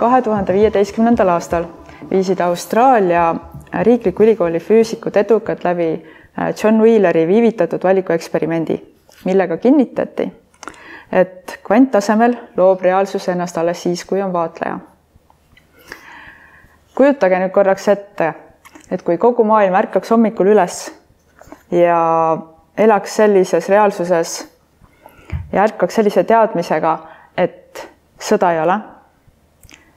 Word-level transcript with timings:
kahe 0.00 0.22
tuhande 0.24 0.52
viieteistkümnendal 0.56 1.28
aastal 1.28 1.66
viisid 2.10 2.40
Austraalia 2.40 3.34
riikliku 3.84 4.24
ülikooli 4.24 4.58
füüsikud 4.58 5.16
edukalt 5.16 5.64
läbi 5.64 5.88
äh, 5.92 6.54
John 6.62 6.80
Wheeleri 6.80 7.26
viivitatud 7.28 7.82
valikueksperimendi, 7.84 8.78
millega 9.24 9.56
kinnitati, 9.56 10.30
et 11.12 11.58
kvanttasemel 11.66 12.36
loob 12.56 12.80
reaalsus 12.80 13.28
ennast 13.28 13.58
alles 13.58 13.82
siis, 13.82 14.04
kui 14.04 14.22
on 14.22 14.32
vaatleja. 14.32 14.78
kujutage 16.94 17.38
nüüd 17.40 17.52
korraks 17.52 17.88
ette, 17.88 18.32
et 18.90 19.02
kui 19.02 19.18
kogu 19.18 19.44
maailm 19.44 19.76
ärkaks 19.82 20.10
hommikul 20.10 20.52
üles 20.54 20.78
ja 21.70 22.00
elaks 22.76 23.16
sellises 23.16 23.68
reaalsuses 23.68 24.32
ja 25.52 25.62
ärkaks 25.62 26.00
sellise 26.00 26.24
teadmisega, 26.24 26.96
et 27.36 27.84
sõda 28.20 28.52
ei 28.52 28.60
ole, 28.64 28.78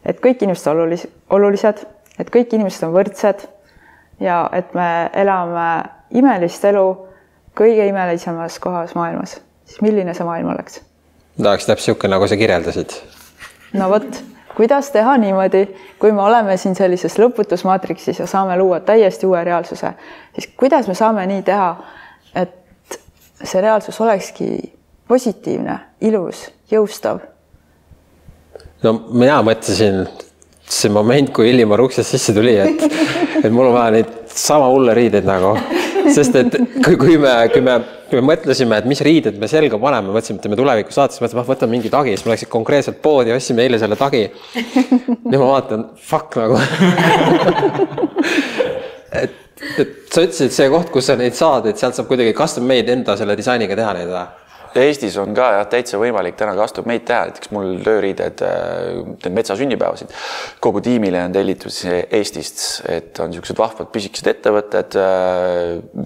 et 0.06 0.20
kõik 0.24 0.44
inimesed 0.44 0.72
on 0.72 0.78
olulis-, 0.78 1.08
olulised, 1.30 1.84
et 2.20 2.30
kõik 2.34 2.54
inimesed 2.54 2.88
on 2.88 2.94
võrdsed 2.96 3.48
ja 4.24 4.50
et 4.54 4.74
me 4.78 5.10
elame 5.14 5.68
imelist 6.14 6.66
elu 6.66 6.86
kõige 7.58 7.88
imelisemas 7.88 8.60
kohas 8.60 8.96
maailmas, 8.96 9.38
siis 9.66 9.82
milline 9.82 10.14
see 10.14 10.28
maailm 10.28 10.54
oleks? 10.54 10.82
tahaks 11.42 11.66
täpselt 11.66 11.96
niisugune, 11.96 12.14
nagu 12.14 12.28
sa 12.28 12.38
kirjeldasid. 12.38 12.94
no 13.74 13.90
vot, 13.90 14.20
kuidas 14.56 14.92
teha 14.94 15.18
niimoodi, 15.18 15.66
kui 16.00 16.12
me 16.12 16.22
oleme 16.22 16.58
siin 16.58 16.76
sellises 16.76 17.18
lõputus 17.18 17.66
maatriksis 17.66 18.20
ja 18.20 18.28
saame 18.30 18.58
luua 18.58 18.80
täiesti 18.80 19.26
uue 19.26 19.44
reaalsuse, 19.44 19.94
siis 20.36 20.50
kuidas 20.58 20.88
me 20.88 20.96
saame 20.96 21.26
nii 21.28 21.42
teha, 21.42 21.70
et 22.36 23.00
see 23.44 23.62
reaalsus 23.62 24.02
olekski 24.02 24.74
positiivne, 25.08 25.80
ilus, 26.02 26.48
jõustav? 26.72 27.33
No 28.84 28.94
mina 29.14 29.40
mõtlesin 29.46 30.04
see 30.74 30.92
moment, 30.92 31.32
kui 31.36 31.50
Illimar 31.52 31.82
uksest 31.84 32.16
sisse 32.16 32.34
tuli, 32.36 32.56
et, 32.60 32.84
et 33.44 33.52
mul 33.54 33.70
on 33.70 33.76
vaja 33.76 33.94
neid 33.98 34.12
sama 34.34 34.70
hulle 34.72 34.96
riideid 34.98 35.28
nagu, 35.28 35.54
sest 36.16 36.36
et 36.40 36.56
kui, 36.86 36.98
kui 37.00 37.18
me, 37.22 37.34
kui 37.54 37.64
me, 37.64 37.78
kui 38.10 38.20
me 38.20 38.26
mõtlesime, 38.32 38.80
et 38.82 38.90
mis 38.90 39.04
riided 39.06 39.38
me 39.42 39.50
selga 39.52 39.80
paneme, 39.82 40.12
mõtlesime, 40.16 40.40
et 40.40 40.48
teeme 40.48 40.60
tuleviku 40.60 40.96
saates, 40.96 41.22
mõtlesime, 41.22 41.44
ah 41.44 41.52
võtame 41.52 41.78
mingi 41.78 41.92
tagi, 41.94 42.16
siis 42.16 42.26
me 42.28 42.34
läksime 42.34 42.54
konkreetselt 42.56 43.00
poodi, 43.04 43.36
ostsime 43.36 43.68
eile 43.68 43.80
selle 43.82 44.00
tagi. 44.00 44.26
nüüd 45.28 45.40
ma 45.40 45.50
vaatan, 45.54 45.88
fuck 46.10 46.40
nagu 46.40 46.60
et, 49.24 49.36
et 49.80 49.98
sa 50.10 50.24
ütlesid, 50.26 50.54
see 50.56 50.72
koht, 50.74 50.90
kus 50.94 51.12
sa 51.12 51.20
neid 51.20 51.38
saad, 51.38 51.70
et 51.70 51.80
sealt 51.80 52.00
saab 52.00 52.10
kuidagi 52.12 52.36
custom 52.38 52.66
made 52.68 52.92
enda 52.94 53.18
selle 53.20 53.38
disainiga 53.40 53.78
teha 53.80 54.00
neid 54.00 54.12
või? 54.12 54.26
Eestis 54.80 55.16
on 55.22 55.36
ka 55.38 55.50
jah, 55.58 55.66
täitsa 55.70 56.00
võimalik 56.02 56.38
täna 56.40 56.56
custom 56.58 56.88
made 56.90 57.06
teha, 57.08 57.28
näiteks 57.30 57.52
mul 57.54 57.76
tööriided, 57.86 58.42
teen 59.22 59.36
metsa 59.36 59.58
sünnipäevasid. 59.60 60.14
kogu 60.64 60.82
tiimile 60.84 61.22
on 61.28 61.36
tellitud 61.36 61.74
Eestist, 62.18 62.64
et 62.90 63.20
on 63.22 63.30
niisugused 63.32 63.60
vahvad 63.60 63.92
pisikesed 63.94 64.32
ettevõtted. 64.34 64.98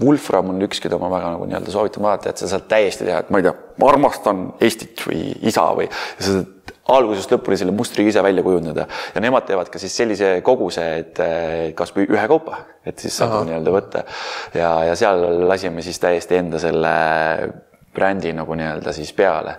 Wolfram 0.01 0.51
on 0.53 0.67
üks, 0.67 0.81
keda 0.83 0.99
ma 0.99 1.11
väga 1.13 1.31
nagu 1.37 1.47
nii-öelda 1.47 1.73
soovitan 1.73 2.03
vaadata, 2.03 2.33
et 2.33 2.43
sa 2.43 2.51
saad 2.51 2.67
täiesti 2.71 3.07
teha, 3.07 3.23
et 3.23 3.31
ma 3.31 3.41
ei 3.41 3.47
tea, 3.47 3.55
ma 3.79 3.91
armastan 3.93 4.45
Eestit 4.63 5.05
või 5.07 5.23
isa 5.47 5.69
või 5.77 5.87
sa 6.19 6.33
saad 6.33 6.53
algusest 6.91 7.31
lõpuni 7.33 7.57
selle 7.59 7.73
mustri 7.75 8.05
ise 8.07 8.21
välja 8.23 8.43
kujundada 8.45 8.85
ja 8.87 9.21
nemad 9.23 9.43
teevad 9.47 9.67
ka 9.71 9.79
siis 9.81 9.95
sellise 9.97 10.37
koguse, 10.45 10.85
et 11.01 11.19
kasvõi 11.77 12.07
ühe 12.07 12.25
kaupa, 12.31 12.61
et 12.87 12.99
siis 13.03 13.17
saab 13.19 13.41
nii-öelda 13.47 13.73
võtta 13.75 14.03
ja, 14.55 14.71
ja 14.87 14.95
seal 14.99 15.23
lasime 15.49 15.83
siis 15.83 15.99
täiesti 16.03 16.39
enda 16.39 16.61
selle 16.63 16.93
brändi 17.97 18.33
nagu 18.37 18.57
nii-öelda 18.57 18.93
siis 18.93 19.13
peale. 19.17 19.57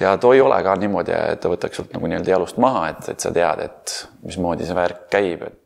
ja 0.00 0.16
too 0.20 0.34
ei 0.36 0.40
ole 0.44 0.60
ka 0.62 0.76
niimoodi, 0.76 1.14
et 1.32 1.40
ta 1.40 1.52
võtaks 1.52 1.80
sult 1.80 1.96
nagu 1.96 2.10
nii-öelda 2.10 2.36
jalust 2.36 2.60
maha, 2.60 2.88
et, 2.92 3.08
et 3.14 3.24
sa 3.24 3.32
tead, 3.34 3.64
et 3.64 3.96
mismoodi 4.28 4.68
see 4.68 4.76
värk 4.76 5.08
käib, 5.12 5.48
et 5.48 5.64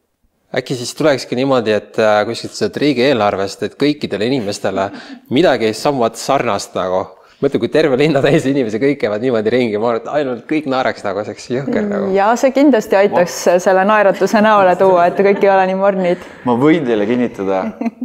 äkki 0.56 0.76
siis 0.76 0.94
tulekski 0.94 1.36
niimoodi, 1.38 1.72
et 1.72 1.98
äh, 1.98 2.20
kuskilt 2.28 2.54
sealt 2.56 2.76
riigieelarvest, 2.82 3.66
et 3.66 3.76
kõikidele 3.80 4.28
inimestele 4.28 4.90
midagi 5.32 5.72
somewhat 5.76 6.20
sarnast 6.20 6.76
nagu 6.76 7.06
mõtle, 7.42 7.60
kui 7.62 7.70
terve 7.72 7.98
linna 7.98 8.22
täis 8.24 8.46
inimesi, 8.48 8.80
kõik 8.82 9.00
käivad 9.02 9.24
niimoodi 9.24 9.52
ringi, 9.52 9.78
ma 9.82 9.92
arvan, 9.92 10.02
et 10.02 10.10
ainult 10.20 10.46
kõik 10.50 10.68
naeraks 10.70 11.04
nagu, 11.06 11.24
see 11.26 11.34
oleks 11.34 11.48
jõhker 11.56 11.86
nagu. 11.88 12.10
ja 12.14 12.30
see 12.38 12.54
kindlasti 12.54 12.98
aitaks 13.02 13.38
ma... 13.50 13.58
selle 13.66 13.86
naeratuse 13.88 14.42
näole 14.44 14.74
tuua, 14.80 15.08
et 15.10 15.22
kõik 15.28 15.42
ei 15.42 15.52
ole 15.52 15.68
nii 15.72 15.78
mornid. 15.78 16.26
ma 16.48 16.56
võin 16.58 16.86
teile 16.88 17.06
kinnitada, 17.08 17.62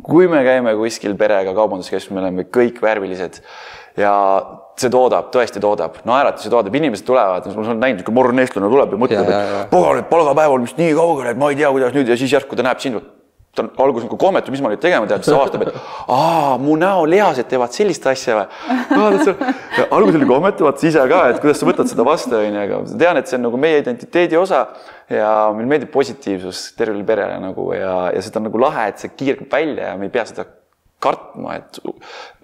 kui 0.08 0.30
me 0.32 0.44
käime 0.48 0.74
kuskil 0.80 1.18
perega 1.20 1.54
kaubanduskeskuses, 1.58 2.14
me 2.16 2.24
oleme 2.24 2.48
kõik 2.50 2.82
värvilised 2.84 3.42
ja 3.98 4.14
see 4.78 4.92
toodab, 4.94 5.30
tõesti 5.34 5.62
toodab, 5.62 6.02
naeratusi 6.06 6.52
toodab, 6.54 6.76
inimesed 6.78 7.06
tulevad, 7.06 7.46
ma 7.50 7.64
olen 7.64 7.80
näinud, 7.82 8.04
kui 8.06 8.14
morn 8.14 8.44
eestlane 8.44 8.70
tuleb 8.70 8.94
ja 8.94 9.00
mõtleb, 9.02 9.30
et 9.30 9.72
pagan, 9.72 10.02
et 10.04 10.10
palgapäev 10.12 10.54
on 10.54 10.68
vist 10.68 10.82
nii 10.82 10.94
kaugel, 10.98 11.32
et 11.32 11.40
ma 11.40 11.50
ei 11.50 11.58
tea, 11.58 11.72
kuidas 11.74 11.96
nüüd 11.98 12.12
ja 12.12 12.18
siis 12.20 12.36
järsku 12.38 12.58
ta 12.58 12.66
näeb 12.68 12.84
sind. 12.84 13.02
Ta 13.58 13.66
on 13.66 13.72
alguses 13.84 14.06
nagu 14.06 14.18
kohmetu, 14.22 14.54
mis 14.54 14.62
ma 14.62 14.72
nüüd 14.72 14.82
tegema 14.84 15.08
pean, 15.10 15.24
siis 15.26 15.34
avastab, 15.34 15.66
et 15.66 15.78
aa, 16.14 16.58
mu 16.62 16.76
näolihased 16.80 17.50
teevad 17.50 17.74
sellist 17.76 18.06
asja 18.10 18.38
või. 18.38 18.46
alguses 19.88 20.20
oli 20.20 20.30
kohmetu, 20.30 20.68
vaata 20.68 20.88
ise 20.88 21.08
ka, 21.10 21.24
et 21.32 21.42
kuidas 21.44 21.62
sa 21.62 21.70
võtad 21.70 21.90
seda 21.90 22.06
vastu, 22.08 22.38
onju, 22.38 22.62
aga 22.64 22.84
ma 22.84 23.02
tean, 23.06 23.22
et 23.22 23.32
see 23.32 23.40
on 23.40 23.48
nagu 23.48 23.62
meie 23.62 23.82
identiteedi 23.82 24.38
osa 24.40 24.68
ja 25.10 25.32
meile 25.56 25.72
meeldib 25.74 25.92
positiivsus 25.94 26.68
tervele 26.78 27.06
perele 27.08 27.40
nagu 27.42 27.72
ja, 27.74 27.98
ja 28.14 28.24
seda 28.24 28.42
on 28.42 28.50
nagu 28.52 28.62
lahe, 28.62 28.90
et 28.92 29.02
see 29.04 29.16
kiirgab 29.18 29.58
välja 29.58 29.94
ja 29.94 30.00
me 30.00 30.10
ei 30.10 30.14
pea 30.14 30.28
seda 30.30 30.46
kartma, 31.00 31.54
et, 31.60 31.78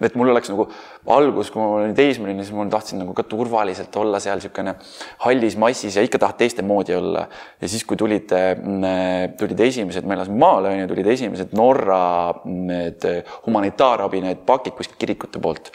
et 0.06 0.14
mul 0.14 0.30
oleks 0.30 0.50
nagu 0.52 0.68
algus, 1.10 1.50
kui 1.50 1.58
ma 1.58 1.80
olin 1.80 1.94
teismeline, 1.96 2.44
siis 2.46 2.54
ma 2.54 2.66
tahtsin 2.70 3.00
nagu 3.02 3.14
ka 3.16 3.24
turvaliselt 3.26 3.96
olla 3.98 4.20
seal 4.22 4.38
niisugune 4.38 4.76
hallis 5.24 5.56
massis 5.58 5.98
ja 5.98 6.04
ikka 6.06 6.20
tahad 6.22 6.38
teiste 6.38 6.62
moodi 6.62 6.94
olla. 6.94 7.26
ja 7.60 7.68
siis, 7.70 7.82
kui 7.84 7.98
tulid, 7.98 8.30
mm, 8.30 9.34
tulid 9.40 9.64
esimesed, 9.66 10.06
ma 10.06 10.14
elasin 10.18 10.38
maal, 10.38 10.70
on 10.70 10.78
ju, 10.78 10.86
tulid 10.92 11.10
esimesed 11.16 11.56
Norra 11.58 12.00
mm, 12.30 12.70
need 12.70 13.08
humanitaarabi, 13.48 14.22
need 14.22 14.46
pakid 14.46 14.78
kuskilt 14.78 15.02
kirikute 15.02 15.42
poolt. 15.42 15.72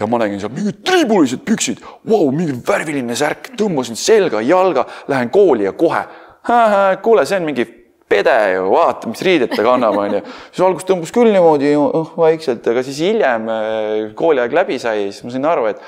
ja 0.00 0.10
ma 0.10 0.18
nägin 0.24 0.42
seal 0.42 0.52
mingid 0.52 0.82
triibulised 0.84 1.46
püksid, 1.46 1.80
vau, 2.10 2.26
mingi 2.34 2.58
värviline 2.66 3.14
särk, 3.16 3.54
tõmbasin 3.56 3.96
selga, 3.96 4.42
jalga, 4.42 4.88
lähen 5.08 5.30
kooli 5.30 5.70
ja 5.70 5.76
kohe, 5.78 6.02
kuule, 7.06 7.22
see 7.26 7.38
on 7.38 7.46
mingi 7.46 7.85
pede 8.10 8.34
ju, 8.54 8.66
vaata, 8.70 9.10
mis 9.10 9.22
riided 9.26 9.52
ta 9.54 9.64
kannab, 9.66 9.96
onju. 9.98 10.20
siis 10.50 10.62
alguses 10.66 10.88
tõmbas 10.88 11.12
küll 11.14 11.32
niimoodi 11.34 11.72
oh, 11.80 12.12
vaikselt, 12.18 12.66
aga 12.70 12.84
siis 12.86 13.00
hiljem 13.02 13.50
äh, 13.50 14.12
kooliaeg 14.18 14.54
läbi 14.54 14.78
sai, 14.82 15.08
siis 15.10 15.26
ma 15.26 15.34
sain 15.34 15.48
aru, 15.50 15.66
et 15.72 15.82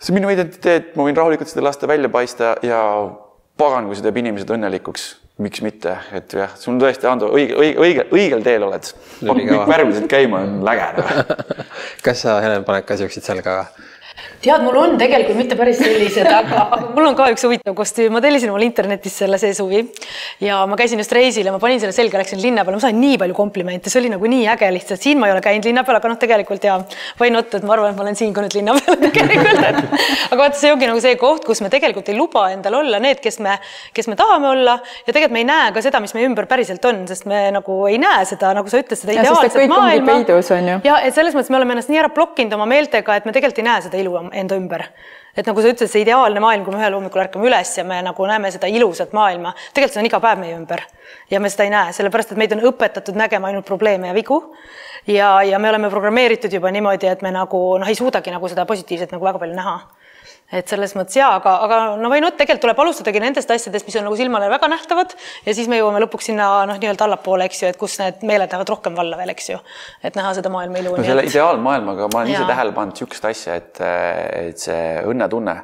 see 0.00 0.12
on 0.12 0.20
minu 0.20 0.32
identiteet, 0.34 0.92
ma 0.96 1.08
võin 1.08 1.16
rahulikult 1.16 1.50
seda 1.50 1.64
lasta 1.64 1.88
välja 1.88 2.12
paista 2.12 2.54
ja 2.66 2.82
pagan, 3.60 3.88
kui 3.88 3.96
see 3.96 4.04
teeb 4.04 4.20
inimesed 4.20 4.52
õnnelikuks, 4.52 5.06
miks 5.40 5.62
mitte, 5.64 5.96
et 6.16 6.36
jah, 6.36 6.52
sul 6.60 6.80
tõesti, 6.80 7.08
Ando, 7.08 7.30
õige, 7.36 7.56
õige, 7.56 7.76
õige, 7.80 8.06
õigel 8.16 8.44
teel 8.44 8.66
oled. 8.68 8.92
kõik 9.24 9.54
värvilised 9.68 10.08
käima 10.12 10.44
on 10.44 10.60
läge 10.68 10.90
kas 12.04 12.26
sa, 12.26 12.40
Helen, 12.44 12.66
paned 12.68 12.88
ka 12.88 13.00
siukseid 13.00 13.24
selga? 13.24 13.62
Tead, 14.40 14.62
mul 14.64 14.76
on 14.80 14.94
tegelikult 15.00 15.36
mitte 15.36 15.56
päris 15.58 15.80
sellised, 15.80 16.24
aga, 16.24 16.62
aga 16.62 16.78
mul 16.96 17.08
on 17.10 17.16
ka 17.18 17.28
üks 17.34 17.44
huvitav 17.44 17.74
kostüüm, 17.76 18.14
ma 18.14 18.22
tellisin 18.24 18.52
omale 18.52 18.64
internetis 18.68 19.18
selle 19.20 19.38
see 19.40 19.52
suvi 19.56 19.82
ja 20.44 20.62
ma 20.70 20.78
käisin 20.80 21.00
just 21.02 21.12
reisil 21.16 21.48
ja 21.48 21.52
ma 21.52 21.60
panin 21.62 21.80
selle 21.82 21.92
selga, 21.96 22.20
läksin 22.22 22.40
linna 22.40 22.64
peale, 22.64 22.78
ma 22.78 22.84
sain 22.84 22.96
nii 23.00 23.18
palju 23.20 23.36
komplimente, 23.36 23.92
see 23.92 24.00
oli 24.00 24.12
nagu 24.14 24.30
nii 24.32 24.46
äge 24.54 24.70
lihtsalt, 24.76 25.02
siin 25.04 25.20
ma 25.20 25.28
ei 25.28 25.34
ole 25.34 25.42
käinud 25.44 25.68
linna 25.68 25.84
peal, 25.84 25.98
aga 26.00 26.12
noh, 26.12 26.20
tegelikult 26.20 26.64
ja 26.64 26.78
why 27.20 27.32
not, 27.32 27.52
et 27.56 27.66
ma 27.68 27.76
arvan, 27.76 27.92
et 27.92 28.00
ma 28.00 28.06
olen 28.06 28.16
siin 28.16 28.32
ka 28.36 28.44
nüüd 28.46 28.56
linna 28.56 28.76
peal 28.78 28.98
tegelikult, 29.06 29.60
et 29.60 29.80
aga 30.30 30.40
vaata, 30.40 30.60
see 30.62 30.72
ongi 30.72 30.88
nagu 30.88 31.04
see 31.04 31.20
koht, 31.20 31.44
kus 31.44 31.60
me 31.64 31.72
tegelikult 31.72 32.08
ei 32.12 32.16
luba 32.16 32.46
endal 32.54 32.80
olla 32.80 33.02
need, 33.02 33.20
kes 33.20 33.40
me, 33.44 33.58
kes 33.96 34.08
me 34.08 34.16
tahame 34.20 34.48
olla 34.54 34.78
ja 34.80 35.12
tegelikult 35.12 35.36
me 35.36 35.44
ei 35.44 35.50
näe 35.50 35.68
ka 35.76 35.84
seda, 35.84 36.00
mis 36.00 36.16
meie 36.16 36.30
ümber 36.30 36.48
päriselt 36.48 36.84
on, 36.88 37.04
sest 37.10 37.28
me 37.28 37.44
nagu 37.52 37.76
ei 37.90 38.00
näe 38.00 38.24
seda, 38.28 38.54
nagu 38.56 38.72
sa 38.72 38.80
ütlesid, 38.80 39.04
seda 39.04 39.20
ideaalset 39.20 39.68
maailma. 39.68 40.80
ja 40.86 40.96
et 41.04 41.16
selles 41.16 41.36
mõttes 41.36 41.52
me 41.52 41.60
oleme 41.60 41.76
ennast 41.76 41.92
nii 41.92 42.00
ära 42.00 42.12
blokkinud 42.14 42.56
oma 42.56 42.68
meeltega, 42.70 43.20
et 43.20 43.28
me 43.28 43.36
tegelikult 43.36 43.60
ei 43.60 43.68
näe 43.68 43.84
seda 43.84 44.00
ilu 44.00 44.29
enda 44.32 44.56
ümber. 44.58 44.86
et 45.36 45.46
nagu 45.46 45.62
sa 45.62 45.70
ütlesid, 45.70 45.92
see 45.92 46.02
ideaalne 46.02 46.40
maailm, 46.42 46.64
kui 46.66 46.74
me 46.74 46.80
ühel 46.82 46.96
hommikul 46.96 47.22
ärkame 47.22 47.46
üles 47.46 47.70
ja 47.78 47.84
me 47.86 48.00
nagu 48.02 48.26
näeme 48.26 48.50
seda 48.50 48.66
ilusat 48.66 49.12
maailma, 49.16 49.54
tegelikult 49.72 49.94
see 49.94 50.02
on 50.02 50.08
iga 50.08 50.20
päev 50.20 50.40
meie 50.42 50.56
ümber 50.56 50.82
ja 51.30 51.40
me 51.40 51.50
seda 51.50 51.68
ei 51.68 51.70
näe, 51.70 51.92
sellepärast 51.96 52.34
et 52.34 52.40
meid 52.40 52.52
on 52.56 52.64
õpetatud 52.72 53.16
nägema 53.16 53.48
ainult 53.48 53.66
probleeme 53.66 54.10
ja 54.10 54.14
vigu. 54.14 54.42
ja, 55.06 55.42
ja 55.42 55.58
me 55.58 55.70
oleme 55.70 55.90
programmeeritud 55.90 56.52
juba 56.52 56.70
niimoodi, 56.70 57.06
et 57.06 57.22
me 57.22 57.30
nagu 57.30 57.62
noh, 57.78 57.88
ei 57.88 57.94
suudagi 57.94 58.34
nagu 58.34 58.48
seda 58.48 58.66
positiivset 58.66 59.14
nagu 59.14 59.24
väga 59.24 59.38
palju 59.38 59.54
näha 59.54 59.78
et 60.52 60.70
selles 60.70 60.94
mõttes 60.98 61.18
jaa, 61.18 61.30
aga, 61.38 61.52
aga 61.66 61.78
no 62.00 62.10
või 62.12 62.22
noh, 62.24 62.32
tegelikult 62.34 62.64
tuleb 62.64 62.82
alustadagi 62.84 63.22
nendest 63.22 63.50
asjadest, 63.54 63.86
mis 63.86 63.98
on 64.00 64.08
nagu 64.08 64.18
silmale 64.18 64.50
väga 64.50 64.70
nähtavad 64.72 65.14
ja 65.46 65.54
siis 65.54 65.70
me 65.70 65.78
jõuame 65.78 66.02
lõpuks 66.06 66.30
sinna 66.32 66.50
noh, 66.70 66.80
nii-öelda 66.80 67.06
allapoole, 67.06 67.46
eks 67.50 67.62
ju, 67.62 67.70
et 67.70 67.78
kus 67.80 67.98
need 68.02 68.24
meeled 68.26 68.50
lähevad 68.50 68.74
rohkem 68.74 68.98
valla 68.98 69.20
veel, 69.20 69.34
eks 69.34 69.52
ju. 69.52 69.60
et 70.02 70.18
näha 70.18 70.34
seda 70.38 70.52
maailma 70.52 70.82
ilu. 70.82 70.96
no 70.98 71.06
selle 71.06 71.26
ideaalmaailmaga 71.28 72.10
ma 72.10 72.22
olen 72.22 72.34
ise 72.34 72.44
tähele 72.50 72.76
pannud 72.76 72.98
niisugust 72.98 73.30
asja, 73.30 73.56
et, 73.62 73.82
et 74.50 74.68
see 74.68 74.84
õnnetunne 75.06 75.56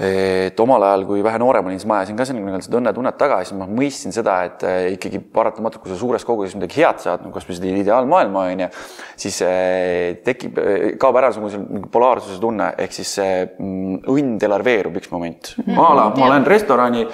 et 0.00 0.60
omal 0.60 0.82
ajal, 0.86 1.04
kui 1.04 1.20
vähe 1.24 1.38
noorem 1.40 1.66
olin, 1.68 1.78
siis 1.80 1.88
ma 1.88 1.98
ajasin 2.00 2.16
ka 2.16 2.24
sellega 2.24 2.60
seda 2.64 2.78
õnnetunnet 2.80 3.18
taga 3.20 3.42
ja 3.42 3.48
siis 3.48 3.58
ma 3.58 3.66
mõistsin 3.68 4.14
seda, 4.14 4.38
et 4.48 4.64
äh, 4.64 4.78
ikkagi 4.94 5.20
paratamatult, 5.34 5.82
kui 5.84 5.92
sa 5.92 5.98
suures 6.00 6.24
koguses 6.24 6.56
midagi 6.56 6.80
head 6.80 7.02
saad, 7.02 7.26
nagu 7.26 7.34
kasvõi 7.36 7.58
seda 7.58 7.74
ideaalmaailma 7.82 8.46
onju, 8.54 8.70
siis 9.16 9.40
äh, 9.46 10.18
tekib, 10.24 10.58
äh, 10.58 10.88
kaob 11.00 11.18
ära 11.20 11.30
niisugune 11.32 11.86
polaarsuse 11.92 12.40
tunne 12.42 12.72
ehk 12.78 12.96
siis 12.96 13.14
see 13.20 13.38
mm, 13.46 14.02
õnn 14.12 14.36
delarveerub 14.42 14.98
üks 15.00 15.12
moment 15.12 15.54
mm. 15.56 15.64
-hmm. 15.64 15.80
ma, 15.80 16.10
ma 16.16 16.30
lähen 16.34 16.46
restorani 16.48 17.06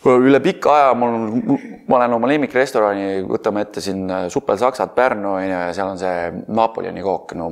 üle 0.00 0.40
pika 0.40 0.72
aja 0.72 0.92
mul 0.96 1.16
ma 1.90 1.98
olen 1.98 2.14
oma 2.16 2.28
lemmikrestorani, 2.30 3.22
võtame 3.28 3.66
ette 3.66 3.82
siin 3.84 4.06
Supel 4.32 4.58
Saksad 4.60 4.94
Pärnu 4.96 5.34
onju 5.34 5.50
ja 5.50 5.72
seal 5.76 5.90
on 5.92 5.98
see 6.00 6.44
Napoleoni 6.48 7.02
kook, 7.04 7.34
no 7.36 7.50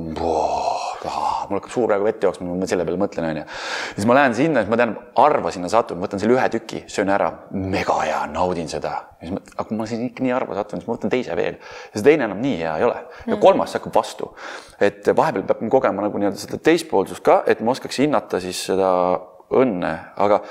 boh, 1.03 1.45
mul 1.49 1.59
hakkab 1.59 1.73
suur 1.73 1.87
praegu 1.89 2.07
vett 2.07 2.23
jooksma, 2.27 2.47
ma 2.59 2.69
selle 2.69 2.85
peale 2.87 2.99
mõtlen 3.01 3.27
onju. 3.29 3.43
siis 3.95 4.07
ma 4.09 4.17
lähen 4.17 4.35
sinna, 4.37 4.63
siis 4.63 4.71
ma 4.71 4.79
tean, 4.81 4.95
harva 5.17 5.53
sinna 5.55 5.71
satun, 5.71 6.01
võtan 6.03 6.21
selle 6.21 6.35
ühe 6.37 6.47
tüki, 6.55 6.83
söön 6.91 7.11
ära, 7.13 7.29
mega 7.51 7.99
hea, 8.03 8.23
naudin 8.33 8.71
seda. 8.71 8.95
aga 9.21 9.67
kui 9.67 9.77
ma 9.79 9.87
siin 9.89 10.05
ikka 10.09 10.25
nii 10.25 10.35
harva 10.35 10.57
satun, 10.59 10.81
siis 10.81 10.89
ma 10.89 10.97
võtan 10.97 11.13
teise 11.13 11.37
veel 11.39 11.57
ja 11.59 11.93
see 11.93 12.05
teine 12.05 12.27
enam 12.29 12.41
nii 12.43 12.57
hea 12.63 12.77
ei 12.79 12.87
ole. 12.87 12.99
ja 13.27 13.39
kolmas 13.41 13.75
hakkab 13.77 13.95
vastu, 13.95 14.33
et 14.79 15.07
vahepeal 15.15 15.47
peab 15.49 15.63
kogema 15.71 16.05
nagu 16.07 16.21
nii-öelda 16.21 16.39
seda 16.39 16.61
teispoolsust 16.69 17.23
ka, 17.25 17.41
et 17.47 17.63
ma 17.63 17.75
oskaks 17.75 18.03
hinnata 18.03 18.41
siis 18.43 18.65
seda 18.71 18.91
õnne, 19.49 19.93
aga 20.21 20.43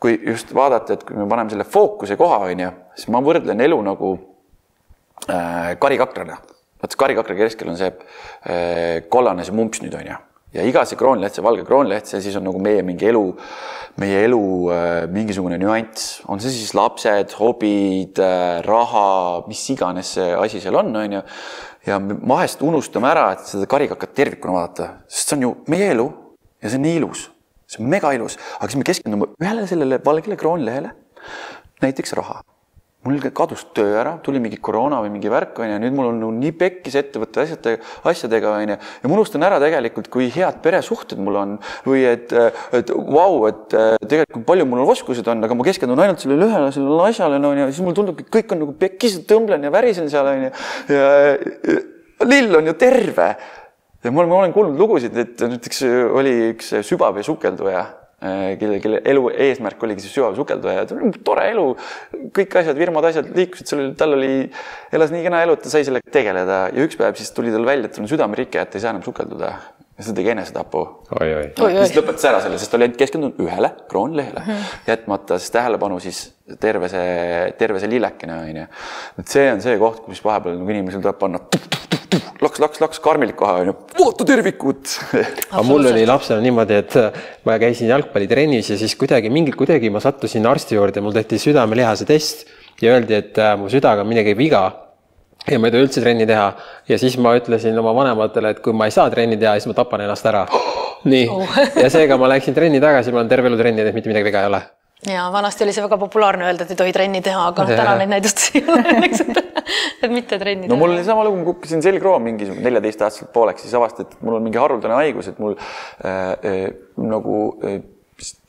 kui 0.00 0.16
just 0.26 0.52
vaadata, 0.54 0.96
et 0.96 1.04
kui 1.06 1.16
me 1.16 1.26
paneme 1.28 1.52
selle 1.52 1.66
fookuse 1.68 2.16
koha, 2.20 2.42
on 2.50 2.64
ju, 2.66 2.72
siis 2.98 3.10
ma 3.12 3.22
võrdlen 3.24 3.62
elu 3.64 3.78
nagu 3.84 4.12
äh, 5.30 5.72
karikakrana. 5.80 6.38
Vaata 6.82 6.98
karikakra 7.00 7.36
keskel 7.38 7.72
on 7.72 7.78
see 7.80 7.90
äh, 7.90 9.04
kollane 9.12 9.44
see 9.46 9.56
mumps 9.56 9.82
nüüd 9.84 9.96
on 9.98 10.10
ju. 10.10 10.16
Ja 10.56 10.64
iga 10.64 10.86
see 10.88 10.96
kroonleht, 10.96 11.34
see 11.36 11.44
valge 11.44 11.66
kroonleht, 11.68 12.06
see 12.08 12.22
siis 12.24 12.36
on 12.38 12.46
nagu 12.46 12.60
meie 12.62 12.80
mingi 12.86 13.08
elu, 13.10 13.22
meie 14.00 14.22
elu 14.24 14.42
äh, 14.72 15.00
mingisugune 15.12 15.58
nüanss, 15.60 16.22
on 16.32 16.40
see 16.40 16.54
siis 16.54 16.72
lapsed, 16.78 17.34
hobid 17.40 18.20
äh,, 18.22 18.62
raha, 18.64 19.42
mis 19.50 19.64
iganes 19.74 20.14
see 20.16 20.30
asi 20.38 20.62
seal 20.62 20.78
on, 20.80 20.94
on 20.96 21.18
ju. 21.18 21.22
ja 21.90 21.98
me 22.00 22.16
vahest 22.32 22.62
unustame 22.64 23.10
ära, 23.10 23.28
et 23.34 23.44
seda 23.50 23.68
karikakat 23.68 24.14
tervikuna 24.16 24.56
vaadata, 24.60 24.90
sest 25.10 25.32
see 25.32 25.40
on 25.40 25.48
ju 25.48 25.54
meie 25.72 25.90
elu 25.92 26.08
ja 26.62 26.70
see 26.70 26.80
on 26.80 26.86
nii 26.88 27.00
ilus. 27.02 27.28
See 27.66 27.82
on 27.82 27.90
mega 27.90 28.12
ilus, 28.14 28.38
aga 28.60 28.70
siis 28.70 28.78
me 28.78 28.86
keskendume 28.86 29.32
ühele 29.42 29.66
sellele 29.66 29.98
valgele 30.04 30.38
kroonlehele, 30.38 30.92
näiteks 31.82 32.14
raha. 32.16 32.40
Mul 33.06 33.22
kadus 33.36 33.64
töö 33.76 33.96
ära, 34.00 34.16
tuli 34.24 34.40
mingi 34.42 34.58
koroona 34.62 35.00
või 35.04 35.12
mingi 35.14 35.30
värk 35.32 35.58
onju, 35.62 35.78
nüüd 35.82 35.96
mul 35.96 36.10
on 36.10 36.20
nagu 36.20 36.32
nii 36.36 36.52
pekkis 36.58 36.98
ettevõtte 37.00 37.44
asjadega, 37.44 37.82
asjadega 38.10 38.54
onju. 38.60 38.78
Ja 39.02 39.10
ma 39.10 39.18
unustan 39.18 39.46
ära 39.46 39.60
tegelikult, 39.62 40.10
kui 40.12 40.28
head 40.34 40.60
peresuhted 40.64 41.20
mul 41.22 41.40
on 41.40 41.56
või 41.86 42.04
et, 42.10 42.34
et 42.76 42.92
vau, 42.92 43.44
et 43.50 43.76
tegelikult 44.04 44.46
palju 44.48 44.68
mul 44.68 44.84
oskused 44.86 45.26
on, 45.32 45.44
aga 45.46 45.58
ma 45.58 45.66
keskendun 45.66 46.02
ainult 46.04 46.22
sellele 46.22 46.48
ühele 46.50 46.72
sellele 46.74 47.10
asjale 47.10 47.40
onju, 47.40 47.68
siis 47.72 47.84
mulle 47.84 47.98
tundub, 47.98 48.22
et 48.22 48.32
kõik 48.32 48.54
on 48.54 48.64
nagu 48.64 48.78
pekkis, 48.80 49.20
tõmblen 49.28 49.66
ja 49.66 49.74
värisen 49.74 50.10
seal 50.12 50.32
onju. 50.32 50.50
Ja, 50.92 51.04
ja 51.36 51.78
lill 52.24 52.56
on 52.56 52.66
ju 52.66 52.74
terve. 52.80 53.28
Ja 54.04 54.12
ma 54.12 54.22
olen, 54.22 54.30
ma 54.30 54.40
olen 54.40 54.52
kuulnud 54.54 54.78
lugusid, 54.78 55.16
et 55.18 55.40
näiteks 55.42 55.82
oli 56.14 56.34
üks 56.52 56.74
sübavee 56.86 57.24
sukelduja, 57.26 57.80
äh, 57.82 58.05
kelle, 58.20 58.80
kelle 58.80 59.00
elu 59.12 59.30
eesmärk 59.46 59.82
oligi 59.84 60.04
siis 60.06 60.14
sügavee 60.16 60.38
sukelduja, 60.38 60.84
tore 61.24 61.48
elu, 61.52 61.66
kõik 62.36 62.58
asjad, 62.62 62.78
firmad, 62.80 63.08
asjad 63.10 63.28
liikusid, 63.36 63.68
seal 63.68 63.82
oli, 63.82 63.94
tal 64.00 64.16
oli, 64.16 64.34
elas 64.96 65.12
nii 65.12 65.24
kena 65.26 65.42
elu, 65.44 65.56
et 65.58 65.66
ta 65.66 65.72
sai 65.72 65.84
sellega 65.88 66.12
tegeleda. 66.12 66.60
Ja 66.72 66.86
üks 66.86 66.98
päev 67.00 67.18
siis 67.20 67.32
tuli 67.36 67.52
tal 67.54 67.68
välja, 67.68 67.90
et 67.90 67.96
tal 67.96 68.06
on 68.06 68.12
südamerike, 68.12 68.62
et 68.62 68.72
ta 68.72 68.80
ei 68.80 68.86
saa 68.86 68.94
enam 68.94 69.04
sukelduda 69.04 69.52
ja 69.96 70.04
siis 70.04 70.12
ta 70.12 70.18
tegi 70.18 70.32
enesetapu. 70.32 70.82
siis 71.86 71.96
lõpetas 71.96 72.28
ära 72.28 72.40
selle, 72.44 72.58
sest 72.60 72.72
ta 72.72 72.76
oli 72.78 72.88
ainult 72.88 72.98
keskendunud 73.00 73.40
ühele 73.40 73.70
kroonlehele. 73.88 74.42
Mm, 74.42 74.52
-hmm. 74.52 74.88
jätmata 74.92 75.38
siis 75.38 75.50
tähelepanu 75.50 76.00
siis 76.00 76.22
terve 76.60 76.88
see, 76.92 77.52
terve 77.58 77.80
see 77.80 77.90
lillekene 77.90 78.38
onju. 78.38 78.66
et 79.18 79.28
see 79.28 79.52
on 79.52 79.60
see 79.64 79.78
koht, 79.78 80.04
kus 80.04 80.24
vahepeal 80.24 80.58
nagu 80.58 80.70
inimesel 80.70 81.00
tuleb 81.00 81.18
panna 81.18 81.40
laks, 82.42 82.60
laks, 82.62 82.80
laks, 82.82 83.00
karmilik 83.02 83.36
kohe 83.38 83.62
onju, 83.62 83.74
vaata 83.98 84.26
tervikut 84.28 84.94
aga 85.14 85.64
mul 85.66 85.90
oli 85.92 86.06
lapsena 86.08 86.40
niimoodi, 86.44 86.80
et 86.82 86.96
äh, 87.00 87.20
ma 87.48 87.58
käisin 87.62 87.90
jalgpallitrennis 87.92 88.72
ja 88.72 88.78
siis 88.80 88.96
kuidagi 88.98 89.32
mingil, 89.32 89.56
kuidagi 89.58 89.90
ma 89.92 90.02
sattusin 90.04 90.46
arsti 90.48 90.78
juurde, 90.78 91.04
mul 91.04 91.16
tehti 91.16 91.40
südamelihase 91.42 92.08
test 92.08 92.46
ja 92.82 92.96
öeldi, 92.96 93.20
et 93.20 93.38
äh, 93.42 93.54
mu 93.58 93.70
südaga 93.72 94.04
on 94.04 94.10
midagi 94.12 94.36
viga 94.38 94.64
ja 95.46 95.58
ma 95.60 95.68
ei 95.68 95.74
tohi 95.74 95.86
üldse 95.86 96.02
trenni 96.02 96.26
teha 96.28 96.46
ja 96.88 96.98
siis 97.00 97.18
ma 97.22 97.34
ütlesin 97.38 97.78
oma 97.78 97.94
vanematele, 97.96 98.54
et 98.54 98.62
kui 98.64 98.74
ma 98.76 98.88
ei 98.88 98.94
saa 98.94 99.10
trenni 99.12 99.38
teha, 99.40 99.56
siis 99.58 99.70
ma 99.70 99.76
tapan 99.78 100.06
ennast 100.06 100.26
ära. 100.26 100.46
nii 101.12 101.28
oh. 101.30 101.60
ja 101.78 101.90
seega 101.92 102.18
ma 102.18 102.30
läksin 102.32 102.56
trenni 102.56 102.82
tagasi, 102.82 103.14
ma 103.14 103.22
olen 103.22 103.30
terve 103.30 103.52
elu 103.52 103.60
trenni 103.60 103.82
teinud, 103.82 103.98
mitte 103.98 104.10
midagi 104.10 104.30
viga 104.30 104.42
ei 104.42 104.50
ole. 104.50 104.62
Ja 105.06 105.26
vanasti 105.32 105.64
oli 105.64 105.74
see 105.74 105.84
väga 105.84 105.98
populaarne 106.00 106.46
öelda, 106.48 106.64
et 106.64 106.72
ei 106.74 106.78
tohi 106.78 106.94
trenni 106.94 107.20
teha, 107.24 107.48
aga 107.50 107.66
ja. 107.70 107.78
täna 107.80 107.96
neid 108.00 108.12
näidustusi 108.14 108.60
ei 108.60 108.64
ole 108.72 108.84
õnneks, 108.92 109.22
et, 109.24 109.66
et 110.06 110.12
mitte 110.12 110.38
trenni 110.40 110.66
no, 110.66 110.70
teha. 110.70 110.74
no 110.74 110.80
mul 110.82 110.94
oli 110.96 111.04
sama 111.06 111.26
lugu, 111.26 111.40
ma 111.40 111.48
kukkusin 111.50 111.84
selgroom 111.84 112.26
mingisugune 112.26 112.64
neljateistaastaselt 112.66 113.32
pooleks, 113.34 113.66
siis 113.66 113.76
avastati, 113.78 114.16
et 114.16 114.26
mul 114.26 114.38
on 114.38 114.46
mingi 114.46 114.60
haruldane 114.60 114.98
haigus, 114.98 115.30
et 115.32 115.38
mul 115.42 115.56
äh, 115.58 116.10
äh, 116.10 116.58
nagu 117.02 117.38
äh, 117.62 117.78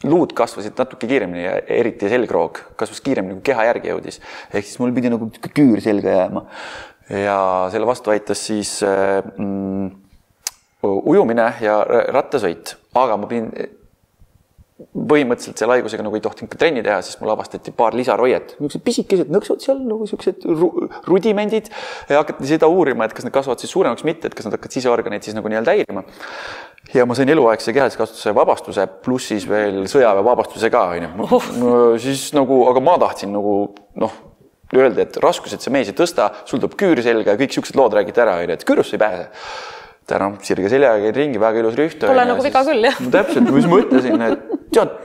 luud 0.07 0.33
kasvasid 0.37 0.77
natuke 0.79 1.09
kiiremini 1.09 1.43
ja 1.43 1.55
eriti 1.77 2.09
selgroog 2.11 2.61
kasvas 2.79 3.01
kiiremini, 3.03 3.39
kui 3.39 3.49
keha 3.51 3.67
järgi 3.67 3.91
jõudis. 3.91 4.21
ehk 4.53 4.65
siis 4.65 4.79
mul 4.79 4.93
pidi 4.95 5.11
nagu 5.11 5.29
küür 5.47 5.83
selga 5.83 6.19
jääma. 6.21 6.45
ja 7.11 7.39
selle 7.71 7.87
vastu 7.87 8.11
aitas 8.15 8.45
siis 8.47 8.77
äh, 8.83 9.19
mm, 9.37 9.91
ujumine 10.87 11.51
ja 11.61 11.81
rattasõit, 12.15 12.75
aga 12.95 13.17
ma 13.17 13.27
pidin 13.27 13.51
põhimõtteliselt 14.77 15.57
selle 15.57 15.77
haigusega 15.77 16.03
nagu 16.05 16.17
ei 16.17 16.21
tohtinud 16.21 16.51
ka 16.51 16.59
trenni 16.61 16.83
teha, 16.85 16.99
siis 17.05 17.17
mul 17.21 17.31
avastati 17.33 17.73
paar 17.73 17.95
lisaroiet, 17.97 18.53
niisugused 18.59 18.83
pisikesed 18.85 19.31
nõksud 19.33 19.63
seal 19.63 19.79
nagu 19.81 20.05
niisugused 20.05 20.45
rudimendid 21.09 21.71
ja 22.11 22.21
hakati 22.21 22.49
seda 22.49 22.69
uurima, 22.69 23.07
et 23.07 23.15
kas 23.17 23.25
need 23.25 23.33
kasvavad 23.33 23.63
siis 23.63 23.73
suuremaks, 23.73 24.05
mitte, 24.05 24.29
et 24.29 24.37
kas 24.37 24.45
nad 24.45 24.53
hakkavad 24.53 24.77
siseorganeid 24.77 25.25
siis 25.25 25.37
nagu 25.37 25.49
nii-öelda 25.49 25.73
häirima 25.73 26.03
ja 26.93 27.05
ma 27.09 27.17
sain 27.17 27.31
eluaegse 27.33 27.73
kehalise 27.75 27.99
kasutuse 27.99 28.33
vabastuse, 28.37 28.85
pluss 29.03 29.31
siis 29.33 29.47
veel 29.49 29.83
sõjaväevabastuse 29.89 30.69
ka, 30.73 30.83
onju. 30.95 31.41
siis 32.03 32.29
nagu, 32.37 32.61
aga 32.69 32.83
ma 32.83 32.99
tahtsin 33.01 33.33
nagu 33.33 33.55
noh, 34.03 34.19
öelda, 34.75 35.07
et 35.07 35.17
raskused 35.23 35.63
see 35.63 35.73
mees 35.73 35.89
ei 35.89 35.97
tõsta, 35.97 36.29
sul 36.45 36.61
tuleb 36.61 36.77
küür 36.79 37.01
selga 37.03 37.33
ja 37.33 37.41
kõik 37.41 37.57
siuksed 37.57 37.79
lood 37.79 37.97
räägiti 37.97 38.23
ära, 38.23 38.37
onju, 38.43 38.59
et 38.59 38.67
küürusse 38.67 38.97
ei 38.97 39.03
pääse. 39.03 39.27
täna 40.07 40.29
sirge 40.39 40.69
seljaga 40.71 41.01
käin 41.03 41.15
ringi, 41.15 41.39
väga 41.41 41.59
ilus 41.59 41.75
rüht. 41.75 41.99
Pole 41.99 42.23
nagu 42.29 42.43
viga 42.45 42.61
küll, 42.63 42.85
jah. 42.87 43.01
täpselt, 43.11 43.49
siis 43.51 43.65
mõtlesin, 43.67 44.21
et 44.23 44.56
tead, 44.73 44.95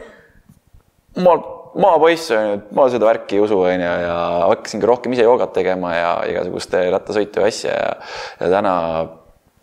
ma 1.23 1.37
maapoiss 1.75 2.31
on 2.37 2.47
ju, 2.47 2.61
ma 2.77 2.87
seda 2.93 3.09
värki 3.09 3.39
ei 3.39 3.45
usu, 3.45 3.59
onju, 3.65 3.91
ja 4.05 4.17
hakkasingi 4.51 4.89
rohkem 4.89 5.17
ise 5.17 5.27
joogat 5.27 5.55
tegema 5.57 5.95
ja 5.97 6.15
igasuguste 6.29 6.85
rattasõitu 6.93 7.43
ja 7.43 7.51
asja 7.53 7.77
ja, 7.77 7.93
ja 8.41 8.51
täna 8.53 8.75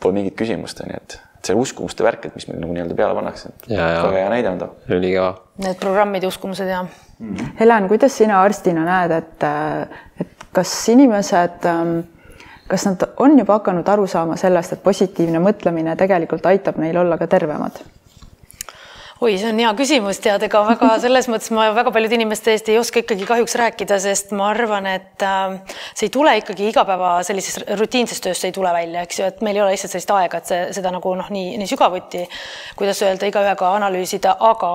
pole 0.01 0.15
mingit 0.15 0.37
küsimust, 0.39 0.81
onju, 0.85 0.97
et 0.97 1.19
see 1.45 1.55
uskumuste 1.55 2.03
värk, 2.03 2.27
et 2.27 2.35
mis 2.35 2.47
meil 2.49 2.59
nagu 2.63 2.75
nii-öelda 2.75 2.97
peale 2.97 3.15
pannakse. 3.15 3.53
väga 3.69 4.11
hea 4.15 4.29
näide 4.33 4.51
on 4.51 4.59
ta. 4.59 4.69
ülikõva. 4.91 5.33
Need 5.63 5.79
programmid 5.81 6.25
ja 6.25 6.31
uskumused 6.31 6.67
ja 6.67 6.83
mm. 6.83 7.35
-hmm. 7.35 7.51
Helen, 7.59 7.87
kuidas 7.87 8.17
sina 8.17 8.41
arstina 8.43 8.85
näed, 8.85 9.11
et, 9.11 9.45
et 10.19 10.49
kas 10.53 10.73
inimesed, 10.89 11.69
kas 12.67 12.85
nad 12.85 13.07
on 13.17 13.39
juba 13.39 13.59
hakanud 13.59 13.87
aru 13.87 14.07
saama 14.07 14.35
sellest, 14.35 14.73
et 14.73 14.83
positiivne 14.83 15.39
mõtlemine 15.39 15.95
tegelikult 15.95 16.45
aitab 16.45 16.77
neil 16.77 16.97
olla 16.97 17.17
ka 17.17 17.27
tervemad? 17.27 17.79
Oi, 19.19 19.33
see 19.35 19.49
on 19.51 19.57
hea 19.59 19.69
küsimus, 19.75 20.21
tead, 20.23 20.43
ega 20.47 20.61
väga 20.63 20.89
selles 21.03 21.27
mõttes 21.27 21.51
ma 21.51 21.65
väga 21.75 21.91
paljude 21.91 22.15
inimeste 22.15 22.53
eest 22.55 22.69
ei 22.71 22.77
oska 22.79 23.01
ikkagi 23.01 23.25
kahjuks 23.27 23.55
rääkida, 23.59 23.97
sest 23.99 24.31
ma 24.37 24.47
arvan, 24.53 24.85
et 24.87 25.25
äh, 25.27 25.57
see 25.91 26.07
ei 26.07 26.13
tule 26.13 26.31
ikkagi 26.39 26.69
igapäeva 26.71 27.17
sellises 27.27 27.59
rutiinses 27.81 28.23
töös, 28.23 28.43
ei 28.47 28.55
tule 28.55 28.71
välja, 28.71 29.03
eks 29.03 29.19
ju, 29.19 29.27
et 29.27 29.41
meil 29.43 29.59
ei 29.59 29.63
ole 29.65 29.73
lihtsalt 29.73 29.91
sellist 29.91 30.13
aega, 30.15 30.39
et 30.39 30.51
see, 30.51 30.59
seda 30.77 30.93
nagu 30.95 31.11
noh, 31.19 31.27
nii, 31.35 31.57
nii 31.59 31.67
sügavuti, 31.67 32.21
kuidas 32.79 33.01
öelda, 33.03 33.27
igaühega 33.27 33.73
analüüsida, 33.81 34.37
aga 34.51 34.71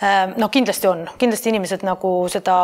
äh, 0.00 0.22
noh, 0.40 0.48
kindlasti 0.54 0.88
on, 0.88 1.04
kindlasti 1.20 1.52
inimesed 1.52 1.84
nagu 1.84 2.14
seda, 2.32 2.56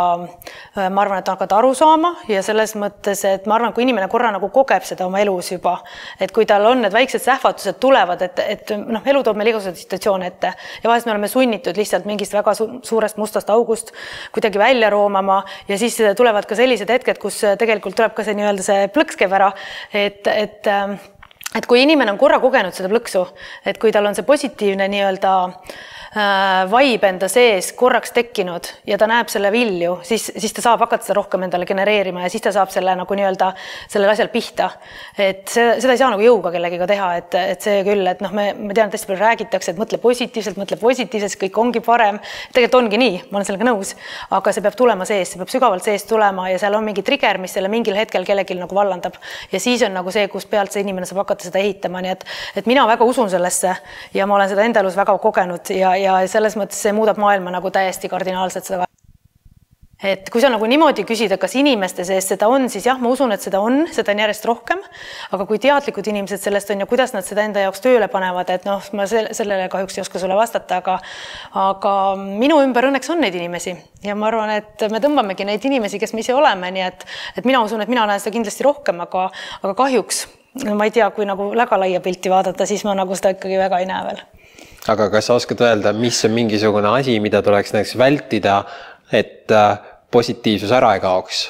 äh, 0.78 0.88
ma 0.88 1.04
arvan, 1.04 1.20
et 1.20 1.28
hakkavad 1.28 1.58
aru 1.58 1.75
saama 1.76 2.14
ja 2.32 2.40
selles 2.47 2.73
mõttes, 2.80 3.26
et 3.28 3.44
ma 3.44 3.58
arvan, 3.58 3.76
kui 3.76 3.85
inimene 3.85 4.08
korra 4.08 4.32
nagu 4.32 4.49
kogeb 4.54 4.88
seda 4.88 5.04
oma 5.04 5.20
elus 5.20 5.52
juba, 5.52 5.76
et 6.16 6.32
kui 6.32 6.49
tal 6.49 6.64
on 6.73 6.87
need 6.87 6.97
väiksed 6.97 7.20
sähvatused 7.28 7.76
tulevad, 7.85 8.25
et, 8.25 8.44
et 8.56 8.75
noh, 8.80 9.04
elu 9.04 9.25
toob 9.28 9.37
meile 9.37 9.52
igasuguseid 9.52 9.85
situatsioone 9.85 10.32
ette 10.32 10.56
ja 10.56 10.88
vahest 10.88 11.04
me 11.04 11.17
oleme 11.18 11.28
sunnitud 11.28 11.76
lihtsalt 11.76 12.06
mingist 12.06 12.34
väga 12.37 12.54
su 12.54 12.68
suurest 12.87 13.18
mustast 13.18 13.50
august 13.50 13.92
kuidagi 14.32 14.58
välja 14.58 14.90
roomama 14.94 15.42
ja 15.68 15.78
siis 15.78 15.98
tulevad 16.16 16.46
ka 16.46 16.56
sellised 16.58 16.90
hetked, 16.90 17.18
kus 17.18 17.42
tegelikult 17.58 17.98
tuleb 17.98 18.14
ka 18.14 18.25
see 18.25 18.38
nii-öelda 18.38 18.64
see 18.64 18.88
plõks 18.94 19.18
käib 19.18 19.34
ära, 19.34 19.52
et, 19.92 20.26
et 20.26 20.72
et 21.56 21.66
kui 21.66 21.80
inimene 21.82 22.12
on 22.12 22.18
korra 22.20 22.38
kogenud 22.42 22.76
seda 22.76 22.90
plõksu, 22.92 23.25
et 23.66 23.78
kui 23.80 23.92
tal 23.92 24.06
on 24.06 24.14
see 24.14 24.26
positiivne 24.26 24.88
nii-öelda 24.92 25.37
äh, 25.48 25.78
Äh, 26.17 26.65
vibe 26.73 27.05
enda 27.05 27.29
sees 27.29 27.75
korraks 27.77 28.15
tekkinud 28.17 28.65
ja 28.88 28.97
ta 28.97 29.05
näeb 29.11 29.29
selle 29.29 29.50
vilju, 29.53 29.99
siis, 30.09 30.23
siis 30.41 30.55
ta 30.57 30.62
saab 30.65 30.81
hakata 30.81 31.05
seda 31.05 31.19
rohkem 31.19 31.43
endale 31.45 31.67
genereerima 31.69 32.23
ja 32.23 32.31
siis 32.33 32.41
ta 32.47 32.53
saab 32.55 32.71
selle 32.73 32.95
nagu 32.97 33.17
nii-öelda 33.19 33.50
sellel 33.93 34.09
asjal 34.15 34.31
pihta. 34.33 34.71
et 35.21 35.53
see, 35.53 35.67
seda 35.83 35.93
ei 35.93 36.00
saa 36.00 36.09
nagu 36.15 36.25
jõuga 36.25 36.49
kellegiga 36.55 36.87
teha, 36.88 37.09
et, 37.21 37.37
et 37.53 37.67
see 37.67 37.83
küll, 37.85 38.09
et 38.09 38.23
noh, 38.25 38.33
me, 38.33 38.47
ma 38.57 38.77
tean, 38.79 38.88
et 38.88 38.97
hästi 38.97 39.11
palju 39.11 39.21
räägitakse, 39.21 39.75
et 39.75 39.83
mõtle 39.83 39.99
positiivselt, 40.00 40.57
mõtle 40.57 40.79
positiivselt, 40.81 41.37
kõik 41.43 41.61
ongi 41.61 41.85
parem. 41.85 42.23
tegelikult 42.57 42.79
ongi 42.79 43.03
nii, 43.05 43.21
ma 43.29 43.43
olen 43.43 43.50
sellega 43.50 43.69
nõus, 43.69 43.93
aga 44.38 44.57
see 44.57 44.65
peab 44.65 44.81
tulema 44.81 45.05
sees, 45.12 45.35
see 45.35 45.43
peab 45.43 45.53
sügavalt 45.53 45.85
seest 45.85 46.09
tulema 46.09 46.49
ja 46.49 46.57
seal 46.65 46.79
on 46.81 46.88
mingi 46.88 47.05
trigger, 47.05 47.37
mis 47.37 47.53
selle 47.53 47.69
mingil 47.69 48.00
hetkel 48.00 48.25
kellelgi 48.25 48.57
nagu 48.57 48.81
vallandab 48.81 49.21
ja 49.53 49.61
siis 49.61 49.85
on 49.85 49.93
nagu 50.00 50.17
see, 50.17 50.25
kus 50.33 50.49
pealt 50.49 50.73
see 50.73 50.87
inimene 50.87 51.05
saab 51.05 51.21
hakata 51.27 51.50
seda 51.50 51.61
ehitama, 51.61 52.00
nii 52.00 52.17
et, 52.17 52.27
et 52.57 52.73
mina 52.73 52.88
väga 52.88 53.05
usun 53.05 53.29
sellesse 53.29 53.77
ja 54.17 54.25
ma 54.25 54.41
olen 54.41 54.57
seda 54.57 54.65
enda 54.65 54.81
elus 54.81 54.97
väga 54.97 55.21
kogenud 55.21 55.77
ja, 55.77 55.98
ja 56.02 56.21
selles 56.31 56.57
mõttes 56.59 56.83
see 56.83 56.95
muudab 56.97 57.21
maailma 57.21 57.55
nagu 57.55 57.71
täiesti 57.75 58.11
kardinaalselt 58.12 58.71
seda 58.71 58.88
et 60.02 60.28
kui 60.31 60.38
sa 60.43 60.50
nagu 60.50 60.67
niimoodi 60.71 61.02
küsida, 61.07 61.37
kas 61.43 61.57
inimeste 61.59 62.05
sees 62.07 62.28
seda 62.31 62.47
on, 62.50 62.69
siis 62.71 62.87
jah, 62.87 63.00
ma 63.02 63.11
usun, 63.11 63.33
et 63.35 63.43
seda 63.43 63.59
on, 63.64 63.81
seda 63.95 64.14
on 64.14 64.23
järjest 64.23 64.47
rohkem. 64.47 64.83
aga 65.35 65.47
kui 65.49 65.59
teadlikud 65.59 66.07
inimesed 66.07 66.40
sellest 66.43 66.71
on 66.71 66.85
ja 66.85 66.87
kuidas 66.87 67.12
nad 67.17 67.26
seda 67.26 67.43
enda 67.43 67.64
jaoks 67.64 67.83
tööle 67.83 68.09
panevad, 68.12 68.50
et 68.55 68.69
noh, 68.69 68.83
ma 68.95 69.09
sellele 69.11 69.67
kahjuks 69.73 69.99
ei 69.99 70.05
oska 70.07 70.23
sulle 70.23 70.38
vastata, 70.38 70.78
aga 70.78 70.99
aga 71.59 71.93
minu 72.17 72.61
ümber 72.62 72.88
õnneks 72.93 73.11
on 73.11 73.23
neid 73.25 73.35
inimesi 73.35 73.75
ja 74.07 74.14
ma 74.14 74.31
arvan, 74.31 74.55
et 74.61 74.87
me 74.93 75.02
tõmbamegi 75.02 75.47
neid 75.49 75.67
inimesi, 75.67 75.99
kes 75.99 76.14
me 76.14 76.23
ise 76.23 76.37
oleme, 76.37 76.71
nii 76.78 76.87
et, 76.87 77.07
et 77.37 77.49
mina 77.49 77.62
usun, 77.67 77.83
et 77.83 77.90
mina 77.90 78.07
näen 78.07 78.23
seda 78.23 78.37
kindlasti 78.38 78.67
rohkem, 78.67 79.02
aga, 79.02 79.28
aga 79.62 79.75
kahjuks 79.83 80.26
ma 80.78 80.87
ei 80.87 80.95
tea, 80.95 81.11
kui 81.14 81.26
nagu 81.26 81.50
väga 81.57 81.78
laia 81.78 82.00
pilti 82.02 82.31
vaadata, 82.31 82.67
siis 82.71 82.87
ma 82.87 82.95
nagu 82.99 83.19
seda 83.19 83.35
ikkagi 83.35 83.59
väga 83.59 83.83
ei 83.83 83.90
näe 83.90 84.07
veel 84.07 84.26
aga 84.87 85.11
kas 85.11 85.28
sa 85.28 85.38
oskad 85.38 85.61
öelda, 85.64 85.92
mis 85.92 86.20
on 86.25 86.35
mingisugune 86.37 86.88
asi, 87.00 87.18
mida 87.20 87.42
tuleks 87.42 87.75
näiteks 87.75 87.97
vältida, 87.99 88.62
et 89.12 89.50
äh, 89.50 89.78
positiivsus 90.11 90.73
ära 90.73 90.94
ei 90.97 91.02
kaoks? 91.04 91.47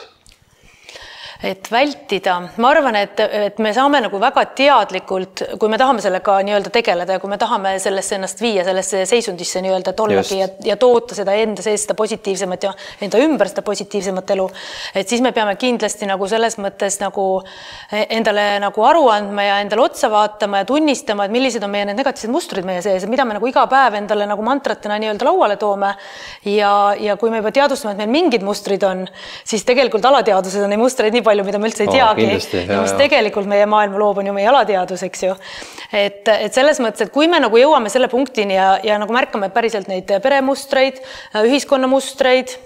Et 1.42 1.68
vältida, 1.70 2.34
ma 2.58 2.70
arvan, 2.72 2.96
et, 2.98 3.20
et 3.20 3.58
me 3.62 3.70
saame 3.74 4.00
nagu 4.02 4.18
väga 4.18 4.42
teadlikult, 4.58 5.44
kui 5.60 5.70
me 5.70 5.78
tahame 5.78 6.02
sellega 6.02 6.38
nii-öelda 6.42 6.72
tegeleda 6.74 7.14
ja 7.14 7.22
kui 7.22 7.30
me 7.30 7.38
tahame 7.38 7.76
sellesse 7.82 8.16
ennast 8.16 8.40
viia, 8.42 8.64
sellesse 8.66 9.04
seisundisse 9.06 9.62
nii-öelda, 9.62 9.94
et 9.94 10.02
ollagi 10.02 10.40
ja, 10.40 10.48
ja 10.66 10.76
toota 10.80 11.14
seda 11.14 11.36
enda 11.38 11.62
sees 11.62 11.84
seda 11.86 11.94
positiivsemat 11.98 12.66
ja 12.66 12.72
enda 13.06 13.20
ümber 13.22 13.50
seda 13.52 13.62
positiivsemat 13.66 14.32
elu, 14.34 14.48
et 14.98 15.10
siis 15.10 15.22
me 15.22 15.30
peame 15.36 15.54
kindlasti 15.60 16.08
nagu 16.10 16.26
selles 16.30 16.58
mõttes 16.58 16.98
nagu 17.04 17.28
endale 17.92 18.48
nagu 18.64 18.88
aru 18.90 19.06
andma 19.14 19.46
ja 19.46 19.60
endale 19.62 19.86
otsa 19.86 20.10
vaatama 20.10 20.64
ja 20.64 20.68
tunnistama, 20.72 21.28
et 21.28 21.36
millised 21.38 21.62
on 21.62 21.70
meie 21.70 21.86
need 21.86 22.02
negatiivsed 22.02 22.34
mustrid 22.34 22.66
meie 22.66 22.82
sees 22.82 23.06
mida 23.06 23.24
me 23.24 23.38
nagu 23.38 23.46
iga 23.46 23.62
päev 23.70 24.00
endale 24.00 24.26
nagu 24.26 24.42
mantratena 24.42 24.98
nii-öelda 24.98 25.30
lauale 25.30 25.56
toome. 25.56 25.94
ja, 26.44 26.72
ja 26.98 27.16
kui 27.16 27.30
me 27.30 27.38
juba 27.38 27.54
teadvustame, 27.54 27.94
et 27.94 28.02
meil 28.02 28.10
mingid 28.10 28.42
mustrid 28.42 28.82
on, 28.86 29.06
siis 29.46 29.62
tegelikult 29.68 30.04
alateadvuses 30.04 30.66
on 30.66 30.74
neid 30.74 30.82
mustreid 30.82 31.14
nii 31.14 31.27
palju, 31.28 31.46
mida 31.46 31.60
me 31.60 31.70
üldse 31.70 31.86
ei 31.86 31.92
teagi 31.92 32.26
oh, 32.26 32.32
ja 32.72 32.80
mis 32.82 32.96
tegelikult 32.98 33.48
meie 33.50 33.68
maailma 33.70 34.00
loob, 34.00 34.22
on 34.22 34.30
ju 34.30 34.36
meie 34.36 34.48
alateadus, 34.50 35.04
eks 35.08 35.26
ju. 35.28 35.34
et, 35.92 36.24
et 36.28 36.54
selles 36.54 36.80
mõttes, 36.84 37.06
et 37.06 37.14
kui 37.14 37.30
me 37.30 37.40
nagu 37.44 37.60
jõuame 37.60 37.92
selle 37.92 38.10
punktini 38.12 38.58
ja, 38.58 38.70
ja 38.84 38.98
nagu 39.00 39.14
märkame 39.14 39.52
päriselt 39.54 39.90
neid 39.92 40.10
peremustreid, 40.24 41.02
ühiskonnamustreid 41.44 42.56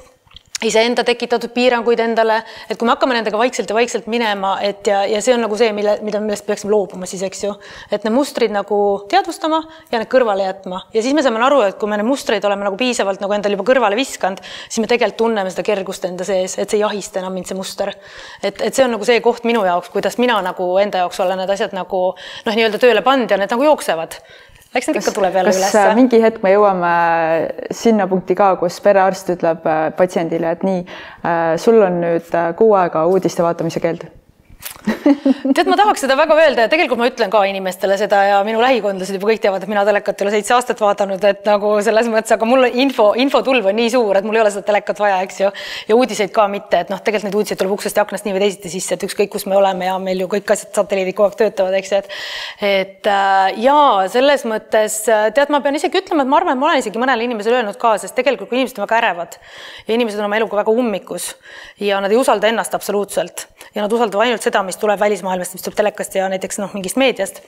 iseenda 0.66 1.04
tekitatud 1.06 1.52
piiranguid 1.54 2.00
endale, 2.02 2.40
et 2.70 2.78
kui 2.78 2.86
me 2.86 2.94
hakkame 2.94 3.16
nendega 3.16 3.38
vaikselt 3.38 3.70
ja 3.70 3.76
vaikselt 3.76 4.08
minema, 4.10 4.54
et 4.64 4.86
ja, 4.88 5.02
ja 5.08 5.22
see 5.24 5.34
on 5.34 5.42
nagu 5.44 5.58
see, 5.58 5.72
mille, 5.76 5.96
mida, 6.06 6.20
millest 6.22 6.46
peaksime 6.46 6.72
loobuma 6.72 7.08
siis, 7.10 7.24
eks 7.26 7.44
ju. 7.44 7.52
et 7.90 8.04
need 8.06 8.14
mustrid 8.14 8.54
nagu 8.54 8.78
teadvustama 9.10 9.62
ja 9.92 10.00
need 10.00 10.10
kõrvale 10.12 10.46
jätma 10.46 10.84
ja 10.94 11.02
siis 11.04 11.16
me 11.16 11.24
saame 11.24 11.42
aru, 11.46 11.62
et 11.68 11.78
kui 11.80 11.90
me 11.90 11.98
neid 11.98 12.08
mustreid 12.08 12.44
oleme 12.48 12.66
nagu 12.66 12.78
piisavalt 12.80 13.22
nagu 13.22 13.36
endale 13.36 13.58
juba 13.58 13.66
kõrvale 13.72 13.98
viskanud, 13.98 14.42
siis 14.68 14.82
me 14.82 14.90
tegelikult 14.90 15.20
tunneme 15.22 15.52
seda 15.52 15.66
kergust 15.66 16.06
enda 16.08 16.26
sees, 16.26 16.56
et 16.58 16.70
see 16.70 16.80
ei 16.80 16.86
ahista 16.86 17.20
enam 17.22 17.34
mind, 17.36 17.50
see 17.50 17.58
muster. 17.58 17.92
et, 18.42 18.60
et 18.60 18.74
see 18.74 18.86
on 18.86 18.94
nagu 18.96 19.08
see 19.08 19.20
koht 19.24 19.46
minu 19.48 19.64
jaoks, 19.66 19.92
kuidas 19.94 20.18
mina 20.22 20.38
nagu 20.44 20.70
enda 20.82 21.04
jaoks 21.04 21.20
olen 21.22 21.42
need 21.42 21.52
asjad 21.52 21.76
nagu 21.76 22.04
noh, 22.14 22.54
nii-öelda 22.54 22.80
tööle 22.82 23.04
pannud 23.06 23.30
ja 23.30 23.40
need 23.40 23.52
nagu 23.52 23.70
jooksevad 23.70 24.20
eks 24.74 24.88
need 24.88 25.00
ikka 25.02 25.14
tuleb 25.16 25.36
jälle 25.36 25.52
üles. 25.52 25.74
Äh, 25.76 25.92
mingi 25.98 26.20
hetk 26.22 26.42
me 26.44 26.54
jõuame 26.54 26.94
sinna 27.74 28.08
punkti 28.10 28.36
ka, 28.38 28.54
kus 28.60 28.80
perearst 28.84 29.34
ütleb 29.36 29.68
äh, 29.68 29.84
patsiendile, 29.98 30.56
et 30.56 30.66
nii, 30.66 30.82
äh, 31.28 31.44
sul 31.60 31.80
on 31.84 32.00
nüüd 32.04 32.34
kuu 32.58 32.74
aega 32.78 33.06
uudiste 33.10 33.44
vaatamise 33.44 33.82
keeld 33.84 34.08
tead, 34.82 35.68
ma 35.68 35.76
tahaks 35.78 36.02
seda 36.04 36.16
väga 36.18 36.36
öelda 36.38 36.64
ja 36.64 36.70
tegelikult 36.70 37.00
ma 37.00 37.06
ütlen 37.10 37.30
ka 37.32 37.42
inimestele 37.46 37.96
seda 38.00 38.22
ja 38.26 38.38
minu 38.46 38.60
lähikondlased 38.62 39.16
juba 39.16 39.30
kõik 39.30 39.42
teavad, 39.44 39.62
et 39.62 39.70
mina 39.70 39.84
telekat 39.86 40.20
ei 40.20 40.26
ole 40.26 40.32
seitse 40.34 40.54
aastat 40.56 40.80
vaadanud, 40.82 41.22
et 41.28 41.44
nagu 41.46 41.72
selles 41.84 42.08
mõttes, 42.10 42.34
aga 42.34 42.48
mul 42.48 42.66
info, 42.70 43.12
infotulv 43.22 43.68
on 43.70 43.78
nii 43.78 43.92
suur, 43.94 44.18
et 44.18 44.26
mul 44.26 44.38
ei 44.38 44.42
ole 44.44 44.52
seda 44.54 44.66
telekat 44.66 45.02
vaja, 45.02 45.20
eks 45.26 45.40
ju. 45.42 45.50
ja 45.88 45.98
uudiseid 45.98 46.32
ka 46.34 46.46
mitte, 46.50 46.82
et 46.84 46.92
noh, 46.92 47.00
tegelikult 47.02 47.28
neid 47.28 47.38
uudiseid 47.38 47.60
tuleb 47.62 47.76
uksest 47.76 47.98
ja 47.98 48.06
aknast 48.06 48.26
nii 48.26 48.36
või 48.36 48.44
teisiti 48.46 48.72
sisse, 48.72 48.98
et 48.98 49.06
ükskõik, 49.08 49.32
kus 49.34 49.46
me 49.50 49.58
oleme 49.58 49.88
ja 49.88 49.96
meil 50.02 50.24
ju 50.24 50.28
kõik 50.34 50.54
asjad, 50.54 50.72
satelliidid 50.74 51.16
kogu 51.18 51.30
aeg 51.30 51.38
töötavad, 51.44 51.78
eks 51.78 51.94
ju, 51.94 52.02
et. 52.02 52.18
et 52.72 53.12
äh, 53.12 53.62
ja 53.62 53.78
selles 54.12 54.46
mõttes 54.48 54.98
tead, 55.06 55.52
ma 55.54 55.62
pean 55.64 55.78
isegi 55.78 56.02
ütlema, 56.02 56.26
et 56.26 56.32
ma 56.32 56.40
arvan, 56.40 56.56
et 56.56 56.62
ma 56.62 56.70
olen 56.70 56.82
isegi 56.82 57.02
mõnele 57.02 57.26
inimesele 57.28 57.60
öelnud 57.60 57.78
ka, 57.80 57.94
sest 58.02 58.16
tegelikult 58.18 58.50
kui 58.50 58.60
inimesed 58.60 58.80
on 58.80 58.86
väga 58.86 58.98
ärevad 59.00 59.38
ja 59.86 59.94
inimesed 59.94 60.20
on 60.20 60.28
oma 60.28 60.38
eluga 60.38 60.62
väga 60.62 60.74
ummikus 60.74 61.32
ja 61.82 62.00
nad 62.02 62.12
ei 62.12 62.18
usalda 62.20 62.50
ennast 62.50 62.74
absoluutselt 62.74 63.46
ja 63.74 63.84
nad 63.84 63.92
usaldavad 63.92 64.26
ainult 64.26 64.44
seda, 64.44 64.51
mis 64.62 64.76
tuleb 64.76 65.00
välismaailmast, 65.00 65.56
mis 65.56 65.64
tuleb 65.64 65.76
telekast 65.80 66.14
ja 66.14 66.28
näiteks 66.28 66.60
noh, 66.60 66.74
mingist 66.76 67.00
meediast, 67.00 67.40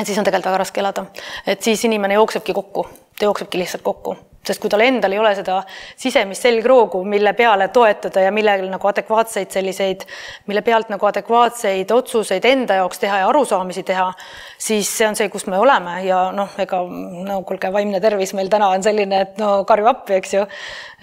et 0.00 0.06
siis 0.06 0.18
on 0.18 0.24
tegelikult 0.24 0.52
väga 0.52 0.60
raske 0.64 0.80
elada. 0.80 1.06
et 1.46 1.62
siis 1.62 1.84
inimene 1.84 2.20
jooksebki 2.20 2.52
kokku, 2.52 2.86
ta 3.18 3.24
jooksebki 3.24 3.58
lihtsalt 3.58 3.82
kokku 3.82 4.16
sest 4.46 4.60
kui 4.60 4.70
tal 4.70 4.82
endal 4.84 5.12
ei 5.12 5.18
ole 5.18 5.32
seda 5.36 5.60
sisemist 5.96 6.44
selgroogu, 6.44 7.02
mille 7.08 7.32
peale 7.36 7.68
toetuda 7.74 8.26
ja 8.26 8.32
millel 8.34 8.66
nagu 8.70 8.88
adekvaatseid 8.90 9.52
selliseid, 9.54 10.04
mille 10.50 10.62
pealt 10.66 10.90
nagu 10.92 11.08
adekvaatseid 11.08 11.90
otsuseid 11.94 12.44
enda 12.48 12.78
jaoks 12.80 13.00
teha 13.02 13.22
ja 13.22 13.28
arusaamisi 13.28 13.82
teha, 13.86 14.10
siis 14.58 14.90
see 14.98 15.08
on 15.08 15.16
see, 15.18 15.28
kus 15.32 15.46
me 15.50 15.58
oleme. 15.58 15.96
Ja 16.04 16.26
noh, 16.34 16.52
ega 16.60 16.82
no 17.28 17.40
kuulge, 17.48 17.72
vaimne 17.72 18.00
tervis 18.04 18.34
meil 18.36 18.50
täna 18.52 18.70
on 18.74 18.84
selline, 18.84 19.22
et 19.26 19.40
no 19.40 19.52
karju 19.68 19.88
appi, 19.90 20.18
eks 20.20 20.34
ju. 20.36 20.44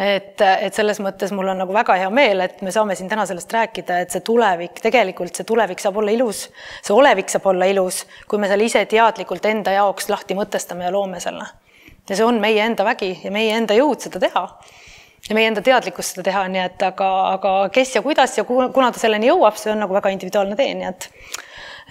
et, 0.01 0.41
et 0.41 0.73
selles 0.73 1.01
mõttes 1.03 1.33
mul 1.35 1.51
on 1.53 1.61
nagu 1.61 1.73
väga 1.73 1.97
hea 2.03 2.09
meel, 2.13 2.45
et 2.45 2.61
me 2.65 2.73
saame 2.73 2.95
siin 2.97 3.09
täna 3.09 3.25
sellest 3.29 3.53
rääkida, 3.53 4.01
et 4.01 4.13
see 4.13 4.25
tulevik, 4.25 4.81
tegelikult 4.83 5.37
see 5.37 5.47
tulevik 5.47 5.81
saab 5.81 5.97
olla 6.01 6.13
ilus, 6.15 6.47
see 6.81 6.95
olevik 6.95 7.29
saab 7.29 7.49
olla 7.53 7.69
ilus, 7.69 8.05
kui 8.27 8.41
me 8.41 8.49
selle 8.51 8.69
ise 8.69 8.85
teadlikult 8.89 9.45
enda 9.49 9.75
jaoks 9.77 10.09
lahti 10.09 10.37
mõtestame 10.37 10.87
ja 10.89 10.93
loome 10.93 11.21
selle 11.23 11.49
ja 12.11 12.19
see 12.19 12.27
on 12.27 12.41
meie 12.43 12.59
enda 12.65 12.85
vägi 12.87 13.13
ja 13.23 13.31
meie 13.31 13.55
enda 13.55 13.77
jõud 13.77 14.03
seda 14.03 14.19
teha. 14.19 14.43
ja 15.29 15.37
meie 15.37 15.47
enda 15.47 15.61
teadlikkus 15.63 16.11
seda 16.11 16.25
teha, 16.27 16.47
nii 16.51 16.63
et 16.65 16.83
aga, 16.83 17.07
aga 17.37 17.53
kes 17.73 17.95
ja 17.95 18.01
kuidas 18.03 18.35
ja 18.37 18.43
kuna 18.43 18.91
ta 18.91 18.99
selleni 18.99 19.29
jõuab, 19.29 19.55
see 19.59 19.71
on 19.71 19.79
nagu 19.85 19.95
väga 19.95 20.11
individuaalne 20.11 20.59
tee, 20.59 20.75
nii 20.75 20.89
et 20.91 21.09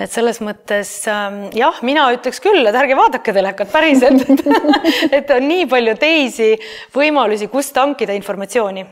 et 0.01 0.09
selles 0.09 0.39
mõttes 0.41 0.91
ähm, 1.13 1.43
jah, 1.53 1.77
mina 1.85 2.07
ütleks 2.15 2.41
küll, 2.41 2.63
et 2.65 2.77
ärge 2.77 2.97
vaadake 2.97 3.35
telekat 3.37 3.69
päriselt 3.73 4.23
et 5.19 5.33
on 5.35 5.45
nii 5.49 5.67
palju 5.69 5.97
teisi 6.01 6.55
võimalusi, 6.95 7.51
kust 7.53 7.75
tankida 7.77 8.17
informatsiooni 8.17 8.87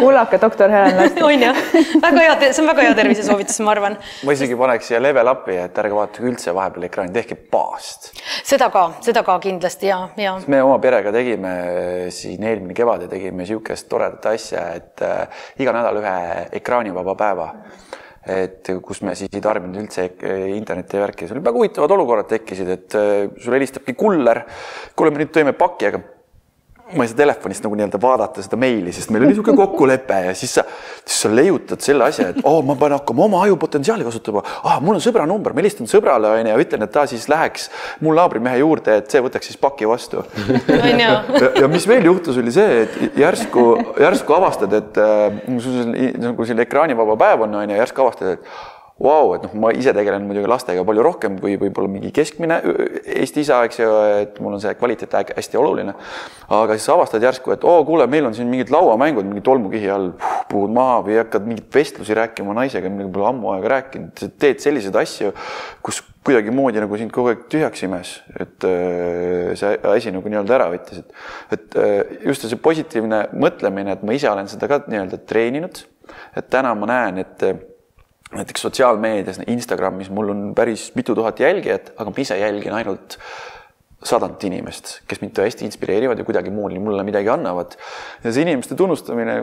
kuulake 0.00 0.40
doktor 0.42 0.72
Helen 0.72 0.96
Lasti 0.96 1.22
on 1.28 1.44
jah, 1.46 1.60
väga 2.02 2.24
hea, 2.26 2.36
see 2.52 2.62
on 2.62 2.70
väga 2.70 2.86
hea 2.86 2.96
tervisesoovitus, 2.98 3.60
ma 3.66 3.74
arvan. 3.76 3.96
ma 4.26 4.36
isegi 4.36 4.58
paneks 4.58 4.90
siia 4.90 5.00
level 5.02 5.32
up'i, 5.32 5.56
et 5.62 5.80
ärge 5.82 5.96
vaadake 5.98 6.26
üldse 6.28 6.54
vahepeal 6.56 6.88
ekraani, 6.88 7.14
tehke 7.14 7.38
baast. 7.52 8.12
seda 8.48 8.70
ka, 8.74 8.88
seda 9.04 9.24
ka 9.26 9.38
kindlasti 9.42 9.90
ja, 9.90 10.02
ja. 10.20 10.36
me 10.46 10.62
oma 10.64 10.78
perega 10.82 11.14
tegime 11.14 11.54
siin 12.14 12.44
eelmine 12.50 12.76
kevad 12.76 13.06
ja 13.06 13.12
tegime 13.12 13.42
niisugust 13.42 13.88
toredat 13.92 14.32
asja, 14.34 14.68
et 14.78 15.04
äh, 15.06 15.44
iga 15.62 15.74
nädal 15.76 16.02
ühe 16.02 16.16
ekraanivaba 16.60 17.16
päeva 17.18 17.50
et 18.22 18.70
kus 18.84 19.00
me 19.02 19.16
siis 19.18 19.32
ei 19.34 19.42
tarbinud 19.42 19.80
üldse 19.82 20.06
interneti 20.54 20.98
ja 20.98 21.02
värki, 21.02 21.26
seal 21.26 21.42
väga 21.42 21.58
huvitavad 21.58 21.94
olukorrad 21.96 22.28
tekkisid, 22.30 22.68
et 22.70 22.98
äh, 22.98 23.12
sulle 23.42 23.58
helistabki 23.58 23.96
kuller. 23.98 24.44
kuule, 24.96 25.10
me 25.10 25.24
nüüd 25.24 25.32
tõime 25.34 25.54
paki, 25.58 25.90
aga 25.90 26.02
ma 26.96 27.04
ei 27.04 27.10
saa 27.10 27.18
telefonist 27.22 27.64
nagu 27.64 27.76
nii-öelda 27.78 28.00
vaadata 28.02 28.44
seda 28.44 28.58
meili, 28.60 28.92
sest 28.94 29.12
meil 29.12 29.24
oli 29.24 29.32
niisugune 29.32 29.56
kokkulepe 29.58 30.18
ja 30.26 30.34
siis 30.38 30.56
sa, 30.58 30.64
siis 31.04 31.20
sa 31.24 31.30
leiutad 31.32 31.82
selle 31.84 32.06
asja, 32.08 32.28
et 32.32 32.40
oo 32.42 32.58
oh,, 32.58 32.64
ma 32.66 32.76
pean 32.80 32.96
hakkama 32.96 33.26
oma 33.26 33.42
ajupotentsiaali 33.46 34.06
kasutama. 34.06 34.42
ah, 34.62 34.80
mul 34.84 34.98
on 34.98 35.04
sõbra 35.04 35.26
number, 35.28 35.54
ma 35.54 35.64
helistan 35.64 35.90
sõbrale 35.90 36.30
onju 36.32 36.52
ja 36.52 36.58
ütlen, 36.64 36.86
et 36.86 36.92
ta 36.94 37.06
siis 37.10 37.28
läheks 37.32 37.68
mul 38.04 38.18
naabrimehe 38.18 38.60
juurde, 38.62 38.98
et 39.02 39.12
see 39.12 39.22
võtaks 39.24 39.50
siis 39.50 39.60
paki 39.60 39.88
vastu. 39.88 40.24
ja, 41.02 41.14
ja 41.62 41.70
mis 41.70 41.86
veel 41.88 42.10
juhtus, 42.10 42.38
oli 42.42 42.54
see, 42.54 42.84
et 42.84 43.18
järsku, 43.22 43.66
järsku 44.02 44.36
avastad, 44.36 44.76
et 44.78 45.00
äh, 45.00 45.42
nagu 46.22 46.48
siin 46.48 46.62
ekraanivaba 46.66 47.18
päev 47.20 47.46
on 47.48 47.60
onju, 47.62 47.80
järsku 47.82 48.06
avastad, 48.06 48.36
et 48.36 48.71
vau, 49.00 49.32
et 49.36 49.44
noh, 49.46 49.54
ma 49.62 49.70
ise 49.74 49.92
tegelen 49.96 50.26
muidugi 50.28 50.50
lastega 50.50 50.84
palju 50.84 51.04
rohkem 51.04 51.38
kui 51.40 51.56
võib-olla 51.60 51.90
mingi 51.90 52.12
keskmine 52.14 52.58
Eesti 53.02 53.42
isa, 53.42 53.62
eks 53.66 53.80
ju, 53.80 53.88
et 54.20 54.38
mul 54.44 54.58
on 54.58 54.62
see 54.62 54.74
kvaliteet 54.76 55.32
hästi 55.32 55.58
oluline. 55.60 55.94
aga 56.52 56.76
siis 56.76 56.88
avastad 56.92 57.24
järsku, 57.24 57.54
et 57.54 57.64
oo, 57.64 57.82
kuule, 57.88 58.06
meil 58.10 58.28
on 58.28 58.36
siin 58.36 58.50
mingid 58.52 58.70
lauamängud 58.74 59.26
mingi 59.28 59.42
tolmukihi 59.44 59.90
all, 59.90 60.12
puhud 60.50 60.74
maha 60.76 61.00
või 61.06 61.18
hakkad 61.22 61.48
mingeid 61.48 61.72
vestlusi 61.74 62.16
rääkima 62.18 62.54
naisega, 62.60 62.92
millega 62.92 63.14
pole 63.16 63.28
ammu 63.30 63.54
aega 63.54 63.74
rääkinud, 63.76 64.24
teed 64.42 64.60
selliseid 64.62 64.98
asju, 65.00 65.32
kus 65.82 66.02
kuidagimoodi 66.22 66.82
nagu 66.84 67.00
sind 67.00 67.10
kogu 67.14 67.32
aeg 67.32 67.48
tühjaks 67.50 67.82
imes, 67.88 68.12
et 68.38 68.68
see 69.58 69.72
asi 69.90 70.12
nagu 70.14 70.30
nii-öelda 70.30 70.58
ära 70.58 70.68
võttis, 70.70 71.02
et, 71.02 71.16
et 71.56 71.80
just 72.28 72.46
see 72.46 72.60
positiivne 72.62 73.24
mõtlemine, 73.34 73.96
et 73.96 74.06
ma 74.06 74.14
ise 74.14 74.30
olen 74.30 74.50
seda 74.52 74.70
ka 74.70 74.84
nii-öelda 74.84 75.18
treeninud, 75.26 75.82
et 76.38 76.46
täna 76.52 76.76
ma 76.78 76.92
näen, 76.92 77.24
et 77.24 77.71
näiteks 78.32 78.64
sotsiaalmeedias, 78.66 79.40
Instagramis 79.46 80.10
mul 80.10 80.32
on 80.32 80.44
päris 80.56 80.90
mitu 80.96 81.14
tuhat 81.14 81.40
jälgijat, 81.40 81.92
aga 81.96 82.10
ma 82.10 82.22
ise 82.22 82.38
jälgin 82.38 82.74
ainult 82.76 83.18
sadat 84.02 84.42
inimest, 84.48 84.96
kes 85.06 85.20
mind 85.22 85.34
tõesti 85.36 85.66
inspireerivad 85.68 86.18
ja 86.18 86.26
kuidagimoodi 86.26 86.80
mulle 86.82 87.04
midagi 87.06 87.30
annavad. 87.30 87.76
ja 88.24 88.32
see 88.32 88.42
inimeste 88.42 88.74
tunnustamine 88.78 89.36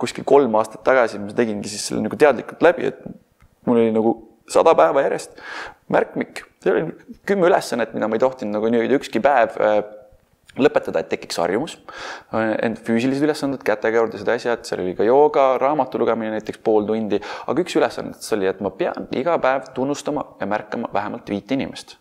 kuskil 0.00 0.24
kolm 0.28 0.54
aastat 0.60 0.84
tagasi 0.84 1.20
ma 1.20 1.34
tegingi 1.36 1.68
siis 1.72 1.88
selle 1.88 2.04
nagu 2.04 2.16
teadlikult 2.16 2.64
läbi, 2.64 2.90
et 2.92 3.02
mul 3.68 3.82
oli 3.82 3.92
nagu 3.92 4.14
sada 4.50 4.74
päeva 4.78 5.02
järjest 5.04 5.36
märkmik, 5.92 6.44
see 6.62 6.72
oli 6.72 6.82
kümme 7.28 7.48
ülesannet, 7.50 7.94
mida 7.96 8.08
ma 8.08 8.18
ei 8.18 8.22
tohtinud 8.22 8.56
nagu 8.56 8.70
nii-öelda 8.72 9.00
ükski 9.00 9.22
päev 9.24 9.56
äh, 9.60 9.80
lõpetada, 10.60 11.02
et 11.02 11.10
tekiks 11.12 11.40
harjumus, 11.42 11.76
enda 12.32 12.82
füüsilised 12.86 13.26
ülesanded, 13.26 13.62
kätekäurdused, 13.66 14.30
asjad, 14.36 14.64
seal 14.68 14.84
oli 14.84 14.96
ka 14.98 15.06
jooga, 15.06 15.52
raamatu 15.62 16.00
lugemine 16.02 16.36
näiteks 16.36 16.62
pool 16.64 16.88
tundi, 16.88 17.20
aga 17.46 17.64
üks 17.64 17.78
ülesandetest 17.78 18.38
oli, 18.38 18.50
et 18.50 18.64
ma 18.64 18.72
pean 18.74 19.08
iga 19.16 19.38
päev 19.42 19.70
tunnustama 19.76 20.32
ja 20.40 20.50
märkama 20.50 20.92
vähemalt 20.94 21.30
viite 21.30 21.58
inimest 21.58 21.98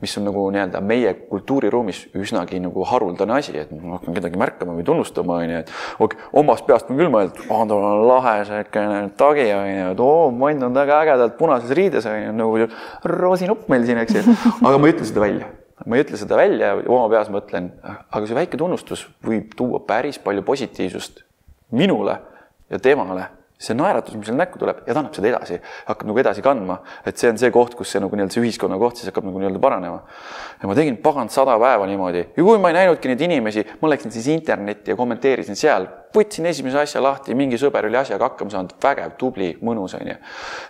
mis 0.00 0.18
on 0.18 0.24
nagu 0.28 0.44
nii-öelda 0.52 0.80
meie 0.84 1.14
kultuuriruumis 1.30 2.00
üsnagi 2.18 2.60
nagu 2.62 2.84
haruldane 2.88 3.38
asi, 3.38 3.56
et 3.58 3.72
ma 3.72 3.98
hakkan 3.98 4.18
kedagi 4.18 4.40
märkama 4.40 4.76
või 4.76 4.86
tunnustama, 4.86 5.38
onju, 5.44 5.62
et 5.62 5.72
okay,, 6.04 6.20
omast 6.40 6.66
peast 6.68 6.90
on 6.90 7.00
küll 7.00 7.12
mõeldud, 7.14 7.42
aa, 7.48 7.64
tal 7.70 7.88
on 7.90 8.06
lahe 8.10 8.36
siukene 8.50 9.02
tagi, 9.20 9.48
onju, 9.56 9.90
et 9.94 10.06
oo, 10.06 10.30
Mann 10.44 10.68
on 10.68 10.76
väga 10.76 11.02
ägedalt 11.06 11.36
punases 11.40 11.76
riides, 11.78 12.08
onju, 12.10 12.32
nagu 12.40 12.70
roosinupp 13.16 13.68
meil 13.72 13.86
siin, 13.88 14.02
eks 14.04 14.18
ju, 14.20 14.40
aga 14.60 14.78
ma 14.78 14.90
ei 14.90 14.96
ütle 14.96 15.08
seda 15.10 15.24
välja 15.24 15.52
ma 15.86 15.96
ei 15.96 16.04
ütle 16.04 16.18
seda 16.20 16.38
välja, 16.38 16.74
oma 16.88 17.08
peas 17.12 17.30
mõtlen, 17.32 17.70
aga 17.84 18.26
see 18.26 18.38
väike 18.38 18.60
tunnustus 18.60 19.06
võib 19.24 19.54
tuua 19.56 19.82
päris 19.86 20.18
palju 20.22 20.44
positiivsust 20.46 21.24
minule 21.74 22.18
ja 22.70 22.78
temale 22.82 23.28
see 23.58 23.74
naeratus, 23.78 24.16
mis 24.18 24.26
seal 24.26 24.38
näkku 24.38 24.58
tuleb 24.58 24.80
ja 24.82 24.94
ta 24.94 25.00
annab 25.00 25.14
seda 25.14 25.28
edasi, 25.30 25.58
hakkab 25.86 26.08
nagu 26.10 26.20
edasi 26.20 26.42
kandma, 26.42 26.80
et 27.06 27.20
see 27.20 27.30
on 27.30 27.38
see 27.38 27.52
koht, 27.54 27.76
kus 27.78 27.92
see 27.94 28.00
nagu 28.02 28.16
nii-öelda 28.18 28.34
see 28.34 28.42
ühiskonna 28.42 28.78
koht 28.82 28.98
siis 28.98 29.10
hakkab 29.10 29.28
nagu 29.28 29.38
nii-öelda 29.38 29.60
paranema. 29.62 30.00
ja 30.60 30.68
ma 30.68 30.74
tegin 30.74 30.96
pagan 31.02 31.30
sada 31.30 31.54
päeva 31.60 31.86
niimoodi. 31.86 32.24
Ja 32.36 32.42
kui 32.42 32.58
ma 32.58 32.72
ei 32.72 32.78
näinudki 32.80 33.12
neid 33.12 33.20
inimesi, 33.22 33.62
ma 33.80 33.90
läksin 33.92 34.10
siis 34.14 34.26
internetti 34.34 34.90
ja 34.90 34.96
kommenteerisin 34.98 35.58
seal, 35.58 35.86
võtsin 36.14 36.48
esimese 36.50 36.80
asja 36.82 37.02
lahti, 37.02 37.34
mingi 37.38 37.58
sõber 37.60 37.86
oli 37.86 37.98
asjaga 37.98 38.30
hakkama 38.30 38.50
saanud, 38.50 38.74
vägev, 38.82 39.14
tubli, 39.20 39.52
mõnus 39.62 39.94
onju. 39.98 40.16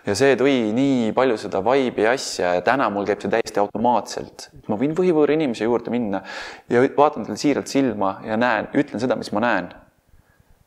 ja 0.06 0.16
see 0.18 0.36
tõi 0.40 0.58
nii 0.76 1.12
palju 1.16 1.38
seda 1.40 1.62
vibe'i 1.64 2.08
asja 2.12 2.56
ja 2.58 2.64
täna 2.66 2.90
mul 2.92 3.08
käib 3.08 3.24
see 3.24 3.32
täiesti 3.32 3.64
automaatselt, 3.64 4.50
ma 4.68 4.76
võin 4.80 4.92
võhivõõra 4.96 5.36
inimese 5.36 5.64
juurde 5.64 5.92
minna 5.94 6.20
ja 6.68 6.84
vaatan 6.96 7.24
talle 7.24 7.40
siiralt 7.40 7.72
silma 7.72 8.18
ja 8.28 8.36
näen, 8.40 8.68
ütlen 8.76 9.00
seda, 9.00 9.16
mis 9.16 9.32
ma 9.32 9.44
näen 9.44 9.72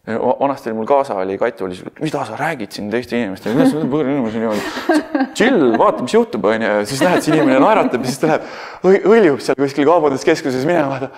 vanasti 0.07 0.73
mul 0.73 0.85
kaasa 0.87 1.15
oli, 1.19 1.37
Kati 1.37 1.63
oli 1.63 1.75
siis, 1.75 1.89
mida 1.99 2.23
sa 2.25 2.37
räägid 2.39 2.71
siin 2.71 2.91
teiste 2.91 3.17
inimestega, 3.19 3.55
kuidas 3.55 3.73
sa 3.73 3.89
võõra 3.91 4.13
inimesi 4.13 4.39
niimoodi. 4.39 5.31
chill, 5.35 5.73
vaata, 5.79 6.05
mis 6.05 6.15
juhtub, 6.15 6.47
onju, 6.47 6.71
siis 6.87 7.03
näed, 7.03 7.25
see 7.25 7.35
inimene 7.35 7.59
naeratab 7.63 8.05
ja 8.05 8.11
siis 8.13 8.21
ta 8.21 8.31
läheb, 8.31 8.47
hõljub 8.85 9.43
seal 9.43 9.59
kuskil 9.59 9.87
kaubanduskeskuses 9.89 10.63
minema. 10.69 11.11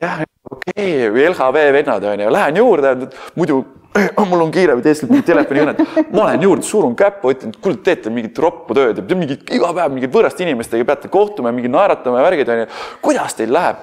jah, 0.00 0.22
okei 0.50 1.08
okay., 1.08 1.28
LHV 1.30 1.66
vennad 1.78 2.08
onju, 2.12 2.32
lähen 2.36 2.60
juurde, 2.60 2.94
muidu 3.40 3.62
oh, 3.96 4.28
mul 4.28 4.44
on 4.44 4.52
kiire 4.54 4.76
või 4.78 4.84
teistel 4.84 5.10
telefonikõned, 5.26 5.82
ma 6.12 6.28
lähen 6.28 6.44
juurde, 6.46 6.66
surun 6.66 6.94
käppu, 6.98 7.32
ütlen, 7.34 7.56
kuule, 7.64 7.80
teete 7.84 8.12
mingit 8.12 8.38
roppu 8.44 8.76
tööd 8.76 9.00
mingit 9.16 9.50
iga 9.56 9.72
päev 9.76 9.96
mingit 9.96 10.12
võõraste 10.14 10.44
inimestega 10.44 10.86
peate 10.92 11.10
kohtuma 11.12 11.52
mingi 11.54 11.72
naeratama 11.72 12.20
ja 12.20 12.28
värgid 12.28 12.52
onju. 12.54 12.72
kuidas 13.08 13.40
teil 13.40 13.56
läheb? 13.56 13.80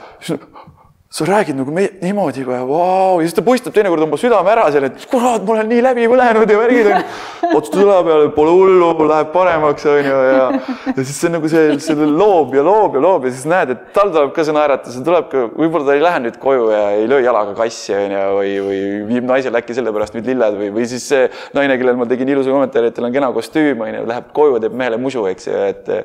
Sa 1.10 1.26
räägid 1.26 1.56
nagu 1.56 1.72
me, 1.72 1.86
niimoodi 2.02 2.44
kohe, 2.44 2.58
vau, 2.68 3.20
ja 3.22 3.28
siis 3.28 3.36
ta 3.38 3.44
puistab 3.46 3.72
teinekord 3.72 4.04
oma 4.04 4.18
südame 4.20 4.52
ära 4.52 4.66
seal, 4.74 4.90
et 4.90 5.06
kurat, 5.08 5.46
ma 5.48 5.54
olen 5.54 5.70
nii 5.72 5.84
läbi 5.86 6.08
põlenud 6.12 6.52
ja 6.52 6.58
värgid 6.60 6.90
on. 6.92 7.06
otsustas 7.54 7.86
õla 7.86 8.02
peale, 8.04 8.26
pole 8.36 8.52
hullu, 8.52 8.90
läheb 9.08 9.32
paremaks, 9.32 9.86
onju, 9.88 10.18
ja, 10.28 10.50
ja 10.90 10.98
siis 10.98 11.16
see 11.24 11.32
nagu 11.32 11.48
see, 11.52 11.78
see 11.84 12.10
loob 12.12 12.58
ja 12.60 12.66
loob 12.68 13.00
ja 13.00 13.06
loob 13.08 13.30
ja 13.30 13.32
siis 13.32 13.48
näed, 13.48 13.72
et 13.72 13.88
tal 13.96 14.12
tuleb 14.12 14.36
ka 14.36 14.44
see 14.44 14.58
naeratus, 14.58 15.00
tuleb 15.08 15.32
ka, 15.32 15.48
võib-olla 15.56 15.88
ta 15.88 15.96
ei 15.96 16.04
lähe 16.04 16.24
nüüd 16.28 16.40
koju 16.44 16.70
ja 16.76 16.84
ei 16.98 17.08
löö 17.08 17.24
jalaga 17.24 17.56
kassi, 17.56 17.96
onju, 17.96 18.24
või, 18.42 18.54
või 18.68 18.82
viib 19.14 19.32
naisele 19.32 19.64
äkki 19.64 19.80
sellepärast 19.80 20.18
nüüd 20.18 20.28
lilled 20.28 20.60
või, 20.60 20.74
või 20.76 20.90
siis 20.92 21.08
see 21.08 21.30
naine, 21.56 21.80
kellel 21.80 21.96
ma 21.96 22.10
tegin 22.12 22.36
ilusa 22.36 22.52
kommentaari, 22.52 22.92
et 22.92 23.00
tal 23.00 23.08
on 23.08 23.16
kena 23.16 23.32
kostüüm, 23.36 23.80
onju, 23.88 24.04
läheb 24.12 24.34
koju, 24.36 24.60
teeb 24.60 24.76
mehele 24.76 25.00
musu, 25.00 25.24
eks 25.32 25.48
ju, 25.48 25.62
et 25.72 25.96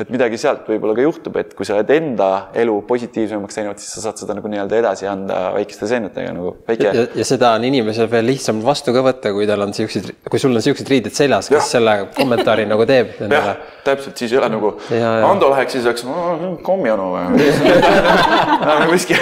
et 0.00 0.10
midagi 0.10 0.38
sealt 0.40 0.66
võib-olla 0.66 0.96
ka 0.96 1.04
juhtub, 1.04 1.36
et 1.38 1.52
kui 1.54 1.66
sa 1.66 1.76
oled 1.76 1.90
enda 1.94 2.30
elu 2.58 2.74
positiivsemaks 2.88 3.58
teinud, 3.58 3.78
siis 3.78 3.94
sa 3.94 4.08
saad 4.08 4.18
seda 4.18 4.33
nagu 4.36 4.50
nii-öelda 4.50 4.78
edasi 4.80 5.08
anda 5.10 5.38
väikeste 5.54 5.88
seennetega 5.90 6.32
nagu 6.36 6.54
väike. 6.68 6.92
ja 7.14 7.26
seda 7.28 7.52
on 7.58 7.64
inimesel 7.68 8.10
veel 8.10 8.26
lihtsam 8.32 8.62
vastu 8.64 8.94
ka 8.96 9.04
võtta, 9.06 9.32
kui 9.36 9.46
tal 9.50 9.64
on 9.66 9.74
siuksed, 9.76 10.10
kui 10.30 10.42
sul 10.42 10.54
on 10.54 10.64
siuksed 10.64 10.90
riided 10.90 11.14
seljas, 11.16 11.50
kes 11.52 11.70
selle 11.76 11.96
kommentaari 12.16 12.66
nagu 12.70 12.86
teeb. 12.88 13.14
jah, 13.30 13.54
täpselt, 13.86 14.16
siis 14.18 14.34
ei 14.34 14.40
ole 14.42 14.50
nagu 14.56 14.74
ja, 14.90 14.98
ja. 15.20 15.30
Ando 15.30 15.50
läheks, 15.54 15.78
siis 15.78 15.86
oleks 15.88 16.04
kommionu 16.66 17.10
või 17.14 17.24
miski 18.94 19.16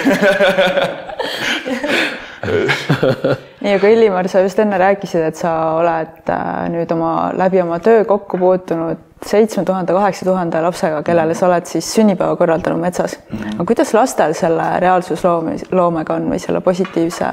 nii, 3.63 3.73
aga 3.77 3.87
Illimar, 3.87 4.27
sa 4.31 4.43
just 4.43 4.59
enne 4.59 4.77
rääkisid, 4.81 5.23
et 5.29 5.39
sa 5.39 5.53
oled 5.77 6.31
äh, 6.31 6.69
nüüd 6.73 6.91
oma 6.95 7.31
läbi 7.39 7.61
oma 7.63 7.79
töö 7.83 8.03
kokku 8.07 8.39
puutunud 8.41 9.12
seitsme 9.25 9.63
tuhande, 9.65 9.93
kaheksa 9.93 10.25
tuhande 10.25 10.61
lapsega, 10.61 11.01
kellele 11.03 11.33
sa 11.37 11.47
oled 11.47 11.65
siis 11.69 11.87
sünnipäeva 11.95 12.35
korraldanud 12.35 12.81
metsas 12.81 13.17
mm. 13.19 13.37
-hmm. 13.37 13.55
aga 13.55 13.65
kuidas 13.65 13.93
lastel 13.93 14.33
selle 14.33 14.67
reaalsusloome, 14.79 15.55
loomega 15.71 16.13
on 16.13 16.29
või 16.31 16.39
selle 16.39 16.61
positiivse, 16.61 17.25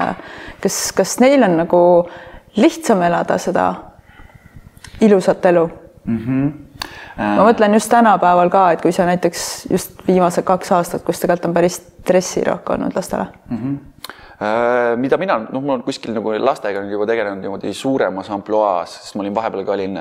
kas, 0.61 0.81
kas 0.97 1.19
neil 1.19 1.43
on 1.43 1.57
nagu 1.57 1.83
lihtsam 2.55 3.01
elada 3.01 3.37
seda 3.37 3.73
ilusat 5.01 5.45
elu 5.45 5.69
mm? 6.05 6.17
-hmm 6.17 6.51
ma 7.17 7.43
mõtlen 7.45 7.73
just 7.73 7.89
tänapäeval 7.89 8.49
ka, 8.49 8.71
et 8.71 8.81
kui 8.81 8.91
sa 8.91 9.05
näiteks 9.05 9.67
just 9.69 10.07
viimased 10.07 10.43
kaks 10.43 10.71
aastat, 10.71 11.03
kus 11.03 11.19
tegelikult 11.19 11.45
on 11.45 11.53
päris 11.53 11.75
stressirohke 11.75 12.73
olnud 12.73 12.95
lastele 12.95 13.25
mm. 13.49 13.57
-hmm 13.57 13.90
Äh, 13.90 13.90
mida 14.97 15.17
mina, 15.21 15.37
noh, 15.53 15.61
mul 15.61 15.75
on 15.75 15.83
kuskil 15.85 16.15
nagu 16.15 16.31
lastega 16.41 16.81
juba 16.89 17.05
tegelenud 17.09 17.43
niimoodi 17.43 17.73
suuremas 17.77 18.29
ampluaas, 18.33 18.95
sest 19.03 19.15
ma 19.15 19.21
olin 19.25 19.35
vahepeal 19.35 19.65
ka 19.67 19.75
olin 19.75 19.99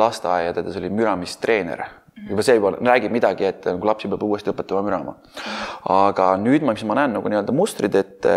lasteaedades 0.00 0.78
olin 0.80 0.94
müramistreener. 0.96 1.84
Juba 2.28 2.44
see 2.44 2.56
juba 2.56 2.70
räägib 2.76 3.12
midagi, 3.12 3.44
et 3.48 3.66
nagu 3.68 3.88
lapsi 3.88 4.08
peab 4.08 4.22
uuesti 4.24 4.52
õpetama 4.52 4.82
mürama. 4.86 5.16
aga 5.92 6.36
nüüd 6.40 6.64
ma, 6.64 6.72
mis 6.72 6.84
ma 6.88 6.96
näen 6.96 7.12
nagu 7.18 7.28
nii-öelda 7.28 7.52
mustrid, 7.56 7.94
et 7.98 8.28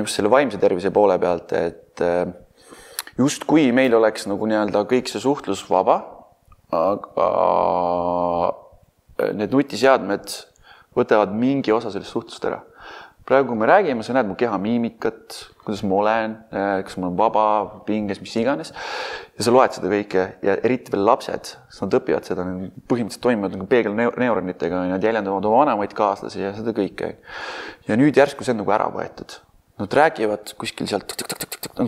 just 0.00 0.18
selle 0.18 0.30
vaimse 0.32 0.58
tervise 0.58 0.90
poole 0.94 1.18
pealt, 1.22 1.52
et 1.52 2.02
justkui 3.18 3.70
meil 3.76 3.94
oleks 3.94 4.26
nagu 4.30 4.50
nii-öelda 4.50 4.82
kõik 4.90 5.10
see 5.10 5.22
suhtlus 5.22 5.62
vaba, 5.70 6.00
aga 6.74 7.30
need 9.30 9.54
nutiseadmed 9.54 10.38
võtavad 10.94 11.34
mingi 11.38 11.70
osa 11.74 11.90
sellest 11.94 12.14
suhtlust 12.14 12.50
ära 12.50 12.64
praegu, 13.28 13.50
kui 13.50 13.58
me 13.58 13.68
räägime, 13.68 14.04
sa 14.04 14.14
näed 14.16 14.28
mu 14.28 14.36
keha 14.38 14.56
miimikat, 14.60 15.36
kuidas 15.64 15.82
ma 15.86 15.98
olen, 16.00 16.34
kas 16.84 16.96
ma 16.98 17.08
olen 17.08 17.18
vaba, 17.18 17.44
pinges, 17.86 18.20
mis 18.22 18.34
iganes. 18.40 18.72
ja 19.38 19.46
sa 19.46 19.54
loed 19.54 19.76
seda 19.76 19.90
kõike 19.92 20.26
ja 20.44 20.56
eriti 20.66 20.92
veel 20.94 21.06
lapsed, 21.08 21.54
nad 21.80 21.96
õpivad 22.00 22.28
seda, 22.28 22.44
põhimõtteliselt 22.90 23.24
toimivad 23.24 23.56
nagu 23.56 23.68
peegelneuronitega, 23.70 24.84
nad 24.92 25.04
jäljendavad 25.04 25.48
oma 25.48 25.64
vanemaid 25.64 25.96
kaaslasi 25.96 26.44
ja 26.44 26.52
seda 26.56 26.76
kõike. 26.76 27.14
ja 27.88 27.96
nüüd 28.00 28.16
järsku 28.16 28.44
see 28.44 28.56
on 28.56 28.62
nagu 28.62 28.76
ära 28.76 28.90
võetud. 28.92 29.38
Nad 29.80 29.96
räägivad 29.96 30.52
kuskil 30.60 30.86
sealt, 30.86 31.16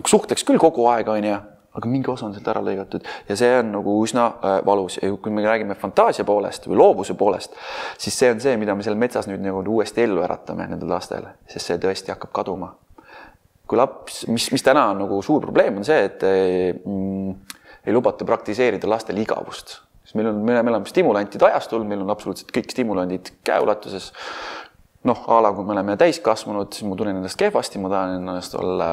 suhtleks 0.09 0.43
küll 0.43 0.59
kogu 0.59 0.89
aeg, 0.91 1.07
onju 1.07 1.37
aga 1.77 1.89
mingi 1.89 2.09
osa 2.09 2.25
on 2.25 2.33
sealt 2.33 2.47
ära 2.49 2.61
lõigatud. 2.65 3.05
Ja 3.29 3.37
see 3.37 3.51
on 3.59 3.69
nagu 3.75 3.93
üsna 4.03 4.25
äh, 4.41 4.57
valus. 4.65 4.97
Ja 5.01 5.11
kui 5.21 5.33
me 5.33 5.45
räägime 5.45 5.77
fantaasia 5.77 6.25
poolest 6.27 6.65
või 6.69 6.79
loovuse 6.81 7.13
poolest, 7.17 7.55
siis 8.01 8.17
see 8.17 8.31
on 8.33 8.41
see, 8.43 8.57
mida 8.59 8.75
me 8.75 8.85
seal 8.85 8.97
metsas 8.99 9.29
nüüd 9.29 9.43
nagu 9.45 9.61
uuesti 9.61 10.05
ellu 10.07 10.23
äratame 10.25 10.67
nendel 10.71 10.89
lastel, 10.91 11.29
sest 11.49 11.71
see 11.71 11.81
tõesti 11.81 12.13
hakkab 12.15 12.33
kaduma. 12.41 12.73
kui 13.67 13.75
laps, 13.75 14.21
mis, 14.31 14.45
mis 14.55 14.63
täna 14.63 14.85
on 14.93 15.01
nagu 15.03 15.17
suur 15.19 15.41
probleem, 15.43 15.75
on 15.81 15.83
see, 15.83 16.05
et 16.07 16.21
mm, 16.23 17.33
ei 17.83 17.91
lubata 17.91 18.23
praktiseerida 18.23 18.87
lastel 18.87 19.19
igavust, 19.19 19.73
sest 20.05 20.15
meil 20.15 20.29
on, 20.29 20.39
me 20.47 20.55
elame 20.55 20.87
stimulantide 20.87 21.49
ajastul, 21.49 21.83
meil 21.83 22.05
on 22.05 22.13
absoluutselt 22.13 22.53
kõik 22.55 22.71
stimulandid 22.71 23.33
käeulatuses. 23.43 24.13
Noh, 25.07 25.19
a 25.27 25.41
la 25.43 25.51
kui 25.51 25.67
me 25.67 25.75
oleme 25.75 25.97
täiskasvanud, 25.99 26.71
siis 26.71 26.87
ma 26.87 26.95
tunnen 26.95 27.19
ennast 27.19 27.39
kehvasti, 27.39 27.83
ma 27.83 27.91
tahan 27.91 28.21
ennast 28.21 28.55
olla 28.55 28.87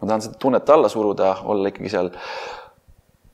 ma 0.00 0.08
tahan 0.08 0.24
seda 0.24 0.40
tunnet 0.40 0.72
alla 0.72 0.88
suruda, 0.92 1.36
olla 1.44 1.70
ikkagi 1.70 1.92
seal 1.92 2.10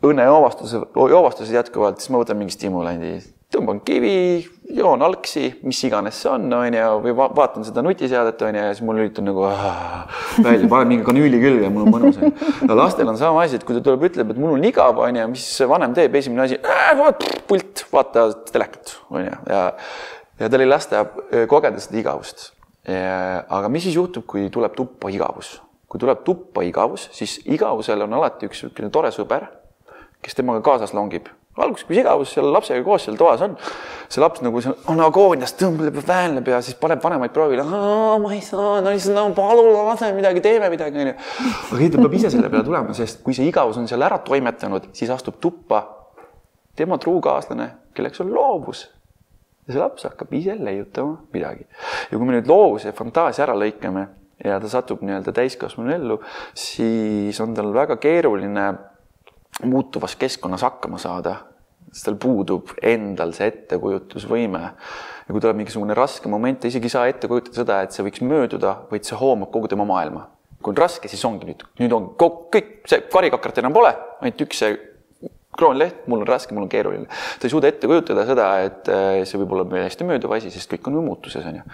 õnnejoovastuse, 0.06 0.82
joovastuses 0.94 1.54
jätkuvalt, 1.56 2.02
siis 2.02 2.12
ma 2.12 2.20
võtan 2.20 2.38
mingi 2.38 2.54
stimulandi, 2.54 3.14
tõmban 3.54 3.78
kivi, 3.86 4.44
joon 4.76 5.02
algsi, 5.06 5.48
mis 5.64 5.78
iganes 5.86 6.18
see 6.20 6.30
on, 6.30 6.48
on 6.52 6.74
ju, 6.76 6.88
või 7.04 7.14
va 7.16 7.28
vaatan 7.34 7.64
seda 7.66 7.84
nutiseadet, 7.86 8.42
on 8.42 8.58
ju, 8.58 8.64
ja 8.66 8.74
siis 8.74 8.84
mul 8.86 8.98
lülitub 9.00 9.24
nagu 9.26 9.46
aah, 9.48 10.18
välja, 10.42 10.68
panen 10.70 10.90
mingi 10.90 11.06
kanüüli 11.06 11.40
külge, 11.42 11.70
mul 11.72 11.86
on 11.86 11.94
mõnus. 11.94 12.18
no 12.66 12.76
lastel 12.78 13.08
on 13.08 13.18
sama 13.20 13.46
asi, 13.46 13.60
et 13.60 13.64
kui 13.66 13.78
ta 13.78 13.84
tuleb, 13.86 14.08
ütleb, 14.10 14.34
et 14.34 14.42
mul 14.42 14.58
on 14.58 14.66
igav, 14.68 15.00
on 15.02 15.22
ju, 15.22 15.30
mis 15.32 15.46
vanem 15.70 15.96
teeb, 15.96 16.18
esimene 16.20 16.44
asi, 16.44 16.60
pult, 17.48 17.86
vaata 17.94 18.28
telekat, 18.50 18.98
on 19.14 19.26
ju, 19.30 19.40
ja 19.54 19.64
ja 20.36 20.50
tal 20.52 20.60
ei 20.60 20.68
lasta 20.68 21.04
kogeda 21.48 21.80
seda 21.80 22.00
igavust. 22.00 22.50
aga 22.86 23.70
mis 23.72 23.86
siis 23.86 23.96
juhtub, 23.96 24.26
kui 24.28 24.50
tuleb 24.52 24.76
tuppa 24.76 25.10
igavus? 25.10 25.56
Kui 25.88 26.02
tuleb 26.02 26.22
tuppa 26.26 26.64
igavus, 26.66 27.08
siis 27.14 27.38
igavusel 27.46 28.02
on 28.06 28.18
alati 28.18 28.48
üks 28.48 28.64
niisugune 28.64 28.90
tore 28.94 29.12
sõber, 29.14 29.46
kes 30.24 30.34
temaga 30.38 30.64
kaasas 30.66 30.94
longib. 30.96 31.28
alguses, 31.56 31.86
kui 31.88 31.96
igavus 31.96 32.34
seal 32.34 32.50
lapsega 32.52 32.82
koos 32.84 33.06
seal 33.06 33.14
toas 33.16 33.40
on, 33.40 33.54
see 34.12 34.20
laps 34.20 34.42
nagu 34.44 34.60
on 34.92 34.98
agoonias, 35.00 35.54
tõmbleb 35.56 36.02
väänleb 36.04 36.50
ja 36.52 36.58
siis 36.60 36.76
paneb 36.76 37.00
vanemaid 37.02 37.32
proovile. 37.32 37.64
ma 37.64 38.32
ei 38.34 38.42
saa, 38.44 38.80
no 38.84 38.92
issand, 38.92 39.16
no 39.16 39.30
palun 39.34 39.70
lase 39.72 40.10
midagi, 40.12 40.42
teeme 40.44 40.68
midagi, 40.70 41.00
onju. 41.00 41.14
aga 41.70 41.80
ei, 41.80 41.88
ta 41.90 42.02
peab 42.02 42.18
ise 42.18 42.30
selle 42.34 42.50
peale 42.52 42.66
tulema, 42.66 42.92
sest 42.98 43.22
kui 43.24 43.34
see 43.34 43.48
igavus 43.48 43.78
on 43.80 43.88
seal 43.88 44.04
ära 44.04 44.18
toimetanud, 44.26 44.90
siis 44.92 45.10
astub 45.14 45.40
tuppa 45.40 45.80
tema 46.76 46.98
truu 47.00 47.22
kaaslane, 47.24 47.70
kelleks 47.96 48.20
on 48.20 48.34
loovus 48.34 48.84
ja 49.66 49.72
see 49.72 49.80
laps 49.80 50.04
hakkab 50.10 50.34
ise 50.36 50.58
leiutama 50.60 51.16
midagi. 51.32 51.64
ja 52.10 52.18
kui 52.18 52.26
me 52.26 52.36
nüüd 52.36 52.50
loovuse 52.50 52.92
fantaasia 52.92 53.46
ära 53.46 53.56
lõikame 53.56 54.06
ja 54.44 54.60
ta 54.60 54.68
satub 54.68 55.02
nii-öelda 55.04 55.32
täiskasvanu 55.36 55.92
ellu, 55.94 56.20
siis 56.56 57.40
on 57.40 57.54
tal 57.56 57.72
väga 57.74 57.96
keeruline 58.00 58.66
muutuvas 59.64 60.16
keskkonnas 60.20 60.64
hakkama 60.66 60.98
saada, 61.00 61.36
sest 61.92 62.10
tal 62.10 62.18
puudub 62.20 62.74
endal 62.84 63.32
see 63.36 63.48
ettekujutusvõime. 63.52 64.62
ja 65.26 65.34
kui 65.34 65.40
tuleb 65.40 65.56
mingisugune 65.62 65.94
raske 65.96 66.28
moment, 66.28 66.60
ta 66.60 66.68
isegi 66.68 66.90
ei 66.90 66.92
saa 66.92 67.06
ette 67.08 67.28
kujutada 67.30 67.62
seda, 67.62 67.78
et 67.82 67.96
see 67.96 68.04
võiks 68.06 68.22
mööduda, 68.22 68.74
vaid 68.90 69.08
see 69.08 69.16
hoomab 69.18 69.50
kogu 69.54 69.72
tema 69.72 69.88
maailma. 69.88 70.28
kui 70.62 70.72
on 70.72 70.76
raske, 70.82 71.08
siis 71.08 71.24
ongi 71.24 71.46
nüüd, 71.46 71.64
nüüd 71.80 71.92
on 71.94 72.10
kõik, 72.18 72.84
see 72.90 73.00
karikakrat 73.12 73.62
enam 73.62 73.72
pole, 73.72 73.94
ainult 74.20 74.44
üks 74.44 74.60
see 74.64 74.76
kroonleht, 75.56 76.04
mul 76.10 76.20
on 76.24 76.28
raske, 76.28 76.52
mul 76.54 76.66
on 76.66 76.68
keeruline. 76.72 77.06
ta 77.06 77.48
ei 77.48 77.52
suuda 77.52 77.70
ette 77.72 77.88
kujutada 77.88 78.26
seda, 78.28 78.50
et 78.66 78.92
eh, 78.92 79.24
see 79.24 79.40
võib 79.40 79.56
olla 79.56 79.64
meil 79.70 79.86
hästi 79.86 80.04
mööduv 80.04 80.36
asi, 80.36 80.52
sest 80.52 80.72
kõik 80.74 80.90
on 80.90 80.98
ju 80.98 81.04
muutuses, 81.06 81.46
on 81.48 81.62
ju 81.62 81.64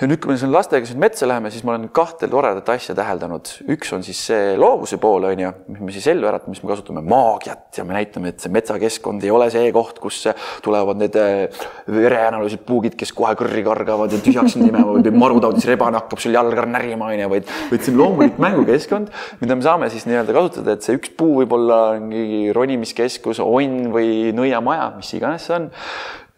ja 0.00 0.08
nüüd, 0.08 0.22
kui 0.24 0.32
me 0.32 0.38
siin 0.40 0.50
lastega 0.52 0.88
siin 0.88 1.00
metsa 1.02 1.26
läheme, 1.28 1.50
siis 1.52 1.64
ma 1.68 1.74
olen 1.74 1.90
kahte 1.92 2.26
toredat 2.30 2.68
asja 2.72 2.94
täheldanud. 2.96 3.50
üks 3.74 3.90
on 3.92 4.04
siis 4.06 4.22
see 4.30 4.54
loovuse 4.56 4.96
pool, 5.00 5.26
on 5.28 5.42
ju, 5.42 5.50
mis 5.74 5.82
me 5.84 5.92
siis 5.92 6.06
ellu 6.14 6.28
äratame, 6.30 6.54
mis 6.54 6.62
me 6.64 6.70
kasutame 6.70 7.02
maagiat 7.04 7.76
ja 7.76 7.84
me 7.84 7.98
näitame, 7.98 8.32
et 8.32 8.40
see 8.40 8.52
metsakeskkond 8.54 9.24
ei 9.26 9.32
ole 9.34 9.50
see 9.52 9.68
koht, 9.74 10.00
kus 10.00 10.22
tulevad 10.64 11.00
need 11.02 11.18
äh, 11.20 11.66
vereänalused 11.92 12.64
puugid, 12.68 12.96
kes 12.98 13.12
kohe 13.16 13.34
kõrri 13.38 13.64
kargavad 13.66 14.14
ja 14.16 14.20
tühjaks 14.24 14.56
nimevad 14.62 15.10
või 15.10 15.22
marutaudis 15.26 15.68
rebane 15.68 16.00
hakkab 16.00 16.24
sul 16.24 16.38
jalga 16.38 16.64
närima, 16.72 17.12
on 17.12 17.24
ju, 17.26 17.28
vaid, 17.34 17.52
vaid 17.74 17.84
see 17.84 17.92
on 17.92 18.00
loomulik 18.00 18.40
mängukeskkond, 18.40 19.12
mida 19.44 19.58
me 19.58 19.66
saame 19.66 19.90
siis 19.92 20.08
nii-öelda 20.08 20.38
kasutada, 20.38 20.78
et 20.78 20.88
see 20.88 20.96
üks 20.96 21.12
puu 21.20 21.42
võib 21.42 21.52
olla 21.58 21.82
mingi 22.00 22.48
ronimiskeskus, 22.56 23.44
onn 23.44 23.92
või 23.92 24.32
nõiamaja, 24.40 24.88
mis 24.96 25.12
iganes 25.20 25.44
see 25.50 25.60
on. 25.60 25.68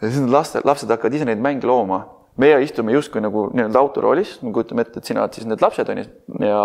ja 0.02 0.10
siis 0.10 0.20
need 0.24 0.34
lapsed, 0.34 0.66
lapsed 0.66 0.90
hakkavad 0.90 1.20
ise 1.20 1.30
neid 1.30 1.42
mänge 1.44 1.70
looma 1.70 2.02
meie 2.42 2.60
istume 2.64 2.94
justkui 2.94 3.22
nagu 3.22 3.46
nii-öelda 3.54 3.78
autoroolis, 3.78 4.36
me 4.42 4.52
kujutame 4.54 4.82
ette, 4.84 5.00
et 5.00 5.10
sina 5.10 5.22
oled 5.22 5.36
siis 5.36 5.46
need 5.46 5.62
lapsed 5.62 5.90
on 5.92 6.00
ju 6.00 6.06
ja 6.42 6.62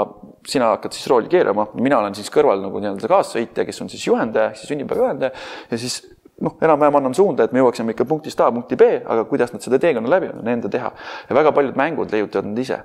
sina 0.49 0.71
hakkad 0.73 0.95
siis 0.97 1.09
rooli 1.11 1.29
keerama, 1.31 1.67
mina 1.77 1.99
olen 2.01 2.15
siis 2.17 2.31
kõrval 2.33 2.63
nagu 2.63 2.81
nii-öelda 2.81 3.11
kaassõitja, 3.11 3.67
kes 3.67 3.83
on 3.85 3.91
siis 3.91 4.07
juhendaja, 4.07 4.55
siis 4.57 4.71
sünnipäeva 4.73 5.05
juhendaja 5.05 5.31
ja 5.69 5.81
siis 5.81 5.99
noh, 6.41 6.55
enam-vähem 6.63 6.97
annan 6.99 7.15
suunda, 7.17 7.45
et 7.45 7.53
me 7.55 7.61
jõuaksime 7.61 7.93
ikka 7.93 8.07
punktist 8.09 8.39
A 8.41 8.49
punkti 8.53 8.77
B, 8.79 8.87
aga 9.03 9.25
kuidas 9.29 9.53
nad 9.53 9.63
seda 9.65 9.79
teekonna 9.81 10.11
läbi 10.11 10.31
on, 10.31 10.39
on 10.43 10.51
enda 10.53 10.71
teha. 10.71 10.91
ja 11.29 11.35
väga 11.35 11.51
paljud 11.55 11.77
mängud 11.79 12.15
leiutavad 12.15 12.49
nad 12.49 12.63
ise. 12.63 12.79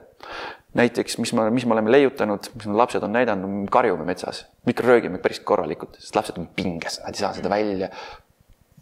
näiteks, 0.75 1.19
mis 1.23 1.33
me, 1.39 1.47
mis 1.55 1.67
me 1.67 1.77
oleme 1.77 1.93
leiutanud, 1.95 2.51
mis 2.57 2.67
need 2.67 2.77
lapsed 2.77 3.05
on 3.07 3.13
näidanud, 3.15 3.69
karjume 3.71 4.05
metsas, 4.05 4.45
mikroröögime 4.67 5.21
päris 5.23 5.39
korralikult, 5.41 6.01
sest 6.03 6.17
lapsed 6.19 6.39
on 6.41 6.49
pinges, 6.57 6.99
nad 7.05 7.15
ei 7.15 7.23
saa 7.23 7.33
seda 7.37 7.53
välja 7.53 7.93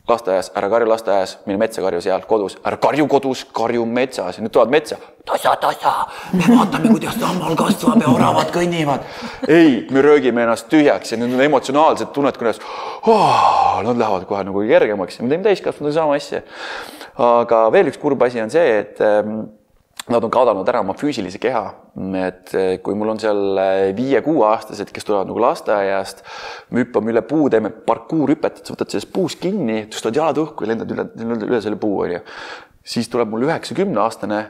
lasteaias, 0.08 0.50
ära 0.58 0.68
karju 0.70 0.88
lasteaias, 0.90 1.36
mine 1.46 1.60
metsa 1.62 1.82
karju 1.84 2.00
seal, 2.02 2.24
kodus, 2.26 2.56
ära 2.66 2.78
karju 2.82 3.06
kodus, 3.10 3.44
karju 3.54 3.84
metsas 3.86 4.40
nüüd 4.42 4.52
tulevad 4.54 4.74
metsa. 4.74 4.98
tasa-tasa, 5.26 5.92
me 6.34 6.42
vaatame, 6.50 6.90
kuidas 6.90 7.14
sammal 7.20 7.54
kasvab 7.58 8.02
ja 8.02 8.10
oravad 8.10 8.50
kõnnivad. 8.54 9.06
ei, 9.46 9.86
me 9.90 10.02
röögime 10.02 10.42
ennast 10.42 10.66
tühjaks 10.72 11.14
ja 11.14 11.20
need 11.20 11.36
on 11.36 11.44
emotsionaalsed 11.46 12.10
tunned, 12.14 12.36
kuidas 12.38 12.58
oh, 13.06 13.78
nad 13.86 13.96
lähevad 13.96 14.26
kohe 14.26 14.42
nagu 14.48 14.66
kergemaks 14.66 15.18
ja 15.18 15.24
me 15.24 15.30
teeme 15.30 15.46
täiskasvanutega 15.46 16.00
sama 16.00 16.18
asja. 16.18 16.42
aga 17.30 17.64
veel 17.72 17.92
üks 17.92 18.02
kurb 18.02 18.26
asi 18.26 18.42
on 18.42 18.50
see, 18.50 18.78
et 18.82 19.00
ähm, 19.06 19.44
Nad 20.10 20.24
on 20.26 20.32
kaotanud 20.34 20.66
ära 20.66 20.80
oma 20.82 20.96
füüsilise 20.98 21.38
keha, 21.38 21.60
et 22.18 22.50
eh, 22.58 22.72
kui 22.82 22.96
mul 22.98 23.12
on 23.12 23.20
seal 23.22 23.58
eh, 23.62 23.90
viie-kuueaastased, 23.94 24.90
kes 24.90 25.06
tulevad 25.06 25.28
nagu 25.30 25.38
lasteaiast, 25.44 26.24
me 26.74 26.82
hüppame 26.82 27.12
üle 27.12 27.22
puu, 27.26 27.46
teeme 27.52 27.70
parkuurhüpet, 27.86 28.58
et 28.58 28.66
sa 28.66 28.74
võtad 28.74 28.90
sellest 28.90 29.12
puust 29.14 29.38
kinni, 29.42 29.84
tõstad 29.92 30.18
jalad 30.18 30.40
õhku 30.42 30.66
ja 30.66 30.72
lendad 30.72 30.90
üle, 30.90 31.06
üle, 31.36 31.62
selle 31.62 31.78
puu, 31.78 32.00
onju. 32.02 32.18
siis 32.82 33.06
tuleb 33.12 33.30
mul 33.30 33.46
üheksakümneaastane, 33.46 34.42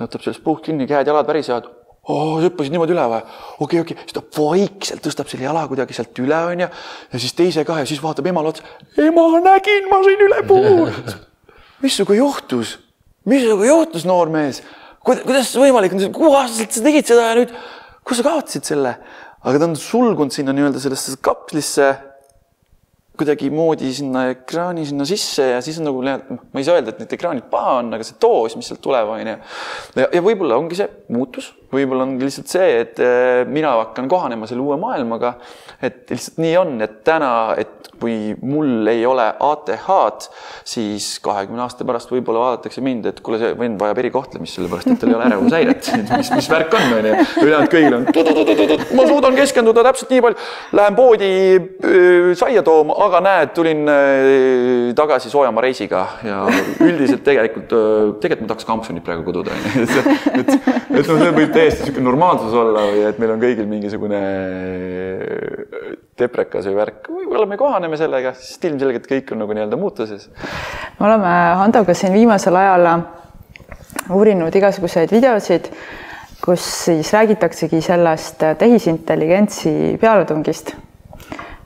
võtab 0.00 0.26
sellest 0.26 0.42
puust 0.42 0.66
kinni, 0.66 0.90
käed-jalad 0.90 1.30
värisevad. 1.30 1.70
oo, 2.10 2.40
sa 2.40 2.48
hüppasid 2.48 2.74
niimoodi 2.74 2.96
üle 2.96 3.04
või? 3.12 3.20
okei 3.22 3.62
okay,, 3.62 3.84
okei 3.84 3.94
okay., 3.94 4.08
siis 4.08 4.18
ta 4.18 4.24
vaikselt 4.40 5.06
tõstab 5.06 5.30
selle 5.30 5.46
jala 5.46 5.68
kuidagi 5.70 5.94
sealt 5.94 6.18
üle, 6.18 6.40
onju. 6.50 6.72
ja 7.14 7.22
siis 7.22 7.38
teise 7.38 7.62
ka 7.68 7.78
ja 7.78 7.86
siis 7.86 8.02
vaatab 8.02 8.26
emale 8.26 8.50
otsa. 8.50 8.66
ema, 8.98 9.28
nägin, 9.38 9.86
ma 9.92 10.02
sain 10.02 10.26
üle 10.26 10.42
puu. 10.50 10.88
mis 11.84 11.94
sinuga 11.94 12.18
juhtus? 12.18 12.80
Mis 13.30 13.44
sinuga 13.44 13.68
juhtus, 13.68 14.06
noormees? 14.08 14.62
kuidas 15.04 15.52
võimalik 15.60 15.92
kuueaastaselt 16.16 16.72
sa 16.72 16.82
tegid 16.86 17.08
seda 17.10 17.28
ja 17.28 17.36
nüüd, 17.36 17.52
kus 18.06 18.20
sa 18.20 18.26
kaotasid 18.26 18.72
selle? 18.72 18.96
aga 19.44 19.60
ta 19.60 19.68
on 19.68 19.76
sulgunud 19.76 20.32
sinna 20.32 20.54
nii-öelda 20.56 20.80
sellesse 20.80 21.18
kapslisse 21.24 21.92
kuidagimoodi 23.18 23.92
sinna 23.94 24.24
ekraani 24.32 24.86
sinna 24.88 25.04
sisse 25.06 25.44
ja 25.52 25.60
siis 25.62 25.76
on 25.78 25.86
nagu, 25.86 26.00
noh, 26.02 26.40
ma 26.50 26.60
ei 26.60 26.66
saa 26.66 26.78
öelda, 26.80 26.94
et 26.94 27.02
need 27.02 27.12
ekraanid 27.14 27.46
paha 27.50 27.76
on, 27.82 27.92
aga 27.94 28.06
see 28.06 28.16
doos, 28.22 28.56
mis 28.58 28.66
sealt 28.70 28.82
tuleb, 28.82 29.12
on 29.14 29.20
ju. 29.22 29.36
ja, 30.00 30.08
ja 30.08 30.22
võib-olla 30.24 30.58
ongi 30.58 30.80
see 30.80 30.88
muutus, 31.14 31.52
võib-olla 31.74 32.06
ongi 32.06 32.28
lihtsalt 32.28 32.50
see, 32.50 32.80
et 32.84 33.00
äh, 33.02 33.44
mina 33.50 33.74
hakkan 33.80 34.08
kohanema 34.10 34.48
selle 34.50 34.64
uue 34.64 34.78
maailmaga. 34.80 35.34
et 35.84 36.10
lihtsalt 36.10 36.38
nii 36.40 36.56
on, 36.56 36.76
et 36.84 37.00
täna, 37.04 37.32
et 37.60 37.90
kui 38.00 38.34
mul 38.42 38.86
ei 38.90 39.04
ole 39.06 39.24
ATH-d, 39.40 40.28
siis 40.66 41.18
kahekümne 41.24 41.62
aasta 41.64 41.86
pärast 41.86 42.10
võib-olla 42.12 42.42
vaadatakse 42.42 42.82
mind, 42.84 43.08
et 43.10 43.20
kuule, 43.24 43.38
see 43.40 43.52
vend 43.58 43.80
vajab 43.80 44.00
erikohtlemist, 44.02 44.58
sellepärast 44.58 44.90
et 44.92 45.00
tal 45.00 45.12
ei 45.12 45.18
ole 45.18 45.28
ärevushäiret. 45.28 45.90
mis, 46.20 46.32
mis 46.34 46.50
värk 46.50 46.74
on, 46.78 46.86
on 46.98 47.08
ju. 47.10 47.14
ülejäänud 47.44 47.72
kõigil 47.72 47.98
on, 47.98 48.06
ma 48.98 49.06
suudan 49.08 49.38
keskenduda 49.38 49.84
täpselt 49.88 50.14
nii 50.14 50.24
palju, 50.24 50.48
lähen 50.80 50.98
poodi 50.98 51.30
äh, 51.58 52.30
saia 52.38 52.64
tooma 52.66 52.96
aga 53.06 53.22
näed, 53.24 53.54
tulin 53.56 53.84
äh, 53.90 54.92
tagasi 54.96 55.32
soojamaa 55.32 55.64
reisiga 55.64 56.04
ja 56.24 56.42
üldiselt 56.84 57.24
tegelikult, 57.26 57.72
tegelikult 58.20 58.44
ma 58.44 58.52
tahaks 58.52 58.68
kampsunit 58.68 59.04
praegu 59.06 59.24
koduda, 59.26 59.54
onju. 59.54 59.84
et, 59.84 59.96
et, 60.34 60.54
et 60.54 61.08
noh, 61.08 61.22
see 61.22 61.34
võib 61.40 61.54
täiesti 61.64 61.86
niisugune 61.86 62.04
normaalsus 62.04 62.54
olla 62.60 62.82
või 62.90 63.04
et 63.08 63.18
meil 63.22 63.32
on 63.32 63.40
kõigil 63.40 63.68
mingisugune 63.68 64.20
äh, 64.20 65.94
teprekas 66.18 66.68
või 66.68 66.76
värk, 66.76 67.08
võib-olla 67.08 67.46
me 67.48 67.56
kohaneme 67.60 67.96
sellega, 67.96 68.34
sest 68.36 68.66
ilmselgelt 68.68 69.08
kõik 69.08 69.32
on 69.32 69.40
nagu 69.40 69.56
nii-öelda 69.56 69.78
muutuses. 69.80 70.28
me 70.98 71.06
oleme 71.08 71.32
Handoga 71.62 71.96
siin 71.96 72.12
viimasel 72.12 72.56
ajal 72.60 72.90
uurinud 74.12 74.54
igasuguseid 74.54 75.12
videosid, 75.14 75.70
kus 76.44 76.64
siis 76.84 77.12
räägitaksegi 77.16 77.80
sellest 77.80 78.44
tehisintelligentsi 78.60 79.96
pealetungist 80.00 80.74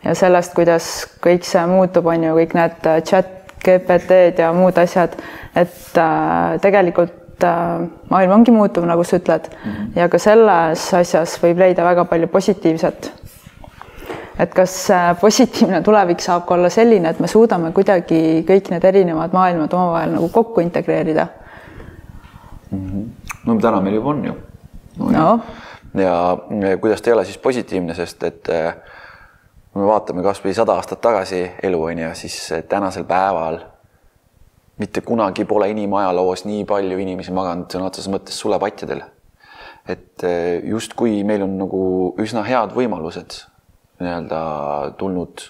ja 0.04 0.14
sellest, 0.14 0.54
kuidas 0.54 1.08
kõik 1.24 1.42
see 1.48 1.66
muutub, 1.66 2.06
on 2.06 2.28
ju, 2.28 2.36
kõik 2.38 2.54
need 2.54 2.92
chat 3.08 3.34
GPT-d 3.66 4.44
ja 4.46 4.52
muud 4.54 4.78
asjad, 4.78 5.18
et 5.58 5.98
äh, 5.98 6.60
tegelikult 6.62 7.27
äh, 7.44 7.88
maailm 8.10 8.32
ongi 8.38 8.52
muutuv, 8.54 8.86
nagu 8.88 9.04
sa 9.04 9.18
ütled 9.18 9.48
mm, 9.48 9.70
-hmm. 9.70 9.98
ja 10.00 10.08
ka 10.08 10.18
selles 10.18 10.94
asjas 10.94 11.38
võib 11.42 11.58
leida 11.58 11.84
väga 11.84 12.04
palju 12.04 12.28
positiivset. 12.28 13.12
et 14.38 14.54
kas 14.54 14.90
äh, 14.90 15.20
positiivne 15.20 15.82
tulevik 15.82 16.20
saab 16.20 16.46
ka 16.46 16.54
olla 16.54 16.68
selline, 16.70 17.08
et 17.08 17.20
me 17.20 17.26
suudame 17.26 17.72
kuidagi 17.72 18.44
kõik 18.48 18.70
need 18.70 18.84
erinevad 18.84 19.32
maailmad 19.32 19.72
omavahel 19.72 20.12
nagu 20.12 20.28
kokku 20.28 20.60
integreerida 20.60 21.26
mm? 22.70 22.86
-hmm. 22.86 23.04
no 23.46 23.60
täna 23.60 23.80
meil 23.80 23.94
juba 23.94 24.08
on 24.08 24.24
ju 24.24 24.34
no,. 24.98 25.10
No. 25.10 25.40
ja, 25.94 26.38
ja 26.68 26.78
kuidas 26.78 27.02
ta 27.02 27.10
ei 27.10 27.14
ole 27.14 27.24
siis 27.24 27.38
positiivne, 27.38 27.94
sest 27.94 28.22
et 28.22 28.48
äh, 28.48 28.74
kui 29.72 29.82
me 29.82 29.88
vaatame 29.88 30.22
kasvõi 30.22 30.54
sada 30.54 30.72
aastat 30.72 31.00
tagasi 31.00 31.50
elu 31.62 31.82
on 31.82 31.98
ju, 31.98 32.14
siis 32.14 32.54
tänasel 32.68 33.04
päeval 33.04 33.58
mitte 34.78 35.02
kunagi 35.06 35.44
pole 35.48 35.70
inimajaloos 35.72 36.44
nii 36.48 36.64
palju 36.68 36.98
inimesi 37.02 37.34
maganud 37.34 37.70
sõna 37.72 37.90
otseses 37.90 38.10
mõttes 38.12 38.38
sulepatjadel. 38.38 39.02
et 39.88 40.24
eh, 40.24 40.60
justkui 40.68 41.22
meil 41.24 41.42
on 41.42 41.58
nagu 41.58 41.84
üsna 42.20 42.42
head 42.44 42.74
võimalused 42.76 43.40
nii-öelda 43.98 44.40
tulnud 44.98 45.48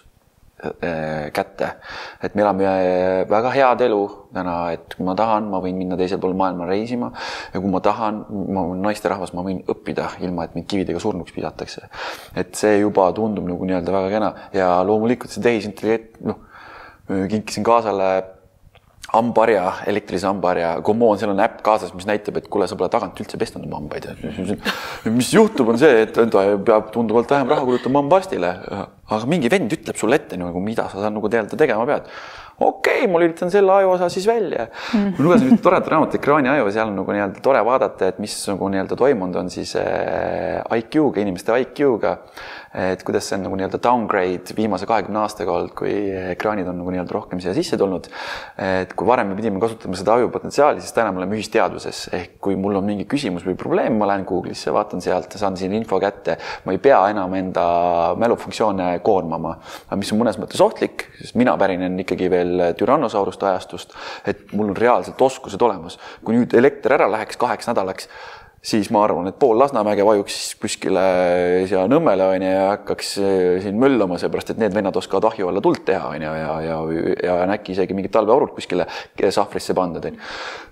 Äh, 0.58 1.30
kätte. 1.30 1.76
et 2.22 2.34
me 2.34 2.42
elame 2.42 2.64
äh, 2.66 3.30
väga 3.30 3.50
head 3.54 3.82
elu 3.84 4.00
täna, 4.34 4.72
et 4.74 4.96
kui 4.96 5.04
ma 5.06 5.12
tahan, 5.14 5.44
ma 5.46 5.60
võin 5.62 5.76
minna 5.78 5.94
teisel 5.94 6.18
pool 6.18 6.34
maailma 6.34 6.66
reisima 6.66 7.12
ja 7.52 7.60
kui 7.62 7.70
ma 7.70 7.78
tahan, 7.78 8.24
ma 8.26 8.64
olen 8.66 8.82
naisterahvas, 8.82 9.30
ma 9.38 9.44
võin 9.46 9.60
õppida, 9.70 10.08
ilma 10.18 10.48
et 10.48 10.56
mind 10.58 10.66
kividega 10.66 10.98
surnuks 10.98 11.36
visatakse. 11.36 11.86
et 12.34 12.58
see 12.58 12.80
juba 12.80 13.06
tundub 13.14 13.46
nagu 13.46 13.68
nii-öelda 13.70 13.94
väga 14.00 14.10
kena 14.16 14.32
ja 14.58 14.72
loomulikult 14.82 15.30
see 15.30 15.44
tehisintellekt, 15.46 16.18
noh, 16.26 16.42
kinkisin 17.06 17.62
kaasale 17.62 18.10
hambaharja, 19.08 19.62
elektrilise 19.88 20.28
hambaharja, 20.28 20.72
come 20.84 21.06
on, 21.06 21.18
seal 21.20 21.32
on 21.32 21.40
äpp 21.40 21.62
kaasas, 21.64 21.94
mis 21.96 22.06
näitab, 22.08 22.40
et 22.40 22.48
kuule, 22.52 22.68
sa 22.68 22.76
pole 22.76 22.90
tagant 22.92 23.16
üldse 23.22 23.40
pestnud 23.40 23.64
oma 23.64 23.80
hambaid. 23.80 24.08
mis 25.18 25.30
juhtub, 25.32 25.70
on 25.72 25.80
see, 25.80 26.02
et 26.04 26.12
ta 26.12 26.44
peab 26.64 26.90
tunduvalt 26.92 27.32
vähem 27.32 27.48
raha 27.48 27.64
kulutama 27.64 28.02
hambaarstile, 28.02 28.50
aga 29.08 29.30
mingi 29.30 29.48
vend 29.52 29.72
ütleb 29.78 29.96
sulle 29.96 30.20
ette 30.20 30.36
nagu, 30.40 30.60
mida 30.60 30.90
sa 30.92 31.08
nagu 31.12 31.32
teada 31.32 31.56
tegema 31.56 31.86
pead. 31.88 32.12
okei 32.58 33.04
okay,, 33.04 33.08
ma 33.08 33.20
lülitan 33.22 33.52
selle 33.54 33.70
ajuosa 33.70 34.08
siis 34.10 34.24
välja 34.26 34.64
ma 34.92 35.22
lugesin 35.22 35.52
ühte 35.52 35.62
toredat 35.62 35.88
raamatut 35.92 36.18
Ekraani 36.18 36.50
aju, 36.50 36.64
seal 36.74 36.90
on 36.90 36.96
nagu 36.98 37.14
nii-öelda 37.14 37.42
tore 37.42 37.60
vaadata, 37.64 38.08
et 38.10 38.18
mis 38.18 38.34
nagu 38.50 38.68
nii-öelda 38.74 38.98
toimunud 38.98 39.38
on 39.44 39.52
siis 39.54 39.76
äh, 39.78 40.58
IQ-ga, 40.80 41.22
inimeste 41.22 41.54
IQ-ga 41.64 42.16
et 42.74 43.02
kuidas 43.07 43.28
see 43.28 43.38
on 43.38 43.46
nagu 43.46 43.57
nii-öelda 43.57 43.81
downgrade 43.83 44.54
viimase 44.57 44.87
kahekümne 44.88 45.22
aastaga 45.22 45.54
olnud, 45.54 45.72
kui 45.78 45.92
ekraanid 46.35 46.68
on 46.68 46.76
nagu 46.83 46.92
nii-öelda 46.92 47.14
rohkem 47.16 47.40
siia 47.40 47.54
sisse 47.57 47.78
tulnud. 47.81 48.09
et 48.59 48.92
kui 48.98 49.07
varem 49.09 49.31
me 49.33 49.37
pidime 49.38 49.61
kasutama 49.61 49.96
seda 49.96 50.18
ajupotentsiaali, 50.18 50.83
siis 50.85 50.92
täna 50.96 51.12
me 51.12 51.22
oleme 51.22 51.38
ühisteadvuses 51.38 52.02
ehk 52.16 52.37
kui 52.44 52.57
mul 52.61 52.76
on 52.81 52.88
mingi 52.88 53.07
küsimus 53.09 53.46
või 53.46 53.57
probleem, 53.59 53.96
ma 53.98 54.09
lähen 54.11 54.26
Google'isse, 54.28 54.72
vaatan 54.74 55.02
sealt, 55.04 55.33
saan 55.40 55.57
siin 55.57 55.72
info 55.78 56.00
kätte, 56.02 56.38
ma 56.64 56.74
ei 56.74 56.83
pea 56.83 57.00
enam 57.12 57.35
enda 57.38 57.64
mälufunktsioone 58.20 58.90
koormama, 59.04 59.57
mis 59.96 60.12
on 60.12 60.22
mõnes 60.22 60.38
mõttes 60.40 60.61
ohtlik, 60.64 61.09
sest 61.20 61.38
mina 61.40 61.57
pärinen 61.61 61.98
ikkagi 62.04 62.31
veel 62.33 62.66
Tyrannosauruste 62.78 63.48
ajastust, 63.48 63.96
et 64.28 64.52
mul 64.52 64.74
on 64.74 64.76
reaalselt 64.76 65.20
oskused 65.22 65.62
olemas. 65.62 65.98
kui 66.24 66.37
nüüd 66.37 66.54
elekter 66.54 66.98
ära 66.98 67.09
läheks 67.11 67.37
kaheks 67.40 67.68
nädalaks 67.70 68.09
siis 68.62 68.88
ma 68.90 69.04
arvan, 69.06 69.28
et 69.30 69.38
pool 69.38 69.58
Lasnamäge 69.58 70.02
vajuks 70.06 70.56
kuskile 70.58 71.02
siia 71.68 71.84
Nõmmele 71.90 72.24
onju 72.34 72.48
ja 72.48 72.64
hakkaks 72.72 73.10
eh, 73.22 73.58
siin 73.62 73.78
möllama, 73.78 74.18
seepärast 74.18 74.50
et 74.52 74.58
need 74.60 74.74
vennad 74.74 74.96
oskavad 74.98 75.28
ahju 75.30 75.50
alla 75.50 75.62
tuld 75.62 75.84
teha 75.86 76.10
onju 76.16 76.26
ja, 76.26 76.32
ja, 76.66 76.78
ja, 76.90 77.04
ja 77.22 77.36
äkki 77.54 77.76
isegi 77.76 77.94
mingid 77.94 78.12
talveaurud 78.14 78.50
kuskile 78.56 78.88
sahvrisse 79.34 79.76
pandud 79.78 80.10
onju. 80.10 80.18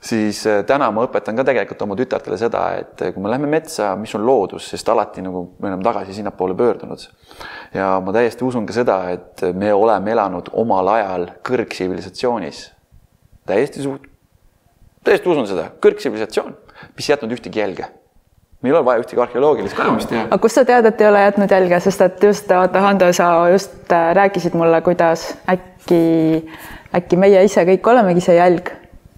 siis 0.03 0.43
eh, 0.51 0.65
täna 0.67 0.91
ma 0.95 1.07
õpetan 1.07 1.39
ka 1.39 1.47
tegelikult 1.47 1.87
oma 1.87 1.99
tütartele 1.99 2.39
seda, 2.41 2.65
et 2.83 3.07
eh, 3.07 3.15
kui 3.15 3.23
me 3.23 3.31
läheme 3.31 3.51
metsa, 3.55 3.93
mis 4.01 4.15
on 4.19 4.27
loodus, 4.27 4.67
sest 4.75 4.91
alati 4.91 5.23
nagu 5.23 5.47
me 5.61 5.71
oleme 5.71 5.87
tagasi 5.87 6.19
sinnapoole 6.19 6.59
pöördunud. 6.59 7.07
ja 7.75 7.95
ma 8.03 8.19
täiesti 8.19 8.45
usun 8.45 8.67
ka 8.67 8.75
seda, 8.75 8.99
et 9.15 9.47
me 9.55 9.73
oleme 9.75 10.15
elanud 10.17 10.51
omal 10.59 10.95
ajal 10.99 11.31
kõrgtsivilisatsioonis. 11.47 12.67
täiesti 13.47 13.87
suht-, 13.87 14.11
täiesti 15.07 15.31
usun 15.31 15.47
seda, 15.47 15.71
kõrgtsivilisatsioon 15.79 16.66
mis 16.95 17.09
ei 17.09 17.15
jätnud 17.15 17.37
ühtegi 17.37 17.63
jälge. 17.63 17.87
meil 18.63 18.75
ei 18.75 18.79
ole 18.79 18.85
vaja 18.85 19.03
ühtegi 19.03 19.23
arheoloogilist 19.23 19.77
kaevamist 19.77 20.09
teha. 20.09 20.25
aga 20.31 20.39
kust 20.39 20.61
sa 20.61 20.65
tead, 20.65 20.87
et 20.87 21.01
ei 21.01 21.09
ole 21.09 21.23
jätnud 21.27 21.51
jälge, 21.51 21.81
sest 21.81 22.01
et 22.07 22.23
just 22.23 22.49
vaata, 22.49 22.81
Hando, 22.81 23.13
sa 23.13 23.49
just 23.53 23.93
äh, 23.93 24.15
rääkisid 24.17 24.55
mulle, 24.55 24.81
kuidas 24.81 25.29
äkki, 25.53 26.03
äkki 26.95 27.21
meie 27.21 27.45
ise 27.45 27.65
kõik 27.69 27.93
olemegi 27.93 28.25
see 28.29 28.39
jälg 28.41 28.73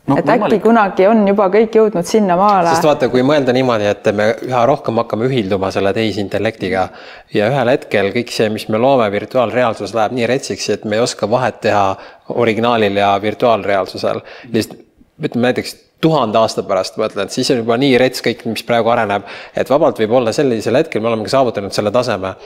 no, 0.09 0.16
et 0.16 0.24
äkki 0.24 0.40
võimalik. 0.40 0.62
kunagi 0.64 1.07
on 1.09 1.22
juba 1.28 1.48
kõik 1.52 1.76
jõudnud 1.78 2.09
sinnamaale. 2.09 2.72
sest 2.72 2.88
vaata, 2.88 3.09
kui 3.12 3.22
mõelda 3.26 3.54
niimoodi, 3.57 3.88
et 3.90 4.11
me 4.16 4.31
üha 4.48 4.64
rohkem 4.68 5.00
hakkame 5.02 5.28
ühilduma 5.28 5.70
selle 5.74 5.92
tehisintellektiga 5.96 6.88
ja 7.35 7.52
ühel 7.52 7.72
hetkel 7.74 8.11
kõik 8.16 8.33
see, 8.35 8.48
mis 8.54 8.68
me 8.72 8.81
loome 8.81 9.09
virtuaalreaalsuses, 9.12 9.94
läheb 9.96 10.16
nii 10.18 10.28
retsiks, 10.31 10.68
et 10.74 10.85
me 10.88 10.98
ei 10.98 11.04
oska 11.04 11.31
vahet 11.31 11.61
teha 11.68 11.87
originaalil 12.35 13.00
ja 13.00 13.14
virtuaalreaalsusel. 13.22 14.22
lihtsalt 14.52 14.88
ütleme 15.24 15.48
näiteks 15.48 15.76
tuhande 16.00 16.38
aasta 16.38 16.62
pärast, 16.62 16.96
ma 16.96 17.09
ütlen, 17.09 17.26
et 17.26 17.35
siis 17.35 17.50
on 17.50 17.62
juba 17.62 17.78
nii 17.81 17.98
rets 17.98 18.22
kõik, 18.22 18.44
mis 18.46 18.62
praegu 18.66 18.92
areneb, 18.92 19.26
et 19.59 19.70
vabalt 19.70 19.98
võib 19.98 20.14
olla 20.20 20.35
sellisel 20.37 20.78
hetkel 20.78 21.02
me 21.02 21.11
olemegi 21.11 21.35
saavutanud 21.35 21.74
selle 21.74 21.90
taseme, 21.94 22.37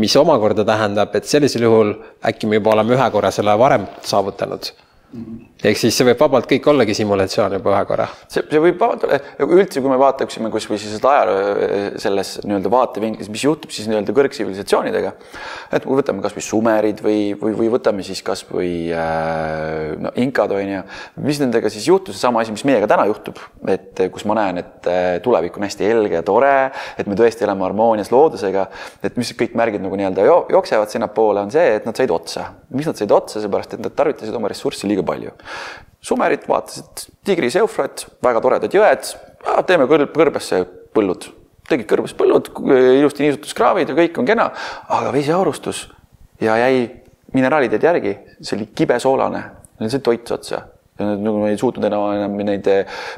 mis 0.00 0.16
omakorda 0.16 0.64
tähendab, 0.64 1.14
et 1.16 1.28
sellisel 1.28 1.68
juhul 1.68 1.92
äkki 2.24 2.48
me 2.48 2.60
juba 2.60 2.72
oleme 2.72 2.96
ühe 2.96 3.10
korra 3.12 3.30
selle 3.34 3.58
varem 3.60 3.84
saavutanud 4.04 4.72
ehk 5.14 5.78
siis 5.78 5.94
see 5.94 6.06
võib 6.08 6.18
vabalt 6.20 6.48
kõik 6.50 6.66
ollagi 6.70 6.94
simulatsioon 6.98 7.54
juba 7.56 7.72
ühe 7.72 7.82
korra. 7.88 8.06
see, 8.26 8.42
see 8.42 8.60
võib 8.62 8.80
vabalt 8.80 9.06
olla, 9.06 9.18
üldse, 9.46 9.80
kui 9.80 9.90
me 9.92 9.98
vaataksime 10.00 10.50
kusvõi 10.52 10.78
siis 10.82 10.96
seda 10.96 11.12
ajaloo 11.12 11.98
selles 12.02 12.32
nii-öelda 12.42 12.72
vaatevinklis, 12.72 13.30
mis 13.32 13.44
juhtub 13.46 13.72
siis 13.74 13.86
nii-öelda 13.90 14.14
kõrgtsivilisatsioonidega. 14.16 15.12
et 15.78 15.86
kui 15.86 15.98
võtame 16.00 16.24
kasvõi 16.24 16.44
sumerid 16.44 17.02
või, 17.04 17.20
või, 17.38 17.54
või 17.60 17.70
võtame 17.76 18.04
siis 18.06 18.22
kasvõi 18.26 18.72
äh, 18.92 19.94
no 20.02 20.12
inkad 20.20 20.52
on 20.56 20.72
ju, 20.74 20.82
mis 21.24 21.40
nendega 21.42 21.70
siis 21.72 21.86
juhtus, 21.88 22.18
seesama 22.18 22.42
asi, 22.42 22.54
mis 22.56 22.66
meiega 22.68 22.90
täna 22.90 23.06
juhtub, 23.08 23.40
et 23.70 24.04
kus 24.12 24.26
ma 24.28 24.36
näen, 24.40 24.60
et 24.64 24.90
äh, 24.90 25.08
tulevik 25.24 25.56
on 25.56 25.66
hästi 25.68 25.86
helge 25.86 26.18
ja 26.18 26.24
tore, 26.26 26.52
et 26.98 27.08
me 27.08 27.16
tõesti 27.18 27.46
elame 27.46 27.64
harmoonias 27.66 28.12
loodusega, 28.12 28.66
et 29.06 29.16
mis 29.20 29.32
kõik 29.38 29.56
märgid 29.58 29.84
nagu 29.84 29.98
nii-öelda 29.98 30.26
jooksevad 30.26 30.92
sinnapoole, 30.92 31.46
on 31.46 31.54
see, 31.54 31.78
et 31.78 31.88
nad 31.88 31.96
said 31.96 32.12
otsa. 32.12 32.50
miks 32.74 32.90
nad 32.90 32.98
said 32.98 33.12
otsa, 33.14 33.40
seepärast 33.40 33.76
et 33.76 33.82
nad 33.84 33.94
tarvitasid 33.96 34.34
oma 34.36 34.50
ressurssi 34.52 34.88
liiga 34.90 34.95
palju. 35.04 35.34
Sumerid 36.06 36.44
vaatasid 36.46 37.08
Tigris, 37.26 37.56
Eufrat, 37.58 38.06
väga 38.22 38.42
toredad 38.44 38.74
jõed, 38.74 39.08
teeme 39.66 39.88
kõrb, 39.90 40.12
kõrbesse 40.14 40.60
põllud, 40.94 41.26
tegid 41.66 41.88
kõrbes 41.90 42.14
põllud, 42.16 42.52
ilusti 42.70 43.24
niisutuskraavid 43.24 43.90
ja 43.90 43.96
kõik 43.98 44.20
on 44.22 44.28
kena, 44.28 44.50
aga 44.86 45.10
vesiaurustus 45.14 45.86
ja 46.40 46.58
jäi 46.62 46.84
mineraalid 47.34 47.74
jäid 47.74 47.86
järgi, 47.88 48.14
see 48.40 48.58
oli 48.58 48.68
kibesoolane, 48.76 49.42
sai 49.82 50.02
toit 50.04 50.30
otsa. 50.36 50.62
Nagu 50.96 51.42
ei 51.50 51.58
suutnud 51.60 51.84
enam, 51.84 52.06
enam 52.16 52.36
neid 52.48 52.68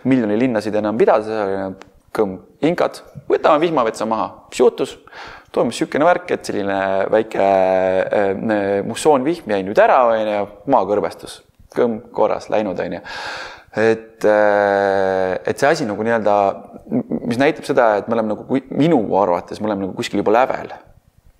miljoni 0.08 0.38
linnasid 0.40 0.74
enam 0.80 0.96
pidada, 0.98 1.68
kõmm, 2.16 2.38
inkad, 2.66 3.02
võtame 3.28 3.60
vihmavetsa 3.66 4.08
maha, 4.08 4.30
mis 4.48 4.64
juhtus? 4.64 4.96
toimus 5.52 5.78
niisugune 5.78 6.04
värk, 6.04 6.32
et 6.34 6.44
selline 6.44 6.74
väike 7.08 7.44
äh, 7.44 8.82
mussoonvihm 8.84 9.48
jäi 9.54 9.62
nüüd 9.64 9.78
ära, 9.80 10.02
onju, 10.12 10.42
maa 10.68 10.84
kõrbestus 10.88 11.38
kõmm 11.78 12.00
korras 12.14 12.50
läinud, 12.52 12.80
onju. 12.84 13.00
et, 13.78 14.24
äh, 14.24 15.38
et 15.46 15.58
see 15.58 15.70
asi 15.70 15.86
nagu 15.88 16.04
nii-öelda, 16.04 16.36
mis 17.28 17.40
näitab 17.40 17.68
seda, 17.68 17.90
et 18.00 18.08
me 18.08 18.18
oleme 18.18 18.34
nagu 18.34 18.62
minu 18.74 19.00
arvates, 19.20 19.60
me 19.60 19.70
oleme 19.70 19.86
nagu 19.86 19.96
kuskil 19.98 20.24
juba 20.24 20.34
lävel 20.40 20.72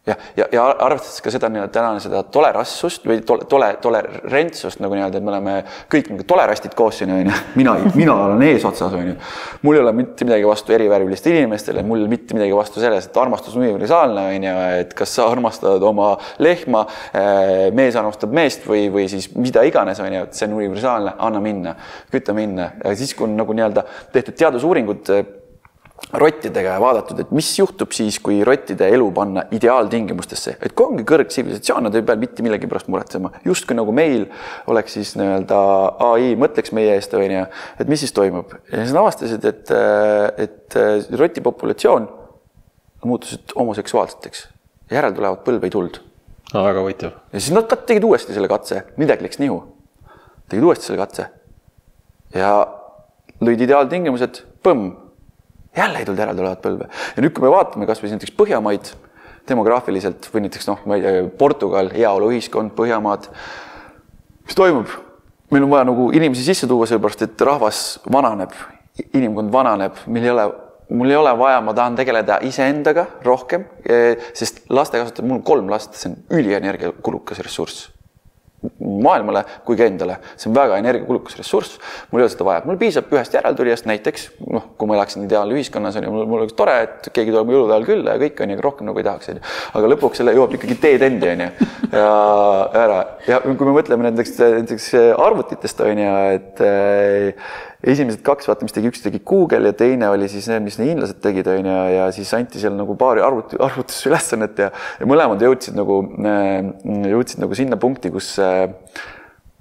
ja, 0.06 0.14
ja, 0.37 0.46
ja 0.52 0.64
arvestades 0.84 1.20
ka 1.22 1.32
seda 1.32 1.50
nii-öelda 1.52 1.72
tänane 1.72 2.00
seda 2.02 2.22
tolerantsust 2.32 3.06
või 3.08 3.20
tole, 3.26 3.46
tole, 3.50 3.70
tolerantsust 3.82 4.82
nagu 4.82 4.96
nii-öelda, 4.96 5.20
et 5.20 5.26
me 5.26 5.32
oleme 5.32 5.54
kõik 5.92 6.11
nagu 6.12 6.26
tolerastid 6.28 6.74
koos 6.78 7.00
siin 7.00 7.12
onju, 7.14 7.34
mina, 7.58 7.74
mina 7.96 8.16
olen 8.26 8.44
eesotsas 8.48 8.94
onju. 8.98 9.16
mul 9.62 9.78
ei 9.78 9.82
ole 9.82 9.94
mitte 10.00 10.28
midagi 10.28 10.46
vastu 10.48 10.74
erivärvilistele 10.76 11.42
inimestele, 11.42 11.84
mul 11.87 12.06
mitte 12.11 12.37
midagi 12.37 12.56
vastu 12.56 12.82
selles, 12.82 13.08
et 13.08 13.20
armastus 13.20 13.56
on 13.56 13.64
universaalne 13.66 14.26
onju, 14.34 14.54
et 14.82 14.94
kas 14.98 15.16
sa 15.18 15.28
armastad 15.32 15.84
oma 15.90 16.14
lehma, 16.44 16.84
eh, 17.12 17.68
mees 17.74 17.98
armastab 17.98 18.32
meest 18.34 18.68
või, 18.68 18.87
või 18.94 19.08
siis 19.11 19.30
mida 19.37 19.64
iganes 19.68 20.00
onju, 20.04 20.28
et 20.28 20.38
see 20.38 20.48
on 20.48 20.56
universaalne, 20.61 21.16
anna 21.28 21.42
minna, 21.44 21.74
küta 22.12 22.37
minna 22.37 22.72
ja 22.84 22.94
siis, 22.96 23.14
kui 23.16 23.28
on 23.28 23.37
nagu 23.38 23.56
nii-öelda 23.56 23.84
tehtud 24.14 24.38
teadusuuringud 24.38 25.12
rottidega 26.12 26.76
ja 26.76 26.80
vaadatud, 26.80 27.18
et 27.20 27.30
mis 27.37 27.48
juhtub 27.58 27.92
siis, 27.92 28.16
kui 28.24 28.40
rottide 28.46 28.87
elu 28.94 29.08
panna 29.12 29.44
ideaaltingimustesse, 29.52 30.54
et 30.64 30.72
kui 30.76 30.87
ongi 30.88 31.04
kõrgtsivilisatsioon, 31.08 31.84
nad 31.88 31.96
ei 31.98 32.04
pea 32.06 32.16
mitte 32.20 32.44
millegi 32.44 32.70
pärast 32.70 32.88
muretsema, 32.92 33.32
justkui 33.44 33.76
nagu 33.76 33.92
meil 33.92 34.24
oleks 34.72 34.96
siis 34.96 35.14
nii-öelda 35.20 35.58
ai 36.08 36.30
mõtleks 36.40 36.72
meie 36.76 36.94
eest, 36.96 37.16
on 37.18 37.34
ju, 37.34 37.42
et 37.82 37.90
mis 37.90 38.04
siis 38.04 38.14
toimub? 38.16 38.54
Ja 38.70 38.80
siis 38.80 38.94
nad 38.94 39.02
avastasid, 39.02 39.44
et, 39.50 39.72
et 40.46 40.78
roti 41.20 41.44
populatsioon 41.44 42.08
muutusid 43.04 43.52
homoseksuaalseteks, 43.58 44.46
järeltulevat 44.94 45.44
põlve 45.44 45.68
ei 45.68 45.74
tulnud 45.74 45.98
no,. 46.54 46.62
väga 46.64 46.80
huvitav. 46.80 47.18
ja 47.32 47.42
siis 47.42 47.52
nad 47.54 47.68
tegid 47.74 48.06
uuesti 48.08 48.37
selle 48.37 48.48
katse, 48.50 48.87
midagi 48.96 49.26
läks 49.26 49.42
nihu, 49.42 49.61
tegid 50.48 50.64
uuesti 50.64 50.88
selle 50.88 51.02
katse. 51.02 51.28
Ja 52.34 52.54
lõid 53.44 53.61
ideaaltingimused, 53.64 54.42
põmm 54.64 55.07
jälle 55.78 56.02
ei 56.02 56.06
tulnud 56.08 56.22
järeltulevat 56.22 56.62
põlve. 56.64 56.88
ja 57.16 57.24
nüüd, 57.24 57.34
kui 57.36 57.44
me 57.44 57.52
vaatame 57.54 57.88
kasvõi 57.88 58.12
näiteks 58.14 58.34
Põhjamaid 58.38 58.92
demograafiliselt 59.48 60.28
või 60.32 60.44
näiteks 60.46 60.68
noh, 60.68 60.84
ma 60.86 60.98
ei 60.98 61.04
tea, 61.04 61.26
Portugal, 61.40 61.90
heaoluühiskond, 61.94 62.74
Põhjamaad. 62.78 63.28
mis 64.44 64.58
toimub? 64.58 64.94
meil 65.50 65.64
on 65.64 65.70
vaja 65.72 65.88
nagu 65.88 66.10
inimesi 66.12 66.44
sisse 66.44 66.68
tuua, 66.68 66.86
sellepärast 66.86 67.22
et 67.24 67.44
rahvas 67.48 67.82
vananeb, 68.12 68.52
inimkond 69.16 69.52
vananeb, 69.52 70.02
meil 70.06 70.26
ei 70.26 70.32
ole, 70.34 70.48
mul 70.92 71.14
ei 71.14 71.16
ole 71.16 71.32
vaja, 71.40 71.62
ma 71.64 71.72
tahan 71.76 71.96
tegeleda 71.96 72.40
iseendaga 72.44 73.06
rohkem, 73.24 73.64
sest 74.36 74.66
laste 74.68 75.00
kasvatamine, 75.00 75.32
mul 75.32 75.40
on 75.40 75.46
kolm 75.48 75.70
last, 75.72 75.96
see 75.96 76.12
on 76.12 76.18
ülienergiakulukas 76.36 77.40
ressurss 77.40 77.88
maailmale 78.78 79.44
kui 79.66 79.78
ka 79.78 79.86
endale, 79.86 80.18
see 80.36 80.48
on 80.50 80.56
väga 80.56 80.78
energiakulukas 80.80 81.36
ressurss, 81.38 81.78
mul 82.10 82.22
ei 82.22 82.26
ole 82.26 82.32
seda 82.32 82.46
vaja, 82.48 82.62
mul 82.66 82.78
piisab 82.80 83.12
ühest 83.14 83.36
järeltulijast 83.36 83.86
näiteks, 83.86 84.24
noh, 84.50 84.70
kui 84.78 84.90
ma 84.90 84.96
elaksin 84.98 85.26
ideaalühiskonnas 85.28 85.98
on 86.00 86.08
ju, 86.08 86.14
mul 86.18 86.42
oleks 86.42 86.56
tore, 86.58 86.74
et 86.88 87.10
keegi 87.14 87.34
tuleb 87.34 87.52
jõulude 87.54 87.76
ajal 87.76 87.86
külla 87.86 88.16
ja 88.16 88.22
kõik 88.24 88.42
on 88.42 88.54
ju, 88.54 88.58
rohkem 88.64 88.90
nagu 88.90 89.02
ei 89.02 89.06
tahaks, 89.06 89.30
on 89.30 89.38
ju. 89.38 89.46
aga 89.78 89.92
lõpuks 89.94 90.22
selle 90.22 90.34
jõuab 90.34 90.58
ikkagi 90.58 90.78
teed 90.82 91.06
endi, 91.06 91.30
on 91.36 91.44
ju. 91.46 91.70
ja 91.92 92.10
ära. 92.82 92.98
Ja 93.28 93.40
kui 93.46 93.68
me 93.68 93.76
mõtleme 93.78 94.08
näiteks, 94.10 94.34
näiteks 94.42 94.90
arvutitest 95.14 95.86
on 95.86 96.02
ju, 96.02 96.16
et 96.38 96.64
esimesed 97.86 98.22
kaks, 98.26 98.48
vaata, 98.50 98.66
mis 98.66 98.74
tegi, 98.74 98.90
üks 98.90 99.04
tegi 99.04 99.20
Google 99.26 99.70
ja 99.70 99.76
teine 99.76 100.08
oli 100.10 100.26
siis 100.30 100.48
need, 100.50 100.64
mis 100.66 100.78
hiinlased 100.82 101.20
tegid, 101.22 101.46
on 101.52 101.68
ju, 101.70 101.76
ja 101.94 102.08
siis 102.14 102.32
anti 102.34 102.58
seal 102.62 102.74
nagu 102.74 102.96
paari 102.98 103.22
arvuti, 103.22 103.58
arvutusülesannet 103.62 104.64
ja, 104.64 104.72
ja 104.98 105.08
mõlemad 105.08 105.42
jõudsid 105.46 105.78
nagu, 105.78 106.00
äh, 106.26 106.58
jõudsid 107.12 107.44
nagu 107.44 107.58
sinna 107.58 107.78
punkti, 107.80 108.10
kus 108.14 108.32
äh, 108.42 108.66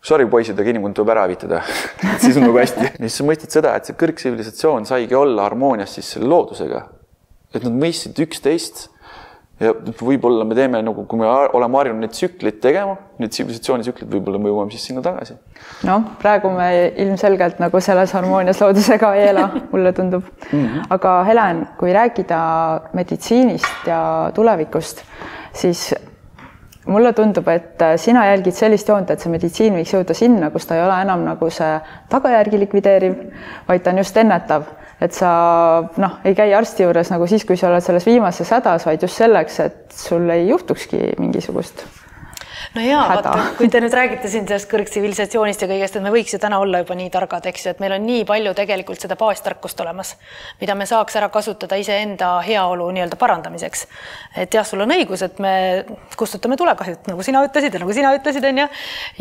sorry, 0.01 0.25
poisid, 0.31 0.57
aga 0.57 0.73
inimkond 0.73 0.97
tuleb 0.97 1.13
ära 1.13 1.27
hävitada 1.27 1.61
siis 2.23 2.39
on 2.39 2.47
nagu 2.47 2.57
hästi. 2.57 2.89
ja 2.89 2.99
siis 3.05 3.21
sa 3.21 3.27
mõistad 3.27 3.53
seda, 3.53 3.77
et 3.77 3.89
see 3.89 3.97
kõrgtsivilisatsioon 4.01 4.89
saigi 4.89 5.17
olla 5.17 5.45
harmoonias 5.45 5.93
siis 5.99 6.15
selle 6.15 6.29
loodusega. 6.31 6.87
et 7.53 7.63
nad 7.63 7.81
mõistsid 7.85 8.17
üksteist 8.25 8.87
ja 9.59 9.73
võib-olla 10.01 10.45
me 10.45 10.55
teeme 10.57 10.81
nagu, 10.85 11.05
kui 11.09 11.19
me 11.19 11.27
oleme 11.27 11.79
harjunud 11.79 12.03
neid 12.05 12.13
tsükleid 12.13 12.59
tegema, 12.61 12.97
neid 13.21 13.33
tsivilisatsioonitsükleid, 13.33 14.09
võib-olla 14.11 14.41
me 14.41 14.51
jõuame 14.51 14.75
siis 14.75 14.85
sinna 14.89 15.01
tagasi. 15.05 15.37
noh, 15.89 16.03
praegu 16.21 16.51
me 16.53 16.69
ilmselgelt 17.05 17.61
nagu 17.63 17.81
selles 17.81 18.13
harmoonias 18.17 18.61
loodusega 18.61 19.13
ei 19.17 19.29
ela, 19.31 19.47
mulle 19.71 19.93
tundub 19.97 20.27
mm. 20.51 20.59
-hmm. 20.59 20.91
aga 20.97 21.15
Helen, 21.29 21.65
kui 21.79 21.93
rääkida 21.93 22.41
meditsiinist 22.93 23.89
ja 23.89 24.31
tulevikust, 24.35 25.01
siis 25.53 25.89
mulle 26.87 27.13
tundub, 27.13 27.47
et 27.47 27.81
sina 27.97 28.25
jälgid 28.25 28.55
sellist 28.55 28.87
joont, 28.87 29.09
et 29.09 29.19
see 29.19 29.31
meditsiin 29.31 29.75
võiks 29.75 29.93
jõuda 29.93 30.15
sinna, 30.17 30.49
kus 30.53 30.65
ta 30.65 30.77
ei 30.77 30.83
ole 30.85 31.01
enam 31.01 31.25
nagu 31.25 31.49
see 31.49 31.79
tagajärgi 32.09 32.59
likvideeriv, 32.59 33.17
vaid 33.67 33.83
ta 33.83 33.91
on 33.91 34.03
just 34.03 34.17
ennetav, 34.17 34.69
et 35.01 35.13
sa 35.13 35.29
noh, 35.97 36.17
ei 36.25 36.35
käi 36.37 36.53
arsti 36.57 36.87
juures 36.87 37.11
nagu 37.13 37.27
siis, 37.29 37.45
kui 37.45 37.57
sa 37.57 37.69
oled 37.69 37.85
selles 37.85 38.07
viimases 38.07 38.49
hädas, 38.55 38.87
vaid 38.89 39.03
just 39.05 39.19
selleks, 39.19 39.59
et 39.65 39.79
sul 39.93 40.29
ei 40.33 40.47
juhtukski 40.49 41.13
mingisugust 41.21 41.85
no 42.75 42.83
jaa, 42.83 43.03
vaata, 43.11 43.33
kui 43.57 43.69
te 43.71 43.81
nüüd 43.83 43.93
räägite 43.93 44.29
siin 44.31 44.47
sellest 44.47 44.69
kõrgtsivilisatsioonist 44.71 45.63
ja 45.63 45.69
kõigest, 45.69 45.97
et 45.97 46.05
me 46.05 46.11
võiks 46.13 46.33
ju 46.33 46.39
täna 46.41 46.59
olla 46.63 46.81
juba 46.83 46.97
nii 46.97 47.09
targad, 47.13 47.45
eks 47.49 47.65
ju, 47.65 47.73
et 47.73 47.81
meil 47.83 47.95
on 47.97 48.05
nii 48.07 48.25
palju 48.27 48.53
tegelikult 48.57 49.01
seda 49.03 49.17
baastarkust 49.19 49.79
olemas, 49.83 50.13
mida 50.61 50.75
me 50.77 50.87
saaks 50.89 51.17
ära 51.19 51.29
kasutada 51.33 51.79
iseenda 51.79 52.33
heaolu 52.45 52.89
nii-öelda 52.95 53.19
parandamiseks. 53.19 53.85
et 54.37 54.53
jah, 54.53 54.65
sul 54.67 54.83
on 54.85 54.93
õigus, 54.95 55.23
et 55.25 55.39
me 55.43 55.53
kustutame 56.17 56.57
tulekahjut, 56.57 57.07
nagu 57.11 57.25
sina 57.25 57.43
ütlesid 57.45 57.73
ja 57.73 57.81
nagu 57.83 57.93
sina 57.93 58.13
ütlesid, 58.17 58.45
on 58.49 58.63
ju. 58.63 58.67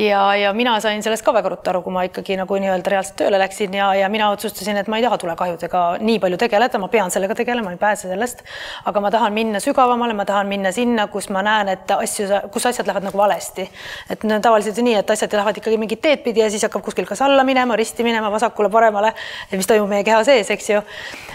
ja, 0.06 0.22
ja 0.42 0.52
mina 0.56 0.78
sain 0.80 1.02
sellest 1.02 1.24
ka 1.24 1.34
väga 1.36 1.52
ruttu 1.54 1.72
aru, 1.72 1.82
kui 1.86 1.94
ma 1.94 2.06
ikkagi 2.08 2.38
nagu 2.40 2.60
nii-öelda 2.62 2.94
reaalselt 2.94 3.18
tööle 3.20 3.40
läksin 3.42 3.74
ja, 3.76 3.92
ja 3.94 4.10
mina 4.12 4.30
otsustasin, 4.34 4.80
et 4.80 4.88
ma 4.88 5.00
ei 5.00 5.06
taha 5.06 5.18
tulekahjudega 5.22 5.84
nii 6.00 6.20
palju 6.22 6.40
tegeleda, 6.40 6.80
ma 6.82 6.88
pean 6.92 7.12
sellega 7.14 7.36
tegelema, 7.38 7.72
ei 7.74 7.80
pääse 7.80 8.08
sellest. 8.08 8.42
aga 8.84 9.00
ma 9.00 9.10
tahan 9.10 9.34
minna 9.36 9.60
sügavamale, 9.62 10.14
ma 10.16 10.24
tahan 10.28 10.48
minna 10.50 10.72
sinna, 10.72 11.06
kus 11.12 11.28
ma 11.34 11.42
näen, 11.46 11.72
et 11.74 11.90
asju, 11.90 12.28
kus 12.52 12.66
asjad 12.70 12.86
lähevad 12.88 13.08
nagu 13.08 13.18
valesti 13.26 13.66
et 14.10 14.24
no 14.24 14.38
tavaliselt 14.42 14.78
ju 14.78 14.84
nii, 14.86 14.96
et 15.00 15.10
asjad 15.10 15.32
lähevad 15.36 15.60
ikkagi 15.60 15.78
mingit 15.80 16.02
teed 16.02 16.22
pidi 16.24 16.42
ja 16.42 16.48
siis 16.52 16.64
hakkab 16.66 16.84
kuskil 16.86 17.06
kas 17.08 17.22
alla 17.26 17.44
minema, 17.44 17.76
risti 17.76 18.04
minema, 18.06 18.30
vasakule-paremale, 18.34 19.12
mis 19.52 19.68
toimub 19.68 19.90
meie 19.90 20.04
keha 20.06 20.22
sees, 20.26 20.50
eks 20.54 20.70
ju. 20.70 20.82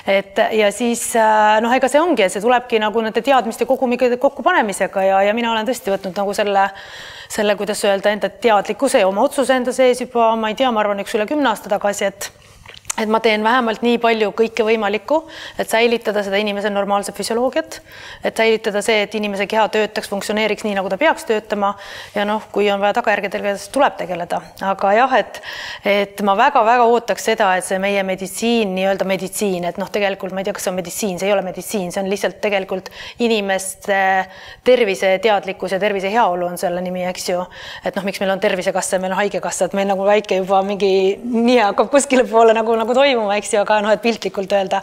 et 0.07 0.41
ja 0.57 0.71
siis 0.75 1.07
äh, 1.19 1.59
noh, 1.63 1.73
ega 1.75 1.89
see 1.91 2.01
ongi, 2.01 2.25
et 2.25 2.33
see 2.33 2.43
tulebki 2.43 2.81
nagu 2.81 3.03
nende 3.03 3.23
teadmiste 3.25 3.67
kogumiga 3.69 4.09
kokkupanemisega 4.17 5.07
ja, 5.07 5.23
ja 5.27 5.35
mina 5.37 5.51
olen 5.51 5.67
tõesti 5.67 5.93
võtnud 5.93 6.17
nagu 6.17 6.35
selle 6.37 6.69
selle, 7.31 7.55
kuidas 7.55 7.79
öelda, 7.87 8.11
enda 8.11 8.27
teadlikkuse 8.43 8.99
ja 8.99 9.07
oma 9.07 9.23
otsuse 9.23 9.55
enda 9.55 9.71
sees 9.71 10.01
juba, 10.03 10.33
ma 10.35 10.51
ei 10.51 10.57
tea, 10.59 10.71
ma 10.71 10.81
arvan, 10.83 10.99
üks 10.99 11.15
üle 11.15 11.23
kümne 11.29 11.47
aasta 11.47 11.71
tagasi, 11.71 12.09
et 12.11 12.27
et 13.01 13.09
ma 13.11 13.19
teen 13.23 13.43
vähemalt 13.43 13.83
nii 13.85 13.97
palju 14.01 14.31
kõike 14.37 14.65
võimalikku, 14.67 15.21
et 15.59 15.69
säilitada 15.69 16.23
seda 16.25 16.39
inimese 16.41 16.69
normaalset 16.69 17.17
füsioloogiat, 17.17 17.79
et 18.23 18.37
säilitada 18.37 18.83
see, 18.85 19.01
et 19.05 19.15
inimese 19.17 19.47
keha 19.49 19.67
töötaks, 19.73 20.09
funktsioneeriks 20.11 20.65
nii, 20.67 20.75
nagu 20.77 20.91
ta 20.91 20.99
peaks 21.01 21.25
töötama 21.29 21.73
ja 22.15 22.25
noh, 22.27 22.45
kui 22.53 22.69
on 22.71 22.81
vaja 22.83 22.99
tagajärgedega, 22.99 23.55
siis 23.57 23.73
tuleb 23.73 23.97
tegeleda, 23.99 24.41
aga 24.71 24.93
jah, 24.97 25.17
et 25.19 25.41
et 25.85 26.21
ma 26.25 26.35
väga-väga 26.37 26.85
ootaks 26.91 27.25
seda, 27.31 27.49
et 27.57 27.65
see 27.65 27.79
meie 27.81 28.03
meditsiin, 28.05 28.75
nii-öelda 28.75 29.07
meditsiin, 29.09 29.65
et 29.69 29.79
noh, 29.81 29.89
tegelikult 29.91 30.35
ma 30.35 30.43
ei 30.43 30.47
tea, 30.47 30.55
kas 30.55 30.67
see 30.67 30.73
on 30.73 30.79
meditsiin, 30.79 31.19
see 31.19 31.29
ei 31.29 31.35
ole 31.35 31.43
meditsiin, 31.45 31.91
see 31.93 32.03
on 32.03 32.09
lihtsalt 32.11 32.39
tegelikult 32.43 32.91
inimeste 33.23 33.97
terviseteadlikkus 34.67 35.75
ja 35.75 35.79
tervise 35.81 36.11
heaolu 36.13 36.47
on 36.51 36.57
selle 36.61 36.81
nimi, 36.81 37.03
eks 37.09 37.29
ju. 37.29 37.43
et 37.85 37.95
noh, 37.97 38.05
miks 38.05 38.21
meil 38.21 38.33
on 38.35 38.41
Tervisekassa 38.41 38.99
meil 39.01 39.13
on 39.13 39.19
Haigekassa, 39.19 39.67
et 39.67 39.75
meil 39.77 39.87
nagu 39.89 40.05
väike 40.05 40.41
juba 40.41 40.61
mingi 40.65 40.91
nihe 41.23 41.61
hakkab 41.63 41.91
kuskile 41.93 42.25
poole 42.29 42.53
nagu 42.57 42.75
nagu 42.77 42.90
toimuma, 42.97 43.37
eks 43.39 43.53
ju, 43.55 43.61
aga 43.61 43.79
noh, 43.85 43.93
et 43.93 44.01
piltlikult 44.03 44.51
öelda. 44.57 44.81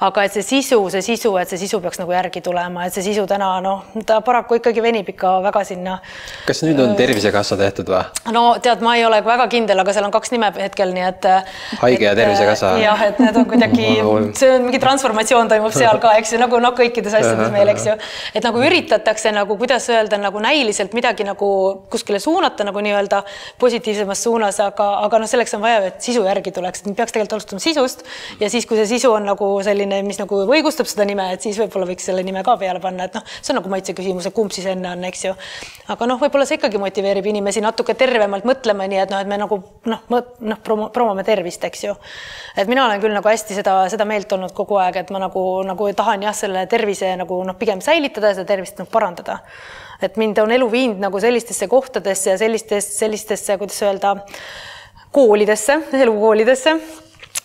aga 0.00 0.24
et 0.24 0.34
see 0.36 0.46
sisu, 0.46 0.78
see 0.92 1.02
sisu, 1.04 1.32
et 1.40 1.48
see 1.50 1.60
sisu 1.60 1.80
peaks 1.80 2.00
nagu 2.00 2.12
järgi 2.14 2.42
tulema, 2.44 2.86
et 2.86 2.94
see 2.96 3.04
sisu 3.04 3.26
täna 3.30 3.50
noh, 3.64 3.84
ta 4.06 4.20
paraku 4.24 4.60
ikkagi 4.60 4.82
venib 4.82 5.08
ikka 5.12 5.36
väga 5.44 5.64
sinna. 5.68 5.98
kas 6.46 6.62
nüüd 6.66 6.80
on 6.82 6.94
Tervisekassa 6.98 7.58
tehtud 7.60 7.90
või? 7.92 8.02
no 8.34 8.44
tead, 8.62 8.82
ma 8.84 8.96
ei 8.98 9.04
ole 9.06 9.20
väga 9.24 9.46
kindel, 9.52 9.82
aga 9.82 9.94
seal 9.96 10.06
on 10.08 10.14
kaks 10.14 10.34
nime 10.34 10.50
hetkel, 10.56 10.94
nii 10.96 11.06
et. 11.06 11.28
haige 11.82 12.08
ja 12.08 12.14
Tervisekassa. 12.18 12.72
jah, 12.82 13.04
et 13.08 13.20
need 13.22 13.40
on 13.40 13.48
kuidagi, 13.50 13.88
see 14.38 14.52
on 14.56 14.66
mingi 14.68 14.82
transformatsioon 14.82 15.50
toimub 15.52 15.74
seal 15.76 16.00
ka, 16.02 16.14
eks 16.20 16.34
ju, 16.34 16.40
nagu 16.42 16.60
noh, 16.62 16.74
kõikides 16.76 17.16
asjades 17.20 17.52
meil, 17.54 17.72
eks 17.74 17.88
ju. 17.90 17.96
et 18.34 18.46
nagu 18.46 18.62
üritatakse 18.66 19.32
nagu, 19.34 19.56
kuidas 19.60 19.88
öelda, 19.92 20.20
nagu 20.20 20.42
näiliselt 20.42 20.94
midagi 20.96 21.26
nagu 21.26 21.50
kuskile 21.90 22.20
suunata 22.22 22.66
nagu 22.66 22.82
nii-öelda 22.84 23.22
positiivsemas 23.60 24.22
suunas, 24.22 24.60
aga, 24.64 24.88
aga 25.06 25.22
noh, 25.22 25.30
selleks 25.30 25.54
on 25.56 25.64
vaja, 25.64 25.82
et 25.90 26.00
sisu 26.04 26.24
järgi 26.26 26.52
tuleks, 26.56 26.84
et 26.84 26.96
peaks 26.96 27.14
tegelikult 27.16 27.39
alustama 27.40 27.62
sisust 27.62 28.04
ja 28.40 28.50
siis, 28.52 28.66
kui 28.68 28.78
see 28.78 28.86
sisu 28.94 29.12
on 29.14 29.26
nagu 29.30 29.48
selline, 29.64 30.02
mis 30.06 30.20
nagu 30.20 30.42
õigustab 30.44 30.88
seda 30.90 31.06
nime, 31.08 31.30
et 31.34 31.44
siis 31.44 31.58
võib-olla 31.60 31.88
võiks 31.88 32.06
selle 32.10 32.22
nime 32.26 32.42
ka 32.46 32.56
peale 32.60 32.82
panna, 32.82 33.08
et 33.08 33.16
noh, 33.16 33.24
see 33.40 33.54
on 33.54 33.60
nagu 33.60 33.72
maitse 33.72 33.94
küsimus, 33.96 34.28
et 34.28 34.36
kumb 34.36 34.52
siis 34.54 34.68
enne 34.70 34.92
on, 34.92 35.04
eks 35.08 35.24
ju. 35.24 35.34
aga 35.94 36.08
noh, 36.10 36.20
võib-olla 36.20 36.46
see 36.48 36.60
ikkagi 36.60 36.80
motiveerib 36.82 37.26
inimesi 37.32 37.64
natuke 37.64 37.96
tervemalt 37.98 38.46
mõtlema, 38.48 38.88
nii 38.90 39.02
et 39.04 39.14
noh, 39.14 39.24
et 39.24 39.30
me 39.30 39.40
nagu 39.40 39.60
noh, 39.90 40.06
noh 40.12 40.62
promo, 40.64 40.90
promome 40.94 41.24
tervist, 41.26 41.64
eks 41.66 41.84
ju. 41.88 41.96
et 42.56 42.70
mina 42.70 42.86
olen 42.86 43.02
küll 43.02 43.16
nagu 43.16 43.32
hästi 43.32 43.58
seda, 43.58 43.76
seda 43.92 44.08
meelt 44.08 44.32
olnud 44.36 44.54
kogu 44.56 44.80
aeg, 44.82 45.02
et 45.02 45.14
ma 45.14 45.22
nagu, 45.22 45.44
nagu 45.66 45.92
tahan 45.96 46.28
jah, 46.28 46.36
selle 46.36 46.66
tervise 46.70 47.14
nagu 47.20 47.42
noh, 47.46 47.58
pigem 47.58 47.82
säilitada 47.84 48.32
ja 48.32 48.40
seda 48.40 48.52
tervist 48.54 48.80
noh, 48.80 48.90
parandada 48.90 49.40
et 50.00 50.16
mind 50.16 50.38
on 50.40 50.52
elu 50.52 50.66
viinud 50.72 51.02
nagu 51.02 51.20
sellistesse 51.20 51.68
kohtadesse 51.68 52.32
ja 52.32 52.38
sellistesse, 52.40 52.94
sellistesse, 53.02 53.56
kuidas 53.60 53.82
öelda, 53.84 54.14
koolidesse, 55.12 55.80
elukoolidesse 55.92 56.76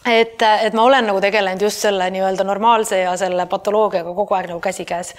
et, 0.05 0.41
et 0.41 0.73
ma 0.73 0.83
olen 0.83 1.07
nagu 1.09 1.21
tegelenud 1.21 1.61
just 1.61 1.81
selle 1.81 2.07
nii-öelda 2.13 2.45
normaalse 2.45 2.99
ja 2.99 3.13
selle 3.17 3.45
patoloogiaga 3.49 4.13
kogu 4.13 4.37
aeg 4.37 4.49
nagu 4.51 4.59
käsikäes. 4.61 5.13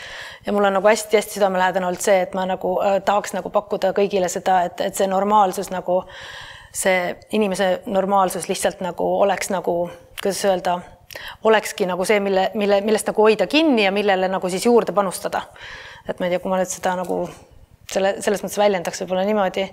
ja 0.47 0.53
mul 0.53 0.65
on 0.65 0.77
nagu 0.79 0.89
hästi-hästi 0.89 1.39
südamelähedane 1.39 1.87
olnud 1.87 2.01
see, 2.01 2.21
et 2.23 2.35
ma 2.35 2.47
nagu 2.47 2.77
äh, 2.83 3.01
tahaks 3.05 3.35
nagu 3.35 3.51
pakkuda 3.51 3.93
kõigile 3.97 4.29
seda, 4.33 4.63
et, 4.69 4.81
et 4.81 4.95
see 4.95 5.09
normaalsus 5.11 5.71
nagu, 5.75 6.03
see 6.73 7.17
inimese 7.33 7.81
normaalsus 7.87 8.49
lihtsalt 8.49 8.81
nagu 8.85 9.09
oleks 9.21 9.51
nagu, 9.51 9.79
kuidas 10.23 10.45
öelda, 10.45 10.79
olekski 11.45 11.87
nagu 11.87 12.05
see, 12.05 12.21
mille, 12.21 12.51
mille, 12.55 12.81
millest 12.85 13.11
nagu 13.11 13.23
hoida 13.23 13.47
kinni 13.47 13.85
ja 13.85 13.93
millele 13.93 14.29
nagu 14.29 14.49
siis 14.49 14.67
juurde 14.67 14.93
panustada. 14.93 15.43
et 16.09 16.21
ma 16.21 16.27
ei 16.27 16.31
tea, 16.31 16.41
kui 16.41 16.51
ma 16.51 16.61
nüüd 16.61 16.71
seda 16.71 16.95
nagu 16.97 17.25
selle, 17.91 18.17
selles 18.23 18.43
mõttes 18.45 18.59
väljendaks 18.61 19.03
võib-olla 19.03 19.25
niimoodi 19.27 19.67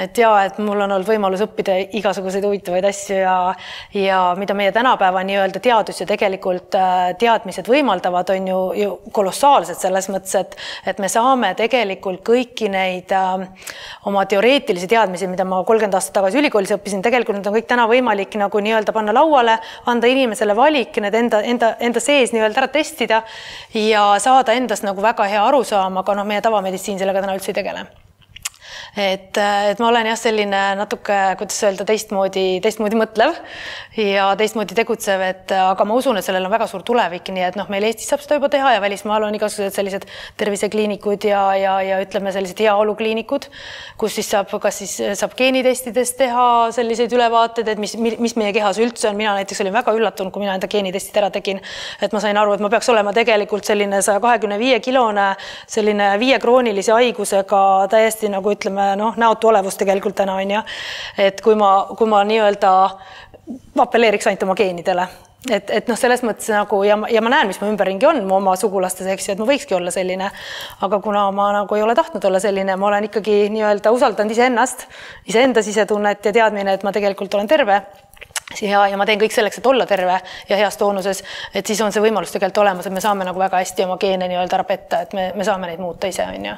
et 0.00 0.18
ja 0.18 0.30
et 0.44 0.58
mul 0.58 0.80
on 0.80 0.92
olnud 0.96 1.06
võimalus 1.06 1.42
õppida 1.44 1.76
igasuguseid 1.98 2.44
huvitavaid 2.46 2.86
asju 2.88 3.18
ja 3.20 3.36
ja 3.94 4.18
mida 4.38 4.54
meie 4.54 4.72
tänapäeva 4.72 5.22
nii-öelda 5.26 5.60
teadus 5.62 6.00
ja 6.00 6.06
tegelikult 6.06 6.74
äh, 6.78 7.14
teadmised 7.18 7.68
võimaldavad, 7.70 8.30
on 8.34 8.48
ju, 8.48 8.60
ju 8.78 8.90
kolossaalsed 9.12 9.78
selles 9.78 10.08
mõttes, 10.12 10.34
et 10.40 10.56
et 10.86 11.02
me 11.02 11.08
saame 11.08 11.54
tegelikult 11.58 12.22
kõiki 12.26 12.70
neid 12.72 13.12
äh, 13.14 13.46
oma 14.10 14.24
teoreetilisi 14.30 14.88
teadmisi, 14.90 15.28
mida 15.30 15.46
ma 15.48 15.62
kolmkümmend 15.64 15.98
aastat 15.98 16.18
tagasi 16.20 16.40
ülikoolis 16.42 16.74
õppisin, 16.76 17.02
tegelikult 17.04 17.38
need 17.38 17.50
on 17.50 17.58
kõik 17.58 17.68
täna 17.70 17.88
võimalik 17.90 18.38
nagu 18.40 18.64
nii-öelda 18.66 18.94
panna 18.96 19.14
lauale, 19.14 19.58
anda 19.90 20.10
inimesele 20.10 20.56
valik, 20.56 20.98
need 21.04 21.18
enda, 21.18 21.42
enda, 21.42 21.74
enda 21.80 22.02
sees 22.02 22.34
nii-öelda 22.34 22.64
ära 22.64 22.72
testida 22.72 23.22
ja 23.74 24.06
saada 24.22 24.56
endast 24.58 24.86
nagu 24.86 25.02
väga 25.02 25.28
hea 25.30 25.44
arusaam, 25.44 26.02
aga 26.02 26.18
noh, 26.18 26.28
meie 26.28 26.42
tavameditsiin 26.44 26.98
sellega 27.00 27.24
täna 27.24 27.38
üldse 27.38 27.54
ei 27.54 27.62
tegele 27.62 27.86
et, 28.96 29.36
et 29.38 29.80
ma 29.82 29.88
olen 29.90 30.08
jah, 30.10 30.18
selline 30.18 30.62
natuke, 30.78 31.16
kuidas 31.40 31.60
öelda, 31.66 31.86
teistmoodi, 31.88 32.46
teistmoodi 32.64 32.98
mõtlev 32.98 33.36
ja 34.00 34.30
teistmoodi 34.38 34.76
tegutsev, 34.76 35.22
et 35.24 35.54
aga 35.54 35.86
ma 35.86 35.98
usun, 35.98 36.18
et 36.18 36.26
sellel 36.26 36.46
on 36.46 36.52
väga 36.54 36.66
suur 36.70 36.82
tulevik, 36.86 37.30
nii 37.34 37.46
et 37.48 37.58
noh, 37.58 37.68
meil 37.72 37.86
Eestis 37.88 38.08
saab 38.10 38.22
seda 38.24 38.38
juba 38.38 38.50
teha 38.52 38.74
ja 38.76 38.82
välismaal 38.82 39.26
on 39.26 39.36
igasugused 39.38 39.76
sellised 39.76 40.06
tervisekliinikud 40.40 41.26
ja, 41.28 41.42
ja, 41.58 41.74
ja 41.84 42.00
ütleme, 42.02 42.32
sellised 42.34 42.60
heaolukliinikud, 42.64 43.48
kus 44.00 44.18
siis 44.18 44.30
saab, 44.34 44.50
kas 44.62 44.80
siis 44.82 44.96
saab 45.20 45.36
geenitestidest 45.38 46.18
teha 46.18 46.46
selliseid 46.74 47.12
ülevaateid, 47.14 47.70
et 47.70 47.82
mis, 47.82 47.96
mis 47.98 48.36
meie 48.40 48.54
kehas 48.56 48.80
üldse 48.82 49.10
on, 49.10 49.18
mina 49.18 49.34
näiteks 49.38 49.62
olin 49.64 49.74
väga 49.76 49.94
üllatunud, 49.96 50.32
kui 50.34 50.42
mina 50.42 50.56
enda 50.58 50.70
geenitestid 50.70 51.20
ära 51.20 51.30
tegin, 51.34 51.60
et 52.02 52.14
ma 52.14 52.22
sain 52.22 52.38
aru, 52.40 52.56
et 52.56 52.64
ma 52.64 52.70
peaks 52.72 52.90
olema 52.92 53.14
tegelikult 53.16 53.66
selline 53.68 54.02
saja 54.04 54.22
kahekümne 54.24 54.58
viie 54.58 54.80
kilone, 54.84 55.30
selline 55.70 56.14
viie 56.22 56.38
kroonilise 56.42 56.94
haigusega 56.96 57.62
täiesti 57.92 58.30
nagu 58.32 58.50
ütleme, 58.50 58.63
noh, 58.70 59.18
näotu 59.20 59.48
olevus 59.48 59.76
tegelikult 59.80 60.16
täna 60.22 60.38
on 60.40 60.56
ju. 60.56 60.62
et 61.18 61.40
kui 61.40 61.54
ma, 61.54 61.74
kui 61.98 62.08
ma 62.08 62.24
nii-öelda 62.24 62.72
apelleeriks 63.84 64.26
ainult 64.26 64.42
oma 64.48 64.56
geenidele 64.58 65.08
et, 65.50 65.70
et 65.70 65.88
noh, 65.90 65.98
selles 65.98 66.22
mõttes 66.24 66.48
nagu 66.52 66.80
ja, 66.86 66.96
ja 67.10 67.22
ma 67.24 67.32
näen, 67.32 67.48
mis 67.50 67.60
mu 67.60 67.68
ümberringi 67.68 68.06
on 68.08 68.22
mu 68.28 68.38
oma 68.38 68.54
sugulastes, 68.60 69.08
eks 69.10 69.28
ju, 69.28 69.34
et 69.34 69.42
ma 69.42 69.48
võikski 69.48 69.76
olla 69.76 69.92
selline. 69.94 70.30
aga 70.86 71.00
kuna 71.04 71.26
ma 71.36 71.50
nagu 71.58 71.76
ei 71.76 71.84
ole 71.84 71.94
tahtnud 71.98 72.24
olla 72.24 72.40
selline, 72.40 72.76
ma 72.80 72.88
olen 72.88 73.10
ikkagi 73.10 73.48
nii-öelda 73.54 73.92
usaldanud 73.94 74.32
iseennast, 74.32 74.86
iseenda 75.28 75.62
sisetunnet 75.62 76.24
ja 76.24 76.32
teadmine, 76.32 76.78
et 76.78 76.86
ma 76.86 76.92
tegelikult 76.92 77.34
olen 77.34 77.50
terve 77.50 77.82
ja, 78.62 78.84
ja 78.88 78.98
ma 79.00 79.06
teen 79.08 79.20
kõik 79.20 79.34
selleks, 79.34 79.58
et 79.58 79.66
olla 79.66 79.86
terve 79.88 80.18
ja 80.48 80.58
heas 80.58 80.76
toonuses, 80.80 81.22
et 81.54 81.66
siis 81.66 81.80
on 81.84 81.92
see 81.94 82.02
võimalus 82.04 82.32
tegelikult 82.34 82.62
olemas, 82.64 82.86
et 82.86 82.94
me 82.94 83.02
saame 83.04 83.26
nagu 83.26 83.40
väga 83.40 83.60
hästi 83.62 83.86
oma 83.86 83.96
geene 84.00 84.28
nii-öelda 84.30 84.58
ära 84.58 84.66
petta, 84.68 85.00
et 85.06 85.16
me, 85.16 85.30
me 85.36 85.46
saame 85.46 85.70
neid 85.70 85.82
muuta 85.82 86.10
ise, 86.10 86.26
on 86.28 86.48
ju. 86.50 86.54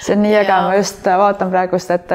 see 0.00 0.16
on 0.16 0.22
nii 0.26 0.36
äge 0.42 0.52
ja..., 0.52 0.60
ma 0.66 0.76
just 0.78 1.06
vaatan 1.06 1.52
praegust, 1.54 1.94
et 1.94 2.14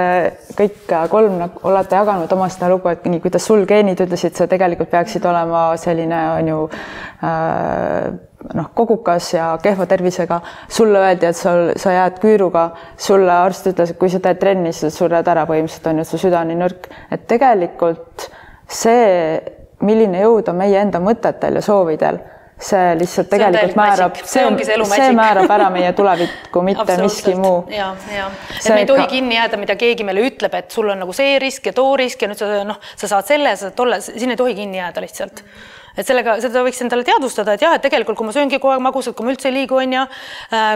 kõik 0.58 0.96
kolm 1.12 1.40
nagu 1.42 1.66
olete 1.72 2.00
jaganud 2.00 2.38
oma 2.38 2.50
seda 2.54 2.72
lugu, 2.74 2.92
et 2.94 3.06
nii, 3.08 3.24
kuidas 3.24 3.48
sul 3.48 3.66
geenid 3.70 4.06
ütlesid, 4.06 4.36
sa 4.38 4.50
tegelikult 4.50 4.92
peaksid 4.94 5.26
olema 5.26 5.70
selline, 5.82 6.24
on 6.38 6.54
ju 6.54 6.64
äh, 7.26 8.16
noh, 8.54 8.72
kogukas 8.76 9.34
ja 9.34 9.50
kehva 9.64 9.88
tervisega, 9.90 10.40
sulle 10.70 11.02
öeldi, 11.02 11.30
et 11.30 11.38
sul, 11.38 11.72
sa 11.80 11.94
jääd 11.96 12.20
küüruga, 12.24 12.70
sulle 13.02 13.34
arst 13.34 13.72
ütles, 13.72 13.94
et 13.94 14.00
kui 14.00 14.12
sa 14.14 14.22
teed 14.24 14.40
trenni, 14.42 14.74
siis 14.74 14.92
sa 14.92 15.04
sured 15.04 15.32
ära 15.34 15.48
põhimõtteliselt 15.50 15.92
on 15.92 16.04
ju, 16.04 16.08
su 16.08 16.22
süda 16.28 16.44
on 16.44 16.52
nii 16.52 16.60
nõrk, 16.62 16.90
et 17.12 17.26
tegelikult 17.30 18.30
see, 18.68 19.38
milline 19.86 20.24
jõud 20.24 20.50
on 20.52 20.58
meie 20.60 20.82
enda 20.82 21.00
mõtetel 21.04 21.60
ja 21.60 21.64
soovidel, 21.64 22.20
see 22.58 22.96
lihtsalt 22.98 23.28
See 23.28 23.32
tegelikult 23.36 23.60
täielik 23.60 23.78
määrab. 23.78 24.20
See 24.26 24.46
ongi 24.46 24.66
see 24.66 24.76
elu 24.76 24.86
see 24.90 25.00
magic. 25.04 25.18
määrab 25.20 25.56
ära 25.58 25.70
meie 25.74 25.94
tulevikku, 25.98 26.64
mitte 26.66 26.98
miski 27.02 27.36
muu. 27.38 27.62
ja, 27.70 27.92
ja, 28.14 28.28
et 28.50 28.62
See 28.64 28.74
me 28.74 28.82
ei 28.82 28.90
tohi 28.90 29.08
kinni 29.12 29.38
jääda, 29.38 29.62
mida 29.62 29.78
keegi 29.78 30.08
meile 30.08 30.26
ütleb, 30.32 30.58
et 30.58 30.72
sul 30.74 30.90
on 30.90 31.04
nagu 31.06 31.14
see 31.14 31.38
risk 31.44 31.70
ja 31.70 31.74
too 31.78 31.96
risk 32.00 32.22
ja 32.22 32.32
nüüd 32.32 32.42
sa 32.42 32.64
noh, 32.68 32.80
sa 32.96 33.12
saad 33.14 33.30
selle, 33.30 33.56
sa 33.56 33.68
saad 33.68 33.78
tolle, 33.78 34.02
sinna 34.02 34.34
ei 34.34 34.42
tohi 34.42 34.58
kinni 34.58 34.82
jääda 34.82 35.06
lihtsalt 35.06 35.44
et 35.98 36.08
sellega, 36.08 36.38
seda 36.44 36.64
võiks 36.66 36.82
endale 36.86 37.06
teadvustada, 37.08 37.56
et 37.58 37.64
jah, 37.66 37.74
et 37.78 37.84
tegelikult 37.84 38.18
kui 38.20 38.28
ma 38.28 38.34
sööngi 38.36 38.60
kogu 38.62 38.76
aeg 38.76 38.84
magusat, 38.86 39.16
kui 39.18 39.28
ma 39.28 39.34
üldse 39.34 39.50
ei 39.50 39.56
liigu, 39.56 39.78
onju, 39.82 40.04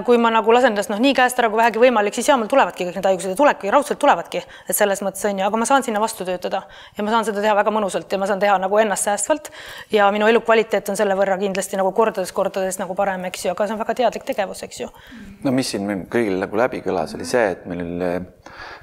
kui 0.07 0.19
ma 0.21 0.31
nagu 0.33 0.55
lasen 0.55 0.73
ennast 0.73 0.91
noh, 0.91 1.01
nii 1.01 1.13
käest 1.17 1.39
ära 1.39 1.49
kui 1.51 1.61
vähegi 1.61 1.81
võimalik, 1.81 2.15
siis 2.17 2.29
ja 2.31 2.37
mul 2.39 2.49
tulevadki 2.51 2.87
kõik 2.87 2.97
need 2.99 3.09
haigused 3.11 3.33
ja 3.33 3.37
tulebki, 3.39 3.71
raudselt 3.73 4.01
tulevadki, 4.01 4.43
et 4.67 4.77
selles 4.77 5.03
mõttes 5.05 5.23
onju, 5.29 5.45
aga 5.45 5.61
ma 5.61 5.67
saan 5.69 5.85
sinna 5.85 6.01
vastu 6.03 6.27
töötada. 6.27 6.63
Ja 6.97 7.05
ma 7.05 7.13
saan 7.13 7.27
seda 7.27 7.43
teha 7.43 7.55
väga 7.57 7.73
mõnusalt 7.73 8.11
ja 8.11 8.19
ma 8.21 8.29
saan 8.29 8.41
teha 8.41 8.57
nagu 8.61 8.81
ennastsäästvalt 8.81 9.51
ja 9.93 10.09
minu 10.15 10.29
elukvaliteet 10.31 10.91
on 10.91 10.99
selle 10.99 11.17
võrra 11.19 11.37
kindlasti 11.41 11.79
nagu 11.79 11.93
kordades-kordades 11.95 12.79
nagu 12.81 12.95
parem, 12.97 13.25
eks 13.29 13.45
ju, 13.45 13.55
aga 13.55 13.67
see 13.67 13.77
on 13.77 13.81
väga 13.83 13.97
teadlik 14.01 14.27
tegevus, 14.27 14.63
eks 14.67 14.83
ju. 14.83 14.91
no 15.45 15.55
mis 15.55 15.71
siin 15.73 16.05
kõigil 16.11 16.39
nagu 16.41 16.59
läbi 16.59 16.81
kõlas, 16.85 17.15
oli 17.17 17.27
see, 17.27 17.51
et 17.55 17.67
meil, 17.69 17.97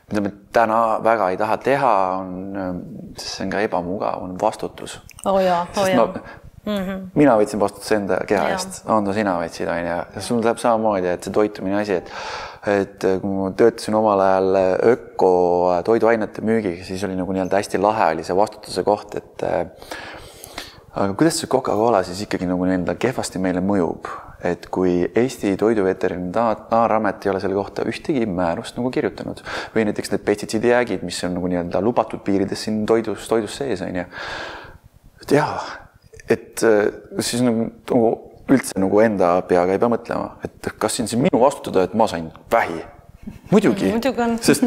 mida 0.09 0.25
me 0.25 0.33
täna 0.53 0.81
väga 1.05 1.31
ei 1.33 1.39
taha 1.41 1.57
teha, 1.63 1.95
on, 2.19 2.83
see 3.21 3.47
on 3.47 3.55
ka 3.55 3.63
ebamugav, 3.67 4.23
on 4.25 4.37
vastutus. 4.41 5.01
oo 5.25 5.35
oh 5.37 5.41
jaa, 5.45 5.65
oo 5.77 5.83
oh 5.83 5.89
jaa. 5.89 6.13
Mm 6.69 6.77
-hmm. 6.77 7.05
mina 7.15 7.35
võtsin 7.39 7.61
vastutuse 7.61 7.95
enda 7.97 8.19
keha 8.29 8.49
eest, 8.53 8.83
Ando, 8.93 9.13
sina 9.17 9.39
võtsid, 9.41 9.69
onju, 9.73 9.87
ja 10.15 10.21
sul 10.21 10.43
läheb 10.45 10.59
samamoodi, 10.61 11.07
et 11.09 11.25
see 11.25 11.33
toitumine 11.33 11.81
asi, 11.81 11.95
et 11.95 12.11
et 12.67 13.05
kui 13.23 13.31
ma 13.31 13.51
töötasin 13.57 13.95
omal 13.95 14.21
ajal 14.21 14.57
öko 14.91 15.31
toiduainete 15.85 16.43
müügiga, 16.45 16.85
siis 16.85 17.05
oli 17.05 17.17
nagu 17.17 17.33
nii-öelda 17.33 17.57
hästi 17.57 17.79
lahe 17.81 18.11
oli 18.13 18.25
see 18.25 18.37
vastutuse 18.37 18.85
koht, 18.85 19.15
et 19.15 19.43
äh, 19.43 19.67
aga 20.93 21.15
kuidas 21.15 21.39
see 21.41 21.49
Coca-Cola 21.49 22.03
siis 22.03 22.21
ikkagi 22.27 22.47
nagu 22.51 22.65
nii-öelda 22.69 22.99
kehvasti 23.01 23.39
meile 23.39 23.63
mõjub, 23.65 24.11
et 24.45 24.69
kui 24.71 25.03
Eesti 25.17 25.57
Toiduveterinaaramet 25.59 27.27
ei 27.27 27.31
ole 27.33 27.41
selle 27.43 27.59
kohta 27.59 27.87
ühtegi 27.89 28.27
määrust 28.31 28.79
nagu 28.79 28.91
kirjutanud 28.95 29.43
või 29.75 29.89
näiteks 29.89 30.13
need 30.13 30.25
pestitsiidijäägid, 30.27 31.03
mis 31.07 31.19
on 31.27 31.35
nagu 31.39 31.51
nii-öelda 31.51 31.83
lubatud 31.83 32.23
piirides 32.27 32.63
siin 32.69 32.85
toidus, 32.87 33.27
toidus 33.29 33.59
sees 33.59 33.83
on 33.83 33.99
ju. 33.99 34.05
et 35.23 35.35
jaa, 35.41 35.57
et 36.31 36.63
äh, 36.67 36.87
siis 37.19 37.43
nagu, 37.43 37.71
nagu 37.91 38.13
üldse 38.49 38.79
nagu 38.81 39.01
enda 39.05 39.35
peaga 39.49 39.75
ei 39.75 39.83
pea 39.83 39.91
mõtlema, 39.93 40.31
et 40.47 40.71
kas 40.79 40.97
siin 40.99 41.11
see 41.11 41.21
minu 41.21 41.43
vastutada, 41.43 41.89
et 41.89 41.99
ma 41.99 42.07
sain 42.11 42.31
vähi 42.53 42.79
muidugi, 43.51 43.91
sest 44.47 44.65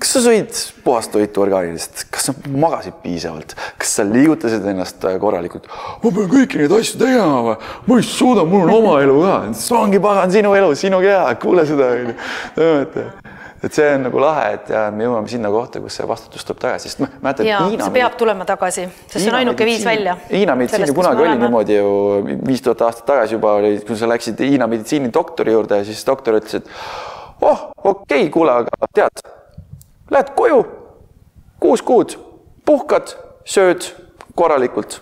kas 0.00 0.14
sa 0.16 0.22
sõid 0.24 0.60
puhast 0.84 1.12
toitu 1.14 1.44
orgaanilist, 1.44 2.04
kas 2.12 2.30
sa 2.30 2.34
magasid 2.50 3.00
piisavalt, 3.04 3.56
kas 3.80 3.96
sa 3.98 4.06
liigutasid 4.08 4.66
ennast 4.72 5.04
korralikult? 5.22 5.68
ma 6.02 6.14
pean 6.14 6.30
kõiki 6.30 6.62
neid 6.62 6.76
asju 6.76 7.00
tegema 7.00 7.42
või? 7.48 7.58
ma 7.88 8.00
ei 8.00 8.06
suuda, 8.06 8.46
mul 8.48 8.66
on 8.66 8.76
oma 8.78 8.96
elu 9.04 9.18
ka. 9.24 9.36
see 9.58 9.76
ongi 9.78 10.02
pagan 10.02 10.32
sinu 10.32 10.54
elu, 10.58 10.72
sinu 10.78 11.02
keha, 11.04 11.34
kuule 11.42 11.66
seda. 11.68 11.92
et 13.60 13.76
see 13.76 13.88
on 13.94 14.06
nagu 14.06 14.20
lahe, 14.22 14.44
et 14.56 14.70
ja 14.72 14.86
me 14.94 15.04
jõuame 15.04 15.28
sinna 15.28 15.50
kohta, 15.52 15.82
kus 15.84 15.98
see 16.00 16.08
vastutus 16.08 16.46
tuleb 16.48 16.62
tagasi, 16.62 16.88
sest 16.88 17.02
noh, 17.02 17.12
mäletad. 17.20 17.48
ja 17.48 17.60
see 17.68 17.92
peab 17.98 18.16
tulema 18.20 18.46
tagasi, 18.48 18.86
sest 19.04 19.18
see 19.18 19.32
on 19.32 19.38
ainuke 19.42 19.68
viis 19.68 19.84
välja. 19.84 20.16
Hiina 20.30 20.56
meditsiin 20.56 20.88
ju 20.88 20.96
kunagi 20.96 21.26
oli 21.26 21.36
niimoodi 21.42 21.76
ju 21.76 21.92
viis 22.46 22.64
tuhat 22.64 22.86
aastat 22.88 23.08
tagasi 23.12 23.36
juba 23.36 23.58
oli, 23.60 23.76
kui 23.86 24.00
sa 24.00 24.08
läksid 24.08 24.40
Hiina 24.40 24.68
meditsiini 24.70 25.12
doktori 25.12 25.52
juurde, 25.52 25.82
siis 25.88 26.00
doktor 26.08 26.40
ütles, 26.40 26.62
et 26.62 26.72
oh, 27.40 27.70
okei 27.76 28.24
okay,, 28.24 28.30
kuule, 28.32 28.56
aga 28.62 28.90
tead, 28.94 29.22
lähed 30.10 30.32
koju, 30.36 30.64
kuus 31.60 31.84
kuud, 31.86 32.16
puhkad, 32.66 33.14
sööd 33.48 33.92
korralikult 34.38 35.00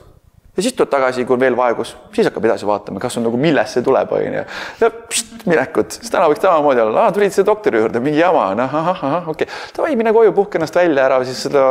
ja 0.58 0.62
siis 0.62 0.74
tuled 0.74 0.90
tagasi, 0.90 1.22
kui 1.22 1.36
on 1.36 1.40
veel 1.40 1.54
vaegus, 1.54 1.92
siis 2.10 2.26
hakkab 2.26 2.48
edasi 2.48 2.66
vaatama, 2.66 2.98
kas 2.98 3.14
on 3.20 3.22
nagu, 3.28 3.38
millest 3.38 3.76
see 3.76 3.84
tuleb, 3.86 4.10
onju. 4.16 4.40
ja 4.80 4.88
pst, 4.90 5.44
minekut, 5.46 5.94
siis 6.00 6.10
täna 6.10 6.26
võiks 6.26 6.42
samamoodi 6.42 6.82
olla, 6.82 7.04
tulid 7.14 7.34
selle 7.34 7.46
doktori 7.46 7.78
juurde, 7.78 8.02
mingi 8.02 8.18
jama 8.18 8.48
on, 8.56 8.64
ahah, 8.64 8.88
ahah, 8.90 9.28
okei 9.30 9.46
okay., 9.46 9.60
davai, 9.76 9.94
mine 10.00 10.10
koju, 10.16 10.34
puhka 10.34 10.58
ennast 10.58 10.74
välja 10.80 11.06
ära, 11.06 11.20
siis 11.28 11.44
seda 11.46 11.62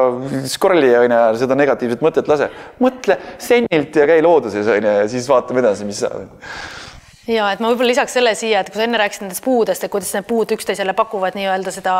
scroll'i 0.54 0.94
onju, 1.02 1.20
seda 1.44 1.60
negatiivset 1.60 2.08
mõtet 2.08 2.32
lase. 2.32 2.48
mõtle 2.80 3.20
senilt 3.44 4.00
ja 4.00 4.08
käi 4.08 4.24
looduses 4.24 4.72
onju 4.78 4.98
ja 5.02 5.08
siis 5.12 5.28
vaatame 5.28 5.66
edasi, 5.66 5.88
mis 5.90 6.00
saab 6.06 6.24
ja 7.28 7.52
et 7.52 7.60
ma 7.60 7.72
võib-olla 7.72 7.92
lisaks 7.94 8.18
selle 8.18 8.34
siia, 8.36 8.62
et 8.62 8.72
kui 8.72 8.80
sa 8.80 8.88
enne 8.88 9.00
rääkisid 9.02 9.26
nendest 9.26 9.44
puudest, 9.46 9.84
et 9.84 9.92
kuidas 9.92 10.14
need 10.16 10.28
puud 10.30 10.52
üksteisele 10.56 10.96
pakuvad 10.98 11.38
nii-öelda 11.38 11.74
seda 11.76 11.98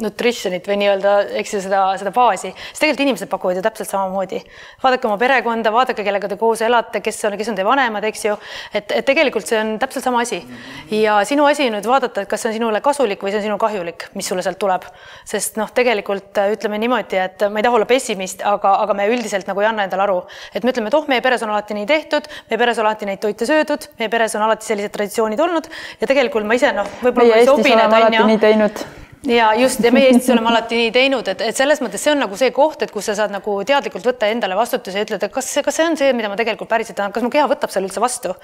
nutrition'it 0.00 0.66
või 0.66 0.76
nii-öelda, 0.80 1.12
eks 1.40 1.54
ju, 1.54 1.60
seda, 1.64 1.80
seda 2.00 2.10
baasi, 2.14 2.50
siis 2.50 2.80
tegelikult 2.80 3.04
inimesed 3.04 3.30
pakuvad 3.30 3.58
ju 3.58 3.62
täpselt 3.64 3.90
samamoodi. 3.90 4.40
vaadake 4.82 5.06
oma 5.08 5.16
perekonda, 5.20 5.72
vaadake, 5.72 6.04
kellega 6.04 6.28
te 6.28 6.36
koos 6.40 6.62
elate, 6.66 7.00
kes 7.00 7.24
on, 7.28 7.36
kes 7.38 7.50
on 7.52 7.58
teie 7.58 7.66
vanemad, 7.66 8.04
eks 8.04 8.24
ju, 8.24 8.36
et, 8.74 8.92
et 8.98 9.06
tegelikult 9.06 9.46
see 9.46 9.60
on 9.60 9.76
täpselt 9.78 10.04
sama 10.04 10.20
asi. 10.26 10.42
ja 10.90 11.20
sinu 11.24 11.46
asi 11.46 11.68
nüüd 11.70 11.86
vaadata, 11.86 12.24
et 12.24 12.30
kas 12.30 12.42
see 12.42 12.50
on 12.50 12.58
sinule 12.58 12.80
kasulik 12.84 13.22
või 13.22 13.32
see 13.32 13.40
on 13.40 13.46
sinu 13.46 13.58
kahjulik, 13.62 14.08
mis 14.18 14.28
sulle 14.28 14.42
sealt 14.42 14.58
tuleb. 14.58 14.88
sest 15.24 15.56
noh, 15.60 15.70
tegelikult 15.74 16.42
äh, 16.42 16.52
ütleme 16.56 16.80
niimoodi, 16.82 17.22
et 17.22 17.46
ma 17.50 17.62
ei 17.62 17.68
taha 17.68 17.80
olla 17.80 17.88
pessimist, 17.88 18.42
aga, 18.42 18.76
aga 18.82 18.98
me 18.98 19.08
üldiselt 19.12 19.46
nagu 19.46 19.62
ei 19.62 19.70
anna 19.70 19.86
endale 19.86 20.06
aru, 20.08 20.20
et 20.52 20.66
me 20.66 20.74
ütleme, 20.74 20.90
et 20.90 20.98
oh, 20.98 21.06
meie 21.08 21.22
peres 21.24 21.46
on 21.46 21.54
alati 21.54 21.78
nii 21.78 21.86
tehtud, 21.88 22.28
meie 22.50 22.60
peres 22.60 22.82
on 22.82 22.90
alati 22.90 23.08
neid 23.08 23.22
toite 23.22 23.48
söödud, 23.48 23.90
meie 24.00 24.12
peres 24.12 24.34
on 24.36 24.44
alati 24.50 24.66
sellised 24.66 24.94
traditsioonid 24.98 25.40
olnud 25.40 25.70
ja 26.00 26.10
tegelikult 26.10 26.46
ma 26.46 26.58
ise 26.58 26.74
noh, 26.76 26.90
võib-olla 27.02 27.36
ma 27.36 27.42
ei 27.42 27.50
sobi 27.50 27.74
need 27.76 28.50
onju. 28.52 28.95
Ja 29.26 29.54
just. 29.54 29.80
Ja 29.84 29.92
meie 29.92 30.10
Eestis 30.10 30.30
oleme 30.30 30.50
alati 30.50 30.78
nii 30.78 30.90
teinud, 30.94 31.28
et, 31.30 31.42
et 31.48 31.56
selles 31.56 31.80
mõttes 31.82 32.02
see 32.02 32.12
on 32.12 32.20
nagu 32.22 32.36
see 32.38 32.50
koht, 32.54 32.82
et 32.84 32.92
kus 32.94 33.08
sa 33.10 33.16
saad 33.18 33.32
nagu 33.34 33.56
teadlikult 33.66 34.06
võtta 34.06 34.28
endale 34.30 34.56
vastutuse 34.58 34.98
ja 34.98 35.06
ütleda, 35.06 35.28
kas 35.32 35.48
see, 35.52 35.64
kas 35.66 35.78
see 35.78 35.86
on 35.86 35.98
see, 35.98 36.12
mida 36.16 36.30
ma 36.30 36.38
tegelikult 36.38 36.70
päriselt 36.70 36.98
tahan, 36.98 37.14
kas 37.14 37.24
mu 37.24 37.30
keha 37.32 37.46
võtab 37.50 37.72
selle 37.72 37.88
üldse 37.88 38.02
vastu? 38.02 38.34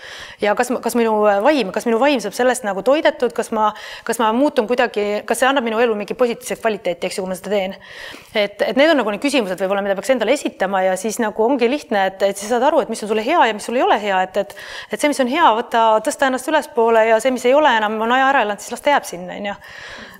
Ja 0.42 0.54
kas, 0.58 0.72
kas 0.84 0.96
minu 0.98 1.14
vaim, 1.44 1.72
kas 1.74 1.86
minu 1.88 2.00
vaim 2.02 2.22
saab 2.24 2.36
sellest 2.36 2.66
nagu 2.66 2.84
toidetud, 2.86 3.34
kas 3.36 3.52
ma, 3.54 3.70
kas 4.06 4.20
ma 4.22 4.30
muutun 4.36 4.68
kuidagi, 4.70 5.22
kas 5.28 5.42
see 5.42 5.50
annab 5.50 5.66
minu 5.66 5.80
elu 5.82 5.96
mingi 5.98 6.16
positiivse 6.18 6.58
kvaliteeti, 6.60 7.08
eks 7.08 7.20
ju, 7.20 7.26
kui 7.26 7.32
ma 7.32 7.38
seda 7.38 7.54
teen. 7.54 7.76
et, 8.34 8.62
et 8.62 8.78
need 8.78 8.92
on 8.92 9.02
nagu 9.02 9.14
need 9.14 9.22
küsimused 9.22 9.60
võib-olla, 9.62 9.84
mida 9.84 9.96
peaks 9.98 10.14
endale 10.14 10.36
esitama 10.36 10.82
ja 10.86 10.96
siis 11.00 11.20
nagu 11.22 11.46
ongi 11.46 11.70
lihtne, 11.70 12.06
et, 12.12 12.22
et 12.26 12.38
siis 12.38 12.50
saad 12.52 12.64
aru, 12.68 12.82
et 12.82 12.92
mis 12.92 13.02
on 13.04 13.12
sulle 13.12 13.24
hea 13.26 13.48
ja 13.48 13.56
mis 13.56 13.66
sul 13.68 13.78
ei 13.78 13.84
ole 13.86 13.98
hea, 14.02 14.22
et, 14.26 14.40
et, 14.44 14.56
et 14.90 15.00
see, 15.00 15.10
mis 15.12 15.20
on 15.22 15.30
hea, 15.30 15.50
võta, 15.58 15.84
tõsta 16.04 16.30
ennast 16.30 16.48
ülespoole 16.50 17.06
ja 17.10 17.20
see, 17.22 17.34
mis 17.34 17.44
ei 17.48 17.54
ole 17.56 17.76
enam, 17.78 18.00
on 18.02 18.16
aja 18.16 18.30
ära 18.32 18.46
elanud, 18.46 18.62
siis 18.62 18.74
las 18.74 18.84
ta 18.84 18.96
jääb 18.96 19.08
sinna, 19.08 19.38
onju 19.38 19.58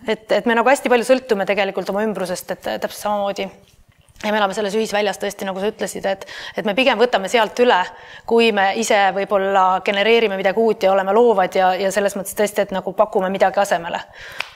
et, 0.07 0.33
et 0.33 0.47
me 0.47 0.57
nagu 0.59 0.69
hästi 0.69 0.91
palju 0.93 1.07
sõltume 1.09 1.47
tegelikult 1.49 1.91
oma 1.93 2.05
ümbrusest, 2.07 2.55
et 2.55 2.65
täpselt 2.67 3.01
samamoodi 3.01 3.49
ja 4.25 4.33
me 4.33 4.39
elame 4.39 4.55
selles 4.55 4.75
ühisväljas 4.79 5.19
tõesti, 5.21 5.47
nagu 5.49 5.61
sa 5.61 5.71
ütlesid, 5.73 6.07
et, 6.07 6.25
et 6.57 6.69
me 6.69 6.75
pigem 6.79 7.01
võtame 7.01 7.31
sealt 7.33 7.59
üle, 7.65 7.81
kui 8.29 8.53
me 8.55 8.73
ise 8.79 8.99
võib-olla 9.17 9.83
genereerime 9.85 10.39
midagi 10.39 10.63
uut 10.63 10.87
ja 10.87 10.93
oleme 10.93 11.15
loovad 11.17 11.59
ja, 11.59 11.73
ja 11.79 11.91
selles 11.95 12.17
mõttes 12.19 12.37
tõesti, 12.39 12.67
et 12.67 12.75
nagu 12.75 12.95
pakume 12.97 13.31
midagi 13.33 13.61
asemele. 13.63 14.01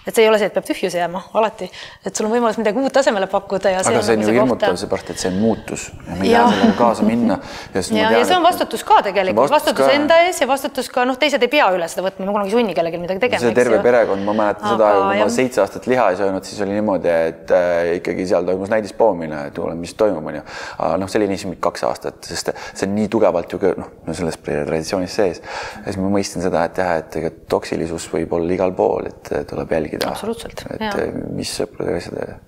et 0.06 0.14
see 0.14 0.22
ei 0.22 0.28
ole 0.30 0.38
see, 0.38 0.46
et 0.46 0.54
peab 0.54 0.66
tühjus 0.68 0.94
jääma 0.94 1.20
alati, 1.34 1.66
et 2.06 2.14
sul 2.14 2.28
on 2.28 2.32
võimalus 2.36 2.60
midagi 2.60 2.78
uut 2.78 2.96
asemele 2.96 3.26
pakkuda 3.26 3.72
ja. 3.72 3.80
aga 3.82 4.02
see 4.06 4.14
on 4.14 4.22
nagu 4.22 4.30
ju 4.30 4.38
hirmutav, 4.38 4.76
seepärast 4.78 5.10
et 5.10 5.18
see 5.18 5.32
on 5.32 5.40
muutus 5.42 5.88
ja 5.90 6.18
me 6.20 6.28
ei 6.28 6.34
taha 6.36 6.52
sellega 6.52 6.76
kaasa 6.78 7.06
minna. 7.08 7.38
ja, 7.74 7.82
ja, 7.90 8.12
ja 8.20 8.20
see 8.22 8.36
on 8.36 8.46
vastutus 8.46 8.86
ka 8.86 9.00
tegelikult, 9.08 9.50
vastutus, 9.50 9.82
vastutus 9.82 9.90
ka. 9.90 9.96
enda 9.98 10.20
ees 10.28 10.38
ja 10.40 10.46
vastutus 10.46 10.90
ka 10.94 11.08
noh, 11.10 11.18
teised 11.18 11.42
ei 11.42 11.50
pea 11.50 11.66
üle 11.74 11.90
seda 11.90 12.06
võtma, 12.06 12.28
me 12.28 12.36
kunagi 12.36 12.54
ei 12.54 12.56
sunni 12.60 12.78
kellelgi 12.78 13.02
midagi 13.02 13.24
tegema. 13.26 13.42
see 13.42 13.58
terve 13.58 13.82
perekond, 13.82 14.22
ma 14.28 14.36
mäletan 14.44 14.70
aga, 14.76 14.76
seda, 14.76 14.92
kui 15.10 15.24
ma 15.24 15.28
seitse 15.40 15.64
aastat 15.64 15.90
liha 15.90 16.06
ei 16.12 16.22
söönud, 16.22 16.46
siis 16.46 16.62
oli 16.62 16.78
niimoodi, 16.78 17.10
et 17.32 17.54
äh, 17.58 17.92
ikkagi 17.98 18.30
seal 18.30 18.46
toimus 18.46 18.70
näidispoomine, 18.70 19.48
et 19.50 19.55
kuule, 19.60 19.74
mis 19.78 19.94
toimub, 19.98 20.26
onju. 20.32 20.42
aga 20.78 20.96
noh, 21.00 21.10
see 21.10 21.20
oli 21.20 21.30
niiviisi 21.30 21.56
kaks 21.66 21.86
aastat, 21.88 22.20
sest 22.24 22.52
see 22.72 22.88
on 22.88 22.94
nii 22.96 23.08
tugevalt 23.12 23.52
ju 23.52 23.60
noh, 23.80 23.92
no 24.06 24.16
selles 24.16 24.38
traditsioonis 24.44 25.16
sees. 25.20 25.42
ja 25.78 25.84
siis 25.86 26.00
ma 26.02 26.10
mõistsin 26.12 26.44
seda, 26.44 26.64
et 26.68 26.82
jah, 26.82 26.96
et 27.02 27.18
ega 27.20 27.32
toksilisus 27.54 28.08
võib 28.12 28.36
olla 28.38 28.56
igal 28.58 28.74
pool, 28.76 29.10
et 29.10 29.32
tuleb 29.50 29.72
jälgida. 29.78 30.12
absoluutselt. 30.12 30.66
et 30.76 30.86
ja. 30.86 31.08
mis 31.36 31.56
sõpradega 31.60 32.02
asjadega 32.02 32.38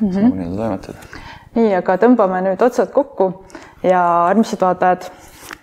mm 0.00 0.10
-hmm. 0.10 0.34
nii-öelda 0.34 0.56
toimetada. 0.56 0.98
nii, 1.54 1.74
aga 1.74 1.96
tõmbame 1.96 2.42
nüüd 2.48 2.62
otsad 2.62 2.92
kokku 2.92 3.30
ja 3.82 4.02
armsad 4.26 4.60
vaatajad, 4.60 5.10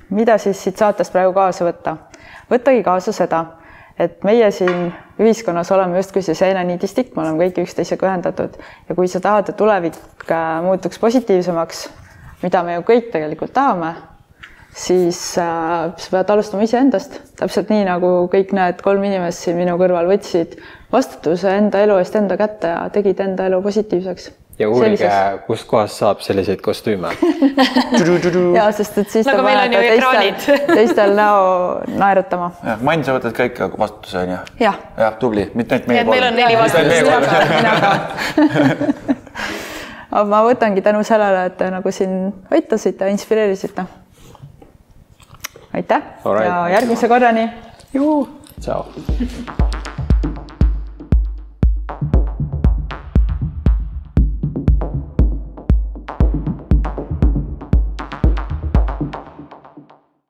mida 0.09 0.37
siis 0.37 0.63
siit 0.63 0.77
saatest 0.77 1.13
praegu 1.13 1.33
kaasa 1.33 1.65
võtta? 1.65 1.97
võttagi 2.51 2.83
kaasa 2.83 3.11
seda, 3.11 3.45
et 3.99 4.23
meie 4.25 4.49
siin 4.51 4.87
ühiskonnas 5.21 5.71
oleme 5.71 5.99
justkui 5.99 6.23
see 6.25 6.37
seeneniidistik, 6.37 7.13
me 7.15 7.25
oleme 7.25 7.45
kõik 7.45 7.63
üksteisega 7.65 8.09
ühendatud 8.09 8.57
ja 8.89 8.95
kui 8.95 9.07
sa 9.11 9.21
tahad, 9.23 9.49
et 9.49 9.57
tulevik 9.59 9.99
muutuks 10.65 10.99
positiivsemaks, 10.99 11.85
mida 12.43 12.63
me 12.63 12.79
ju 12.79 12.87
kõik 12.87 13.11
tegelikult 13.13 13.53
tahame, 13.53 13.93
siis 14.73 15.19
äh, 15.37 15.91
sa 15.97 16.13
pead 16.15 16.31
alustama 16.33 16.65
iseendast, 16.65 17.19
täpselt 17.39 17.69
nii 17.69 17.85
nagu 17.87 18.13
kõik 18.33 18.55
need 18.57 18.81
kolm 18.85 19.03
inimest 19.05 19.45
siin 19.45 19.59
minu 19.59 19.77
kõrval 19.81 20.09
võtsid 20.09 20.57
vastutuse 20.93 21.53
enda 21.57 21.83
elu 21.85 21.99
eest 22.01 22.17
enda 22.17 22.37
kätte 22.39 22.73
ja 22.73 22.87
tegid 22.93 23.21
enda 23.21 23.45
elu 23.49 23.61
positiivseks. 23.61 24.31
Ja 24.59 24.69
uurige, 24.69 25.09
kustkohast 25.47 25.97
saab 26.01 26.21
selliseid 26.25 26.61
kostüüme 26.61 27.09
ja 28.59 28.67
sest, 28.75 28.97
et 29.01 29.09
siis 29.09 29.25
nagu 29.27 29.41
te 29.41 29.47
panete 29.47 29.79
teistel, 29.81 30.59
teistel 30.77 31.15
näo 31.17 31.39
naerutama. 31.97 32.51
jah, 32.61 32.83
Mann, 32.85 33.05
sa 33.05 33.17
võtad 33.17 33.33
ka 33.37 33.47
ikka 33.49 33.71
vastutuse 33.77 34.21
onju? 34.25 34.37
jah. 34.61 34.77
jah, 34.99 35.17
tubli, 35.21 35.47
mitte 35.53 35.79
ainult 35.79 35.89
meie 35.89 36.05
poole. 36.05 36.19
meil 36.19 36.29
on 36.29 36.35
neli 36.37 36.55
vastutust. 36.59 37.07
aga 40.13 40.25
ma 40.29 40.45
võtangi 40.45 40.85
tänu 40.85 41.01
sellele, 41.07 41.47
et 41.49 41.57
te 41.57 41.73
nagu 41.73 41.93
siin 41.95 42.13
aitasite, 42.53 43.09
inspireerisite 43.15 43.89
aitäh 45.73 46.01
Alright. 46.25 46.47
ja 46.47 46.69
järgmise 46.69 47.07
korrani. 47.07 47.49
tšau. 48.61 48.85